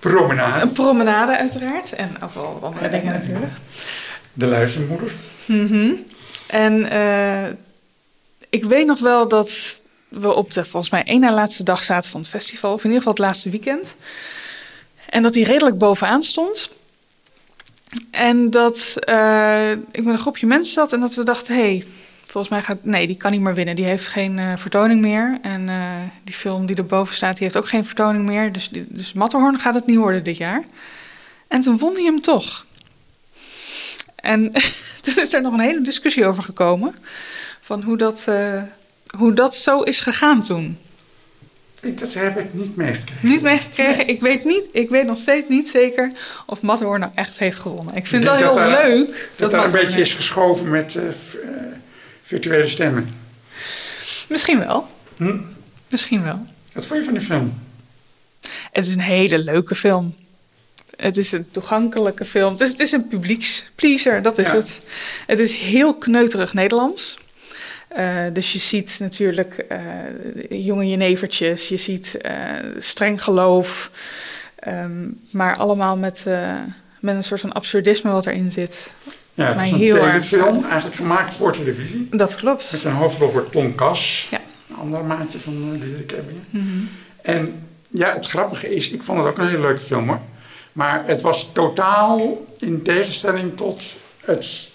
Promenade. 0.00 0.62
Een 0.62 0.72
promenade 0.72 1.38
uiteraard. 1.38 1.92
En 1.92 2.10
ook 2.22 2.34
wel 2.34 2.52
wat 2.52 2.62
andere 2.62 2.88
dingen 2.88 3.12
natuurlijk. 3.12 3.52
De 4.32 4.46
luizenmoeder. 4.46 5.12
Mm 5.46 5.66
-hmm. 5.66 6.04
En 6.46 6.92
uh, 6.92 7.46
ik 8.48 8.64
weet 8.64 8.86
nog 8.86 9.00
wel 9.00 9.28
dat 9.28 9.79
we 10.10 10.34
op 10.34 10.52
de 10.52 10.64
volgens 10.64 10.92
mij 10.92 11.04
één 11.04 11.20
na 11.20 11.32
laatste 11.32 11.62
dag 11.62 11.84
zaten 11.84 12.10
van 12.10 12.20
het 12.20 12.28
festival. 12.28 12.72
Of 12.72 12.84
in 12.84 12.90
ieder 12.90 12.98
geval 12.98 13.12
het 13.12 13.22
laatste 13.22 13.50
weekend. 13.50 13.96
En 15.08 15.22
dat 15.22 15.34
hij 15.34 15.42
redelijk 15.42 15.78
bovenaan 15.78 16.22
stond. 16.22 16.70
En 18.10 18.50
dat 18.50 18.96
uh, 19.08 19.70
ik 19.70 20.04
met 20.04 20.14
een 20.14 20.18
groepje 20.18 20.46
mensen 20.46 20.72
zat 20.72 20.92
en 20.92 21.00
dat 21.00 21.14
we 21.14 21.24
dachten... 21.24 21.54
hé, 21.54 21.60
hey, 21.60 21.86
volgens 22.26 22.52
mij 22.52 22.62
gaat... 22.62 22.84
Nee, 22.84 23.06
die 23.06 23.16
kan 23.16 23.32
niet 23.32 23.40
meer 23.40 23.54
winnen. 23.54 23.76
Die 23.76 23.84
heeft 23.84 24.08
geen 24.08 24.38
uh, 24.38 24.56
vertoning 24.56 25.00
meer. 25.00 25.38
En 25.42 25.68
uh, 25.68 25.96
die 26.24 26.34
film 26.34 26.66
die 26.66 26.76
erboven 26.76 27.14
staat, 27.14 27.34
die 27.34 27.42
heeft 27.42 27.56
ook 27.56 27.68
geen 27.68 27.84
vertoning 27.84 28.24
meer. 28.24 28.52
Dus, 28.52 28.68
dus 28.72 29.12
Matterhorn 29.12 29.58
gaat 29.58 29.74
het 29.74 29.86
niet 29.86 29.96
worden 29.96 30.24
dit 30.24 30.36
jaar. 30.36 30.64
En 31.48 31.60
toen 31.60 31.78
won 31.78 31.94
hij 31.94 32.04
hem 32.04 32.20
toch. 32.20 32.66
En 34.16 34.50
toen 35.02 35.16
is 35.16 35.32
er 35.32 35.42
nog 35.42 35.52
een 35.52 35.60
hele 35.60 35.80
discussie 35.80 36.26
over 36.26 36.42
gekomen. 36.42 36.94
Van 37.60 37.82
hoe 37.82 37.96
dat, 37.96 38.24
hoe 39.16 39.34
dat 39.34 39.54
zo 39.54 39.80
is 39.82 40.00
gegaan 40.00 40.42
toen. 40.42 40.78
Dat 41.80 42.14
heb 42.14 42.38
ik 42.38 42.54
niet 42.54 42.76
meegekregen. 42.76 43.28
Niet 43.28 43.40
meegekregen? 43.42 43.96
Nee. 43.96 44.06
Ik, 44.06 44.20
weet 44.20 44.44
niet, 44.44 44.64
ik 44.72 44.90
weet 44.90 45.06
nog 45.06 45.18
steeds 45.18 45.48
niet 45.48 45.68
zeker 45.68 46.12
of 46.46 46.62
Matterhorn 46.62 47.00
nou 47.00 47.12
echt 47.14 47.38
heeft 47.38 47.58
gewonnen. 47.58 47.94
Ik 47.94 48.06
vind 48.06 48.24
het 48.24 48.32
wel 48.32 48.42
heel 48.42 48.54
daar, 48.54 48.88
leuk. 48.88 49.06
Dat, 49.06 49.18
dat 49.36 49.50
daar 49.50 49.64
een 49.64 49.70
beetje 49.70 49.86
heeft. 49.86 50.08
is 50.08 50.14
geschoven 50.14 50.70
met 50.70 50.94
uh, 50.94 51.02
virtuele 52.22 52.66
stemmen. 52.66 53.14
Misschien 54.28 54.58
wel. 54.58 54.88
Hm? 55.16 55.38
Misschien 55.88 56.22
wel. 56.22 56.46
Wat 56.72 56.86
vond 56.86 56.98
je 56.98 57.04
van 57.04 57.14
de 57.14 57.20
film? 57.20 57.58
Het 58.72 58.86
is 58.86 58.94
een 58.94 59.00
hele 59.00 59.38
leuke 59.38 59.74
film. 59.74 60.14
Het 60.96 61.16
is 61.16 61.32
een 61.32 61.50
toegankelijke 61.50 62.24
film. 62.24 62.52
Het 62.52 62.60
is, 62.60 62.68
het 62.68 62.80
is 62.80 62.92
een 62.92 63.08
publiekspleaser, 63.08 64.22
dat 64.22 64.38
is 64.38 64.46
ja. 64.46 64.54
het. 64.54 64.80
Het 65.26 65.38
is 65.38 65.52
heel 65.52 65.94
kneuterig 65.94 66.54
Nederlands. 66.54 67.18
Uh, 67.96 68.24
dus 68.32 68.52
je 68.52 68.58
ziet 68.58 68.96
natuurlijk 69.00 69.66
uh, 69.72 70.64
jonge 70.64 70.88
jenevertjes, 70.88 71.68
je 71.68 71.76
ziet 71.76 72.18
uh, 72.22 72.32
streng 72.78 73.22
geloof, 73.22 73.90
um, 74.68 75.20
maar 75.30 75.56
allemaal 75.56 75.96
met, 75.96 76.24
met 77.00 77.14
een 77.14 77.24
soort 77.24 77.40
van 77.40 77.52
absurdisme 77.52 78.10
wat 78.10 78.26
erin 78.26 78.52
zit. 78.52 78.92
Ja, 79.34 79.54
het 79.54 79.66
is 79.66 79.70
een 79.70 79.78
telefilm, 79.78 80.64
eigenlijk 80.64 80.96
gemaakt 80.96 81.34
voor 81.34 81.52
televisie. 81.52 82.08
Dat 82.10 82.34
klopt. 82.34 82.72
Met 82.72 82.84
een 82.84 82.92
hoofdrol 82.92 83.30
voor 83.30 83.50
Tom 83.50 83.74
Kas, 83.74 84.26
ja. 84.30 84.40
een 84.68 84.76
ander 84.76 85.04
maatje 85.04 85.38
van 85.38 85.78
Diederik 85.80 86.12
Ebbingen. 86.12 86.44
Mm 86.50 86.60
-hmm. 86.60 86.88
En 87.22 87.66
ja, 87.88 88.12
het 88.12 88.26
grappige 88.26 88.74
is, 88.74 88.90
ik 88.90 89.02
vond 89.02 89.18
het 89.18 89.26
ook 89.26 89.38
een 89.38 89.46
hele 89.46 89.60
leuke 89.60 89.80
film 89.80 90.08
hoor. 90.08 90.20
Maar 90.72 91.06
het 91.06 91.20
was 91.20 91.52
totaal 91.52 92.46
in 92.58 92.82
tegenstelling 92.82 93.56
tot 93.56 93.82
het, 94.20 94.68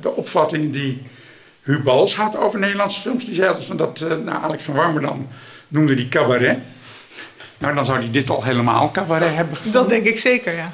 de 0.00 0.14
opvatting 0.14 0.72
die 0.72 1.02
Huub 1.64 1.84
Bals 1.84 2.14
had 2.14 2.36
over 2.36 2.58
Nederlandse 2.58 3.00
films. 3.00 3.24
Die 3.24 3.34
zei 3.34 3.48
altijd 3.48 3.66
van 3.66 3.76
dat, 3.76 4.00
uh, 4.00 4.08
nou, 4.08 4.42
Alex 4.42 4.62
van 4.62 4.74
Warmerdam 4.74 5.28
noemde 5.68 5.94
die 5.94 6.08
cabaret. 6.08 6.58
Nou, 7.58 7.74
dan 7.74 7.86
zou 7.86 7.98
hij 7.98 8.10
dit 8.10 8.30
al 8.30 8.44
helemaal 8.44 8.90
cabaret 8.90 9.34
hebben 9.34 9.56
gevonden. 9.56 9.80
Dat 9.80 9.90
denk 9.90 10.04
ik 10.04 10.18
zeker, 10.18 10.54
ja. 10.54 10.72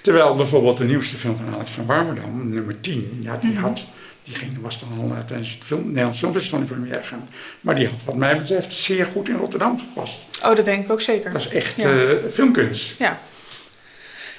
Terwijl 0.00 0.34
bijvoorbeeld 0.34 0.76
de 0.76 0.84
nieuwste 0.84 1.16
film 1.16 1.36
van 1.36 1.54
Alex 1.54 1.70
van 1.70 1.86
Warmerdam, 1.86 2.50
nummer 2.50 2.80
10, 2.80 3.18
ja, 3.20 3.36
die 3.36 3.58
had, 3.58 3.84
diegene 4.24 4.60
was 4.60 4.80
dan 4.80 4.88
al 5.00 5.16
uh, 5.16 5.18
tijdens 5.18 5.52
het 5.52 5.64
film, 5.64 5.86
Nederlands 5.86 6.18
Filmfestival 6.18 6.60
in 6.60 6.66
première 6.66 7.00
gegaan. 7.00 7.28
Maar 7.60 7.74
die 7.74 7.86
had 7.86 7.98
wat 8.04 8.14
mij 8.14 8.36
betreft 8.38 8.72
zeer 8.72 9.06
goed 9.06 9.28
in 9.28 9.36
Rotterdam 9.36 9.78
gepast. 9.78 10.22
Oh, 10.44 10.56
dat 10.56 10.64
denk 10.64 10.84
ik 10.84 10.92
ook 10.92 11.00
zeker. 11.00 11.32
Dat 11.32 11.40
is 11.40 11.48
echt 11.48 11.74
ja. 11.76 11.92
uh, 11.92 12.10
filmkunst. 12.30 12.98
Ja. 12.98 13.18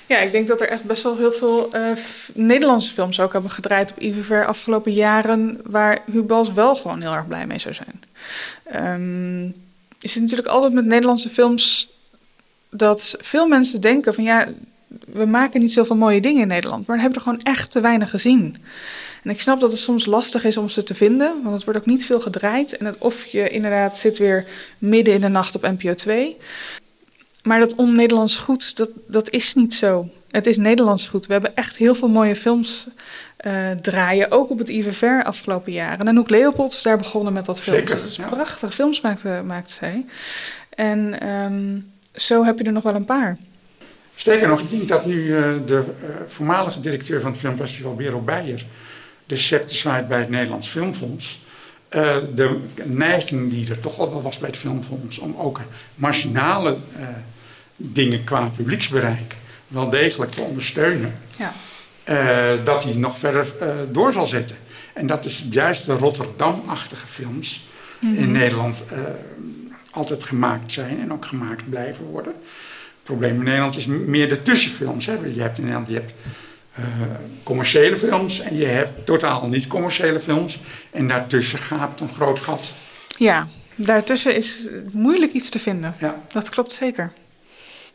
Ja, 0.08 0.18
ik 0.18 0.32
denk 0.32 0.48
dat 0.48 0.62
er 0.62 0.70
echt 0.70 0.84
best 0.84 1.04
wel 1.04 1.18
heel 1.18 1.32
veel 1.32 1.70
uh, 1.76 1.92
Nederlandse 2.34 2.94
films 2.94 3.20
ook 3.20 3.34
hebben 3.34 3.52
gedraaid 3.52 3.92
op 3.92 4.00
IVVR 4.00 4.46
afgelopen 4.46 4.94
jaren, 4.94 5.60
waar 5.64 6.00
Hubals 6.12 6.54
wel 6.54 6.76
gewoon 6.76 7.02
heel 7.02 7.14
erg 7.14 7.28
blij 7.28 7.48
mee 7.48 7.60
zou 7.60 7.74
zijn. 7.74 8.04
Um, 9.02 9.56
is 10.00 10.16
natuurlijk 10.16 10.48
altijd 10.48 10.74
met 10.74 10.86
Nederlandse 10.86 11.30
films 11.30 11.90
dat 12.70 13.16
veel 13.20 13.48
mensen 13.48 13.82
denken 13.82 14.14
van 14.14 14.24
ja, 14.24 14.48
we 15.06 15.26
maken 15.26 15.60
niet 15.60 15.72
zoveel 15.72 15.96
mooie 15.96 16.22
dingen 16.22 16.42
in 16.42 16.48
Nederland, 16.48 16.88
maar 16.88 16.96
we 16.96 17.02
hebben 17.02 17.20
er 17.20 17.26
gewoon 17.28 17.44
echt 17.44 17.72
te 17.72 17.82
weinig 17.82 18.10
gezien. 18.10 18.56
En 19.24 19.30
ik 19.30 19.42
snap 19.42 19.60
dat 19.60 19.72
het 19.72 19.80
soms 19.80 20.06
lastig 20.06 20.44
is 20.44 20.58
om 20.58 20.70
ze 20.70 20.84
te 20.84 20.96
vinden, 20.96 21.34
want 21.44 21.56
het 21.56 21.64
wordt 21.64 21.80
ook 21.80 21.86
niet 21.86 22.06
veel 22.06 22.20
gedraaid. 22.20 22.78
En 22.78 22.86
het, 22.86 22.98
of 22.98 23.26
je 23.26 23.50
inderdaad 23.50 23.98
zit 23.98 24.18
weer 24.18 24.46
midden 24.78 25.14
in 25.14 25.22
de 25.22 25.28
nacht 25.28 25.56
op 25.56 25.62
NPO 25.62 25.94
2. 25.94 26.36
Maar 27.48 27.60
dat 27.60 27.76
on-Nederlands 27.76 28.38
goed, 28.38 28.78
dat, 28.78 28.90
dat 29.08 29.30
is 29.30 29.54
niet 29.54 29.74
zo. 29.74 30.10
Het 30.30 30.46
is 30.46 30.58
Nederlands 30.58 31.08
goed. 31.08 31.26
We 31.26 31.34
hebben 31.34 31.56
echt 31.56 31.78
heel 31.78 31.96
veel 31.96 32.08
mooie 32.08 32.36
films 32.36 32.88
uh, 33.42 33.72
draaien, 33.72 34.32
ook 34.32 34.50
op 34.50 34.58
het 34.58 34.70
IVVR 34.70 35.24
afgelopen 35.24 35.72
jaren. 35.72 36.00
En 36.00 36.08
Anouk 36.08 36.30
Leopold 36.30 36.74
is 36.74 36.82
daar 36.82 36.98
begonnen 36.98 37.34
met 37.34 37.46
dat 37.46 37.60
film. 37.60 37.76
Zeker, 37.76 37.94
dus 37.94 38.02
dat 38.02 38.12
is 38.12 38.18
ja. 38.18 38.28
prachtige 38.28 38.72
films 38.72 39.02
maakte, 39.02 39.42
maakte 39.46 39.74
zij. 39.74 40.06
En 40.70 41.30
um, 41.30 41.92
zo 42.14 42.44
heb 42.44 42.58
je 42.58 42.64
er 42.64 42.72
nog 42.72 42.84
wel 42.84 42.96
een 42.96 43.06
paar. 43.06 43.38
Sterker 44.16 44.48
nog, 44.48 44.60
ik 44.60 44.70
denk 44.70 44.88
dat 44.88 45.06
nu 45.06 45.24
uh, 45.24 45.42
de 45.66 45.74
uh, 45.74 46.10
voormalige 46.28 46.80
directeur 46.80 47.22
van 47.22 47.32
het 47.32 47.40
filmfestival, 47.40 47.96
Bero 47.96 48.20
Beijer, 48.20 48.66
de 49.26 49.36
scepter 49.36 50.06
bij 50.08 50.20
het 50.20 50.30
Nederlands 50.30 50.68
Filmfonds. 50.68 51.46
Uh, 51.96 52.16
de 52.36 52.60
neiging 52.84 53.50
die 53.50 53.70
er 53.70 53.80
toch 53.80 54.00
al 54.00 54.10
wel 54.10 54.22
was 54.22 54.38
bij 54.38 54.50
het 54.50 54.58
Filmfonds 54.58 55.20
om 55.20 55.36
ook 55.38 55.62
marginale 55.96 56.78
dingen 57.78 58.24
qua 58.24 58.52
publieksbereik 58.56 59.36
wel 59.68 59.90
degelijk 59.90 60.32
te 60.32 60.42
ondersteunen, 60.42 61.20
ja. 61.38 61.54
uh, 62.10 62.66
dat 62.66 62.82
die 62.82 62.98
nog 62.98 63.18
verder 63.18 63.54
door 63.92 64.14
zal 64.14 64.28
zetten. 64.28 64.56
En 64.94 65.08
dat 65.08 65.26
is 65.26 65.46
juist 65.50 65.86
de 65.86 65.94
Rotterdam-achtige 65.94 67.08
films 67.08 67.68
mm 68.00 68.14
-hmm. 68.14 68.24
in 68.24 68.32
Nederland 68.32 68.78
altijd 69.92 70.24
gemaakt 70.24 70.72
zijn 70.72 71.00
en 71.00 71.14
ook 71.14 71.26
gemaakt 71.26 71.70
blijven 71.70 72.06
worden. 72.06 72.34
Het 72.34 73.04
probleem 73.04 73.36
in 73.36 73.44
Nederland 73.44 73.78
is 73.78 73.86
meer 73.86 74.30
de 74.30 74.42
tussenfilms. 74.42 75.06
Hè. 75.06 75.14
Je 75.14 75.42
hebt 75.42 75.58
in 75.58 75.64
Nederland 75.64 75.88
je 75.88 75.94
hebt, 75.94 76.14
commerciële 77.44 77.98
films 77.98 78.40
en 78.40 78.58
je 78.58 78.66
hebt 78.66 79.06
totaal 79.06 79.48
niet 79.48 79.68
commerciële 79.68 80.20
films. 80.20 80.60
En 80.92 81.08
daartussen 81.08 81.60
gaat 81.60 82.00
een 82.00 82.14
groot 82.14 82.40
gat. 82.40 82.74
Ja, 83.18 83.48
daartussen 83.76 84.36
is 84.36 84.68
moeilijk 84.92 85.32
iets 85.32 85.50
te 85.50 85.60
vinden. 85.60 85.96
Ja. 86.00 86.22
Dat 86.34 86.50
klopt 86.50 86.74
zeker. 86.74 87.12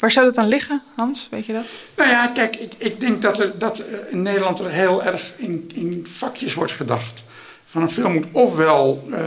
Waar 0.02 0.12
zou 0.12 0.26
dat 0.26 0.38
aan 0.38 0.48
liggen, 0.48 0.82
Hans? 0.94 1.28
Weet 1.30 1.46
je 1.46 1.52
dat? 1.52 1.64
Nou 1.96 2.10
ja, 2.10 2.26
kijk, 2.26 2.56
ik, 2.56 2.72
ik 2.76 3.00
denk 3.00 3.22
dat, 3.22 3.38
er, 3.38 3.58
dat 3.58 3.82
in 4.10 4.22
Nederland 4.22 4.58
er 4.58 4.70
heel 4.70 5.04
erg 5.04 5.32
in, 5.36 5.70
in 5.74 6.06
vakjes 6.10 6.54
wordt 6.54 6.72
gedacht. 6.72 7.24
Van 7.66 7.82
een 7.82 7.90
film 7.90 8.12
moet 8.12 8.26
ofwel 8.32 9.08
uh, 9.10 9.18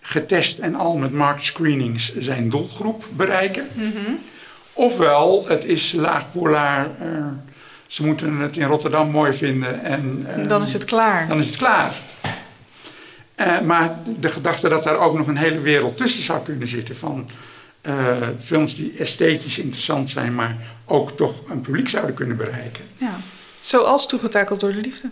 getest 0.00 0.58
en 0.58 0.74
al 0.74 0.96
met 0.96 1.12
market 1.12 1.44
screenings 1.44 2.18
zijn 2.18 2.50
doelgroep 2.50 3.04
bereiken. 3.16 3.68
Mm 3.72 3.82
-hmm. 3.82 4.18
Ofwel, 4.72 5.48
het 5.48 5.64
is 5.64 5.92
laagpolaar. 5.92 6.88
Uh, 7.02 7.26
ze 7.86 8.06
moeten 8.06 8.36
het 8.36 8.56
in 8.56 8.66
Rotterdam 8.66 9.10
mooi 9.10 9.32
vinden. 9.32 9.84
En, 9.84 10.26
uh, 10.38 10.46
dan 10.46 10.62
is 10.62 10.72
het 10.72 10.84
klaar. 10.84 11.28
Dan 11.28 11.38
is 11.38 11.46
het 11.46 11.56
klaar. 11.56 11.94
Maar 13.64 13.98
de 14.18 14.28
gedachte 14.28 14.68
dat 14.68 14.82
daar 14.82 14.98
ook 14.98 15.16
nog 15.16 15.26
een 15.26 15.36
hele 15.36 15.60
wereld 15.60 15.96
tussen 15.96 16.22
zou 16.22 16.42
kunnen 16.42 16.68
zitten. 16.68 16.96
Van 16.96 17.30
uh, 17.82 18.28
films 18.40 18.74
die 18.74 18.92
esthetisch 18.98 19.58
interessant 19.58 20.10
zijn, 20.10 20.34
maar 20.34 20.56
ook 20.84 21.10
toch 21.16 21.50
een 21.50 21.60
publiek 21.60 21.88
zouden 21.88 22.14
kunnen 22.14 22.36
bereiken. 22.36 22.84
Ja. 22.96 23.16
Zoals 23.60 24.08
Toegetakeld 24.08 24.60
door 24.60 24.72
de 24.72 24.80
Liefde. 24.80 25.10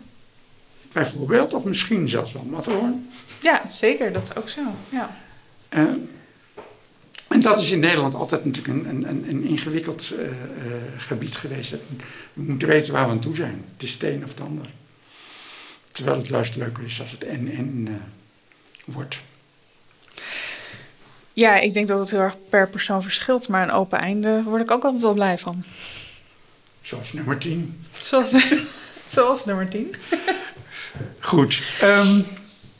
Bijvoorbeeld, 0.93 1.55
of 1.55 1.65
misschien 1.65 2.09
zelfs 2.09 2.33
wel 2.33 2.45
Matterhorn. 2.45 3.11
Ja, 3.41 3.63
zeker. 3.71 4.13
Dat 4.13 4.23
is 4.23 4.37
ook 4.37 4.49
zo. 4.49 4.61
Ja. 4.89 5.17
Uh, 5.71 5.81
en 7.29 7.41
dat 7.41 7.59
is 7.59 7.71
in 7.71 7.81
Nederland 7.81 8.15
altijd 8.15 8.45
natuurlijk 8.45 8.87
een, 8.87 9.09
een, 9.09 9.29
een 9.29 9.43
ingewikkeld 9.43 10.13
uh, 10.13 10.21
uh, 10.21 10.33
gebied 10.97 11.37
geweest. 11.37 11.71
We 12.33 12.43
moeten 12.43 12.69
weten 12.69 12.93
waar 12.93 13.05
we 13.05 13.11
aan 13.11 13.21
toe 13.21 13.37
zijn. 13.37 13.65
Het 13.73 13.83
is 13.83 13.93
het 13.93 14.03
een 14.03 14.25
of 14.25 14.31
het 14.31 14.41
ander. 14.41 14.67
Terwijl 15.93 16.17
het 16.19 16.29
juist 16.29 16.57
leuker 16.57 16.85
is 16.85 17.01
als 17.01 17.11
het 17.11 17.25
en-en 17.25 18.03
wordt. 18.85 19.21
Ja, 21.39 21.59
ik 21.59 21.75
denk 21.75 21.89
dat 21.89 21.99
het 21.99 22.11
heel 22.11 22.21
erg 22.21 22.37
per 22.49 22.69
persoon 22.69 23.03
verschilt. 23.03 23.49
Maar 23.49 23.63
een 23.63 23.71
open 23.71 23.99
einde 23.99 24.43
word 24.43 24.63
ik 24.63 24.71
ook 24.71 24.85
altijd 24.85 25.03
wel 25.03 25.15
blij 25.15 25.39
van. 25.39 25.65
Zoals 26.83 27.13
nummer 27.13 27.39
10. 27.39 27.85
Zoals, 28.03 28.35
zoals 29.07 29.45
nummer 29.45 29.69
10. 29.69 29.95
Goed. 31.21 31.63
Um, 31.83 32.25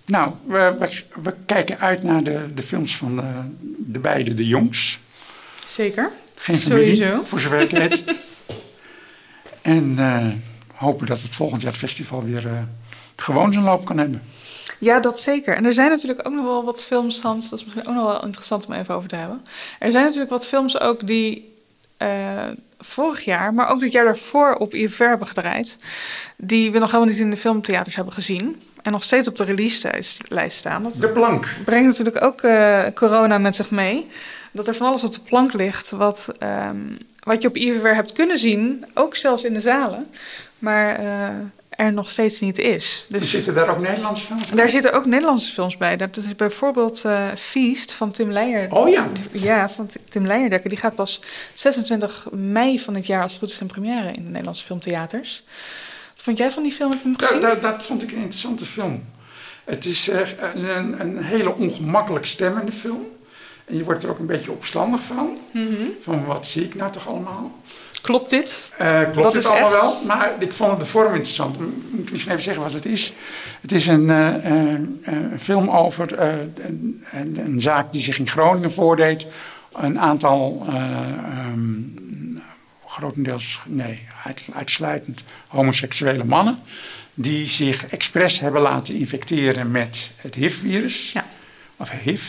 nou, 0.07 0.33
we, 0.47 0.77
we, 0.79 1.03
we, 1.23 1.35
kijken 1.47 1.79
uit 1.79 2.03
naar 2.03 2.23
de, 2.23 2.47
de 2.55 2.63
films 2.63 2.97
van 2.97 3.17
de, 3.17 3.33
de 3.93 3.99
beide 3.99 4.35
de 4.35 4.47
jongs. 4.47 4.99
Zeker. 5.67 6.11
Geen 6.35 6.59
familie, 6.59 6.97
Sowieso. 6.97 7.23
voor 7.25 7.41
zover 7.41 7.61
ik 7.61 7.71
weet. 7.71 8.05
en 9.63 9.95
uh, 9.99 10.27
hopen 10.75 11.07
dat 11.07 11.23
het 11.23 11.35
volgend 11.35 11.63
jaar 11.63 11.71
het 11.71 11.81
festival 11.81 12.25
weer 12.25 12.47
uh, 12.47 12.63
gewoon 13.17 13.53
zijn 13.53 13.65
loop 13.65 13.85
kan 13.85 13.99
hebben. 13.99 14.23
Ja, 14.79 15.01
dat 15.01 15.21
zeker. 15.21 15.57
En 15.57 15.65
er 15.65 15.73
zijn 15.73 15.91
natuurlijk 15.91 16.27
ook 16.27 16.35
nog 16.35 16.45
wel 16.45 16.65
wat 16.65 16.83
films, 16.83 17.21
Hans, 17.21 17.49
dat 17.49 17.59
is 17.59 17.65
misschien 17.65 17.87
ook 17.87 17.95
nog 17.95 18.07
wel 18.07 18.25
interessant 18.25 18.67
om 18.67 18.73
even 18.73 18.95
over 18.95 19.09
te 19.09 19.17
hebben. 19.17 19.43
Er 19.79 19.91
zijn 19.91 20.05
natuurlijk 20.05 20.31
wat 20.31 20.47
films 20.47 20.81
ook 20.81 21.07
die 21.07 21.57
uh, 21.99 22.47
vorig 22.79 23.25
jaar, 23.25 23.55
maar 23.55 23.69
ook 23.69 23.81
het 23.81 23.93
jaar 23.93 24.05
daarvoor 24.05 24.55
op 24.55 24.75
IFR 24.75 25.03
hebben 25.03 25.27
gedraaid, 25.27 25.77
die 26.37 26.73
we 26.73 26.79
nog 26.79 26.91
helemaal 26.91 27.13
niet 27.13 27.23
in 27.23 27.31
de 27.31 27.37
filmtheaters 27.37 27.97
hebben 27.97 28.15
gezien. 28.15 28.63
En 28.83 28.93
nog 28.93 29.03
steeds 29.03 29.29
op 29.29 29.37
de 29.37 29.45
release-lijst 29.45 30.59
staan. 30.59 30.83
Dat 30.83 30.95
de 30.95 31.09
plank. 31.09 31.49
Brengt 31.65 31.87
natuurlijk 31.87 32.23
ook 32.23 32.43
uh, 32.43 32.87
corona 32.95 33.39
met 33.39 33.55
zich 33.55 33.71
mee. 33.71 34.07
Dat 34.53 34.67
er 34.67 34.75
van 34.75 34.87
alles 34.87 35.05
op 35.05 35.13
de 35.13 35.21
plank 35.21 35.53
ligt 35.53 35.91
wat, 35.91 36.33
um, 36.43 36.97
wat 37.23 37.43
je 37.43 37.49
op 37.49 37.57
IFR 37.57 37.87
hebt 37.87 38.13
kunnen 38.13 38.39
zien, 38.39 38.85
ook 38.95 39.17
zelfs 39.17 39.45
in 39.45 39.53
de 39.53 39.61
zalen. 39.61 40.09
Maar 40.59 41.03
uh, 41.03 41.45
er 41.79 41.93
nog 41.93 42.09
steeds 42.09 42.41
niet 42.41 42.59
is. 42.59 43.07
Dus 43.09 43.31
zitten 43.31 43.55
daar 43.55 43.69
ook 43.69 43.79
Nederlandse 43.79 44.27
films 44.27 44.47
bij? 44.47 44.57
Daar 44.57 44.71
zitten 44.71 44.93
ook 44.93 45.07
Nederlandse 45.07 45.53
films 45.53 45.77
bij. 45.77 45.97
Dat 45.97 46.17
is 46.17 46.37
bijvoorbeeld 46.37 47.03
uh, 47.07 47.29
Feast 47.37 47.93
van 47.93 48.11
Tim 48.11 48.31
Leijer. 48.31 48.73
Oh 48.73 48.89
ja. 48.89 49.09
Ja, 49.33 49.69
van 49.69 49.89
Tim 50.09 50.27
Leijerdekker. 50.27 50.71
Die 50.71 50.79
gaat 50.79 50.95
pas 50.95 51.23
26 51.53 52.27
mei 52.31 52.81
van 52.81 52.95
het 52.95 53.07
jaar 53.07 53.23
als 53.23 53.33
het 53.33 53.41
goed 53.41 53.51
is 53.51 53.61
in 53.61 53.67
première 53.67 54.09
in 54.09 54.23
de 54.23 54.29
Nederlandse 54.29 54.65
filmtheaters. 54.65 55.45
Wat 56.15 56.25
vond 56.25 56.39
jij 56.39 56.53
van 56.53 56.63
die 56.63 56.73
film? 56.73 56.91
Heb 56.91 57.01
je 57.03 57.09
hem 57.09 57.19
gezien? 57.19 57.41
Dat, 57.41 57.51
dat, 57.51 57.73
dat 57.73 57.83
vond 57.83 58.03
ik 58.03 58.11
een 58.11 58.19
interessante 58.19 58.65
film. 58.65 59.05
Het 59.65 59.85
is 59.85 60.09
uh, 60.09 60.21
een, 60.55 61.01
een, 61.01 61.23
hele 61.23 61.55
ongemakkelijk 61.55 62.27
stemmende 62.27 62.73
film. 62.73 63.07
En 63.65 63.77
je 63.77 63.85
wordt 63.85 64.03
er 64.03 64.11
ook 64.11 64.19
een 64.19 64.27
beetje 64.27 64.53
opstandig 64.53 65.03
van. 65.03 65.39
Mm 65.51 65.67
-hmm. 65.67 65.95
Van 66.03 66.25
wat 66.25 66.47
zie 66.47 66.65
ik 66.65 66.75
nou 66.75 66.93
toch 66.93 67.09
allemaal? 67.09 67.53
Klopt 68.09 68.31
dit? 68.31 68.73
Uh, 68.81 69.01
klopt 69.01 69.15
dat 69.15 69.33
dit 69.33 69.43
is 69.43 69.49
allemaal 69.49 69.83
echt? 69.83 70.07
wel? 70.07 70.17
Maar 70.17 70.33
ik 70.39 70.53
vond 70.53 70.79
de 70.79 70.87
vorm 70.87 71.15
interessant. 71.15 71.55
Ik 71.55 71.61
moet 71.91 72.11
misschien 72.11 72.33
even 72.33 72.45
zeggen 72.45 72.63
wat 72.63 72.73
het 72.73 72.87
is. 72.87 73.13
Het 73.61 73.73
is 73.73 73.87
een, 73.87 74.03
uh, 74.03 74.35
uh, 74.45 74.73
een 75.03 75.41
film 75.41 75.71
over 75.71 76.19
een, 76.21 76.55
een, 77.11 77.41
een, 77.45 77.61
zaak 77.61 77.93
die 77.93 78.03
zich 78.03 78.19
in 78.19 78.29
Groningen 78.29 78.73
voordeed. 78.73 79.27
Een 79.73 80.01
aantal, 80.01 80.67
um, 80.69 82.43
grotendeels, 82.87 83.61
nee, 83.67 84.07
uit, 84.25 84.47
uitsluitend 84.55 85.25
homoseksuele 85.49 86.25
mannen. 86.25 86.59
Die 87.15 87.47
zich 87.47 87.87
expres 87.87 88.41
hebben 88.41 88.61
laten 88.61 88.95
infecteren 88.95 89.71
met 89.71 90.11
het 90.17 90.35
HIV-virus. 90.35 91.13
Ja. 91.13 91.25
Of 91.77 91.91
HIV. 91.91 92.23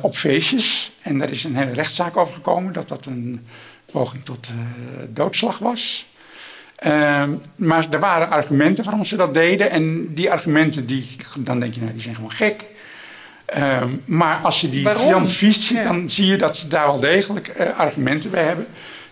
op 0.00 0.16
feestjes. 0.16 0.92
En 1.02 1.18
daar 1.18 1.30
is 1.30 1.44
een 1.44 1.56
hele 1.56 1.72
rechtszaak 1.72 2.16
over 2.16 2.34
gekomen 2.34 2.72
dat 2.72 2.88
dat 2.88 3.06
een 3.06 3.46
poging 3.92 4.24
tot 4.24 4.48
uh, 4.48 4.56
doodslag 5.08 5.58
was. 5.58 6.06
Uh, 6.86 7.24
maar 7.56 7.86
er 7.90 8.00
waren 8.00 8.30
argumenten 8.30 8.84
waarom 8.84 9.04
ze 9.04 9.16
dat 9.16 9.34
deden. 9.34 9.70
En 9.70 10.14
die 10.14 10.30
argumenten, 10.30 10.86
die, 10.86 11.16
dan 11.38 11.60
denk 11.60 11.74
je, 11.74 11.80
nou, 11.80 11.92
die 11.92 12.02
zijn 12.02 12.14
gewoon 12.14 12.32
gek. 12.32 12.64
Uh, 13.56 13.82
maar 14.04 14.36
als 14.42 14.60
je 14.60 14.70
die 14.70 14.84
waarom? 14.84 15.06
film 15.08 15.28
viest 15.28 15.62
ziet, 15.62 15.76
Ja. 15.76 15.82
dan 15.82 16.08
zie 16.08 16.26
je 16.26 16.36
dat 16.36 16.56
ze 16.56 16.68
daar 16.68 16.86
wel 16.86 17.00
degelijk 17.00 17.54
uh, 17.60 17.78
argumenten 17.78 18.30
bij 18.30 18.44
hebben. 18.44 18.66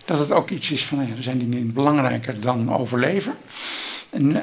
Dat 0.05 0.19
het 0.19 0.31
ook 0.31 0.49
iets 0.49 0.71
is 0.71 0.85
van, 0.85 0.97
nou 0.97 1.09
ja, 1.09 1.15
er 1.15 1.23
zijn 1.23 1.37
die 1.37 1.47
niet 1.47 1.73
belangrijker 1.73 2.39
dan 2.41 2.73
overleven. 2.73 3.33
En 4.09 4.35
uh, 4.35 4.41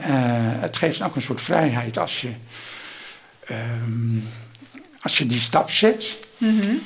het 0.60 0.76
geeft 0.76 1.02
ook 1.02 1.14
een 1.14 1.22
soort 1.22 1.40
vrijheid 1.40 1.98
als 1.98 2.20
je, 2.20 2.30
um, 3.50 4.28
als 5.04 5.18
je 5.18 5.26
die 5.26 5.40
stap 5.40 5.70
zet. 5.70 6.20
Mm 6.38 6.60
-hmm. 6.60 6.80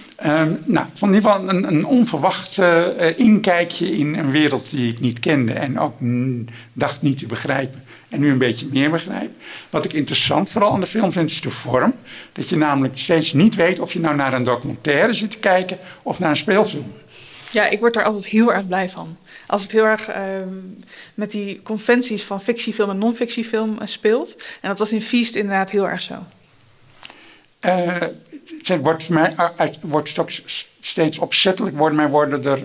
Nou, 0.64 0.86
van 0.94 1.08
in 1.08 1.14
ieder 1.14 1.30
geval 1.30 1.48
een, 1.48 1.68
een 1.68 1.86
onverwacht 1.86 2.56
uh, 2.56 2.86
inkijkje 3.16 3.96
in 3.96 4.14
een 4.14 4.30
wereld 4.30 4.70
die 4.70 4.92
ik 4.92 5.00
niet 5.00 5.18
kende 5.18 5.52
en 5.52 5.78
ook 5.78 5.94
dacht 6.72 7.02
niet 7.02 7.18
te 7.18 7.26
begrijpen. 7.26 7.82
En 8.08 8.20
nu 8.20 8.30
een 8.30 8.38
beetje 8.38 8.66
meer 8.70 8.90
begrijp. 8.90 9.30
Wat 9.70 9.84
ik 9.84 9.92
interessant 9.92 10.50
vooral 10.50 10.72
aan 10.72 10.80
de 10.80 10.86
film 10.86 11.12
vind, 11.12 11.30
is 11.30 11.40
de 11.40 11.50
vorm. 11.50 11.94
Dat 12.32 12.48
je 12.48 12.56
namelijk 12.56 12.98
steeds 12.98 13.32
niet 13.32 13.54
weet 13.54 13.80
of 13.80 13.92
je 13.92 14.00
nou 14.00 14.16
naar 14.16 14.32
een 14.32 14.44
documentaire 14.44 15.12
zit 15.12 15.30
te 15.30 15.38
kijken 15.38 15.78
of 16.02 16.18
naar 16.18 16.30
een 16.30 16.36
speelfilm. 16.36 16.92
Ja, 17.50 17.68
ik 17.68 17.80
word 17.80 17.94
daar 17.94 18.04
altijd 18.04 18.26
heel 18.26 18.52
erg 18.52 18.66
blij 18.66 18.90
van. 18.90 19.16
Als 19.46 19.62
het 19.62 19.72
heel 19.72 19.84
erg 19.84 20.08
uh, 20.08 20.16
met 21.14 21.30
die 21.30 21.62
conventies 21.62 22.22
van 22.22 22.40
fictiefilm 22.40 22.90
en 22.90 22.98
non-fictiefilm 22.98 23.70
uh, 23.70 23.78
speelt. 23.84 24.36
En 24.60 24.68
dat 24.68 24.78
was 24.78 24.92
in 24.92 25.02
Feast 25.02 25.34
inderdaad 25.34 25.70
heel 25.70 25.88
erg 25.88 26.02
zo. 26.02 26.14
Uh, 27.66 27.96
het 28.62 28.80
wordt, 28.80 29.08
mij, 29.08 29.34
wordt 29.80 30.14
steeds 30.80 31.18
opzettelijk 31.18 31.76
worden, 31.76 32.10
worden 32.10 32.44
er 32.44 32.64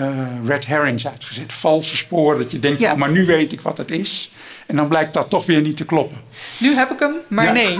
uh, 0.00 0.46
red 0.46 0.66
herrings 0.66 1.06
uitgezet. 1.06 1.52
Valse 1.52 1.96
sporen, 1.96 2.38
dat 2.38 2.50
je 2.50 2.58
denkt, 2.58 2.78
ja. 2.78 2.88
van, 2.88 2.98
maar 2.98 3.10
nu 3.10 3.26
weet 3.26 3.52
ik 3.52 3.60
wat 3.60 3.78
het 3.78 3.90
is. 3.90 4.30
En 4.66 4.76
dan 4.76 4.88
blijkt 4.88 5.14
dat 5.14 5.30
toch 5.30 5.46
weer 5.46 5.60
niet 5.60 5.76
te 5.76 5.84
kloppen. 5.84 6.20
Nu 6.58 6.74
heb 6.74 6.90
ik 6.90 6.98
hem, 6.98 7.14
maar 7.28 7.44
Ja. 7.44 7.52
nee. 7.52 7.78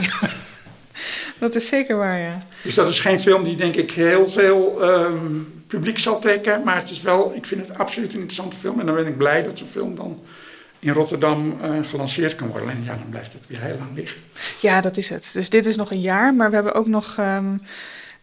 dat 1.39 1.55
is 1.55 1.69
zeker 1.69 1.97
waar, 1.97 2.19
ja. 2.19 2.43
Dus 2.63 2.75
dat 2.75 2.91
is 2.91 3.01
geen 3.01 3.21
film 3.21 3.45
die 3.45 3.57
denk 3.57 3.75
ik 3.77 3.93
heel 3.93 4.29
veel 4.29 4.83
um, 4.83 5.65
publiek 5.67 5.99
zal 5.99 6.21
trekken. 6.21 6.63
Maar 6.65 6.77
het 6.77 6.91
is 6.91 7.03
wel, 7.03 7.33
ik 7.35 7.47
vind 7.47 7.69
het 7.69 7.79
absoluut 7.79 8.13
een 8.13 8.21
interessante 8.21 8.57
film. 8.57 8.81
En 8.81 8.87
dan 8.87 8.95
ben 8.95 9.07
ik 9.07 9.17
blij 9.17 9.43
dat 9.43 9.59
zo'n 9.59 9.69
film 9.71 9.97
dan 9.97 10.21
in 10.87 10.93
Rotterdam 10.93 11.59
uh, 11.63 11.71
gelanceerd 11.83 12.35
kan 12.35 12.49
worden. 12.49 12.71
En 12.71 12.83
ja, 12.85 12.97
dan 12.97 13.09
blijft 13.09 13.33
het 13.33 13.43
weer 13.47 13.61
heel 13.61 13.79
lang 13.79 13.95
liggen. 13.95 14.21
Ja, 14.61 14.81
dat 14.81 14.97
is 14.97 15.09
het. 15.09 15.31
Dus 15.33 15.51
dit 15.51 15.67
is 15.67 15.77
nog 15.77 15.91
een 15.91 16.01
jaar. 16.01 16.35
Maar 16.35 16.49
we 16.49 16.55
hebben 16.55 16.75
ook 16.75 16.87
nog 16.87 17.17
um, 17.19 17.63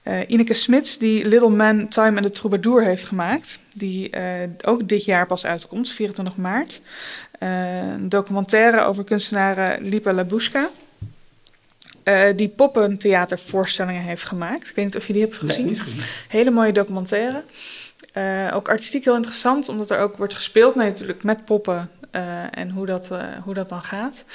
uh, 0.04 0.20
Ineke 0.28 0.54
Smits, 0.54 0.98
die 0.98 1.28
Little 1.28 1.50
Man, 1.50 1.88
Time 1.88 2.18
en 2.18 2.24
de 2.24 2.30
Troubadour 2.30 2.84
heeft 2.84 3.06
gemaakt. 3.06 3.60
Die 3.76 4.16
uh, 4.18 4.24
ook 4.66 4.88
dit 4.88 5.06
jaar 5.06 5.26
pas 5.26 5.46
uitkomt, 5.46 5.90
24 5.90 6.36
maart. 6.36 6.82
Een 7.40 8.10
documentaire 8.10 8.82
over 8.82 9.04
kunstenaar 9.04 9.82
Lipa 9.82 10.14
Labuska. 10.14 10.70
Uh, 12.04 12.24
die 12.36 12.48
poppentheatervoorstellingen 12.48 14.02
heeft 14.02 14.24
gemaakt. 14.24 14.70
Ik 14.70 14.76
weet 14.76 14.86
niet 14.86 14.96
of 14.96 15.08
je 15.08 15.14
die 15.14 15.22
hebt 15.22 15.38
gezien. 15.38 15.64
Nee, 15.64 15.74
niet 15.74 15.82
gezien. 15.82 16.02
Hele 16.28 16.52
mooie 16.52 16.72
documentaire. 16.72 17.44
Uh, 18.18 18.56
ook 18.56 18.70
artistiek 18.70 19.04
heel 19.04 19.16
interessant, 19.16 19.70
omdat 19.70 19.92
er 19.92 20.00
ook 20.00 20.18
wordt 20.18 20.34
gespeeld 20.34 20.76
nee, 20.76 20.88
natuurlijk 20.88 21.24
met 21.24 21.46
poppen 21.46 21.90
uh, 22.16 22.58
en 22.58 22.70
hoe 22.70 22.86
dat, 22.86 23.10
uh, 23.12 23.24
hoe 23.44 23.54
dat 23.54 23.70
dan 23.70 23.84
gaat. 23.84 24.26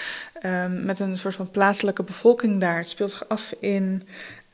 Um, 0.42 0.84
met 0.84 1.00
een 1.00 1.18
soort 1.18 1.34
van 1.34 1.50
plaatselijke 1.50 2.02
bevolking 2.02 2.60
daar. 2.60 2.78
Het 2.78 2.88
speelt 2.88 3.10
zich 3.10 3.28
af 3.28 3.54
in 3.60 4.02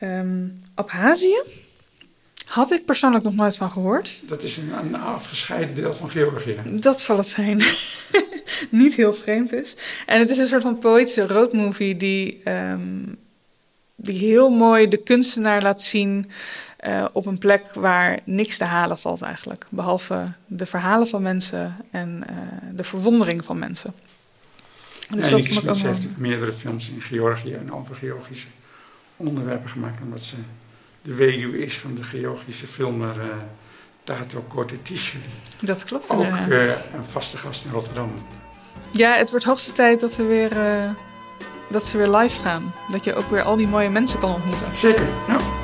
um, 0.01 0.61
Abhazie. 0.75 1.43
Had 2.47 2.73
ik 2.73 2.85
persoonlijk 2.85 3.25
nog 3.25 3.35
nooit 3.35 3.57
van 3.57 3.71
gehoord. 3.71 4.21
Dat 4.23 4.43
is 4.43 4.57
een, 4.57 4.73
een 4.79 4.97
afgescheiden 4.97 5.75
deel 5.75 5.95
van 5.95 6.11
Georgië. 6.11 6.57
Dat 6.65 7.01
zal 7.01 7.17
het 7.17 7.27
zijn. 7.27 7.63
Niet 8.71 8.95
heel 8.95 9.15
vreemd 9.15 9.53
is. 9.53 9.77
En 10.07 10.19
het 10.19 10.31
is 10.31 10.39
een 10.39 10.47
soort 10.47 10.63
van 10.63 10.79
poëtische 10.79 11.27
roadmovie 11.27 11.97
die, 11.97 12.51
um, 12.51 13.17
die 13.97 14.19
heel 14.19 14.51
mooi 14.51 14.89
de 14.89 15.03
kunstenaar 15.03 15.63
laat 15.63 15.83
zien 15.83 16.31
uh, 16.87 17.05
op 17.13 17.27
een 17.27 17.39
plek 17.39 17.73
waar 17.75 18.19
niks 18.25 18.57
te 18.57 18.65
halen 18.65 18.99
valt 18.99 19.23
eigenlijk. 19.23 19.67
Behalve 19.71 20.33
de 20.47 20.67
verhalen 20.67 21.09
van 21.09 21.23
mensen 21.23 21.77
en 21.91 22.25
uh, 22.31 22.37
de 22.73 22.85
verwondering 22.85 23.45
van 23.45 23.59
mensen. 23.59 23.95
Dus 25.11 25.29
ja, 25.29 25.39
Smits 25.39 25.83
heeft 25.83 26.07
meerdere 26.17 26.53
films 26.53 26.89
in 26.89 27.01
Georgië 27.01 27.55
en 27.55 27.73
over 27.73 27.97
Georgische 27.97 28.47
onderwerpen 29.17 29.71
gemaakt. 29.71 30.03
Omdat 30.03 30.23
ze 30.23 30.37
de 31.03 31.15
weduwe 31.15 31.59
is 31.65 31.79
van 31.79 31.95
de 31.95 32.03
Georgische 32.03 32.67
filmer 32.67 33.17
uh, 33.17 33.25
Tato 34.05 34.45
Kortetishvili. 34.49 35.25
Dat 35.65 35.85
klopt 35.85 36.11
Ook 36.11 36.25
een 36.25 37.05
vaste 37.09 37.37
gast 37.37 37.65
in 37.65 37.71
Rotterdam. 37.71 38.13
Ja, 38.91 39.17
het 39.17 39.31
wordt 39.31 39.45
hoogste 39.45 39.73
tijd 39.73 40.01
dat 40.01 40.17
we 40.17 40.23
weer... 40.23 40.57
Dat 41.69 41.85
ze 41.85 41.97
weer 41.97 42.09
live 42.09 42.41
gaan. 42.41 42.73
Dat 42.93 43.05
je 43.05 43.15
ook 43.15 43.31
weer 43.31 43.43
al 43.43 43.57
die 43.57 43.67
mooie 43.67 43.91
mensen 43.91 44.19
kan 44.21 44.35
ontmoeten. 44.35 44.67
Zeker, 44.77 45.07
ja. 45.29 45.64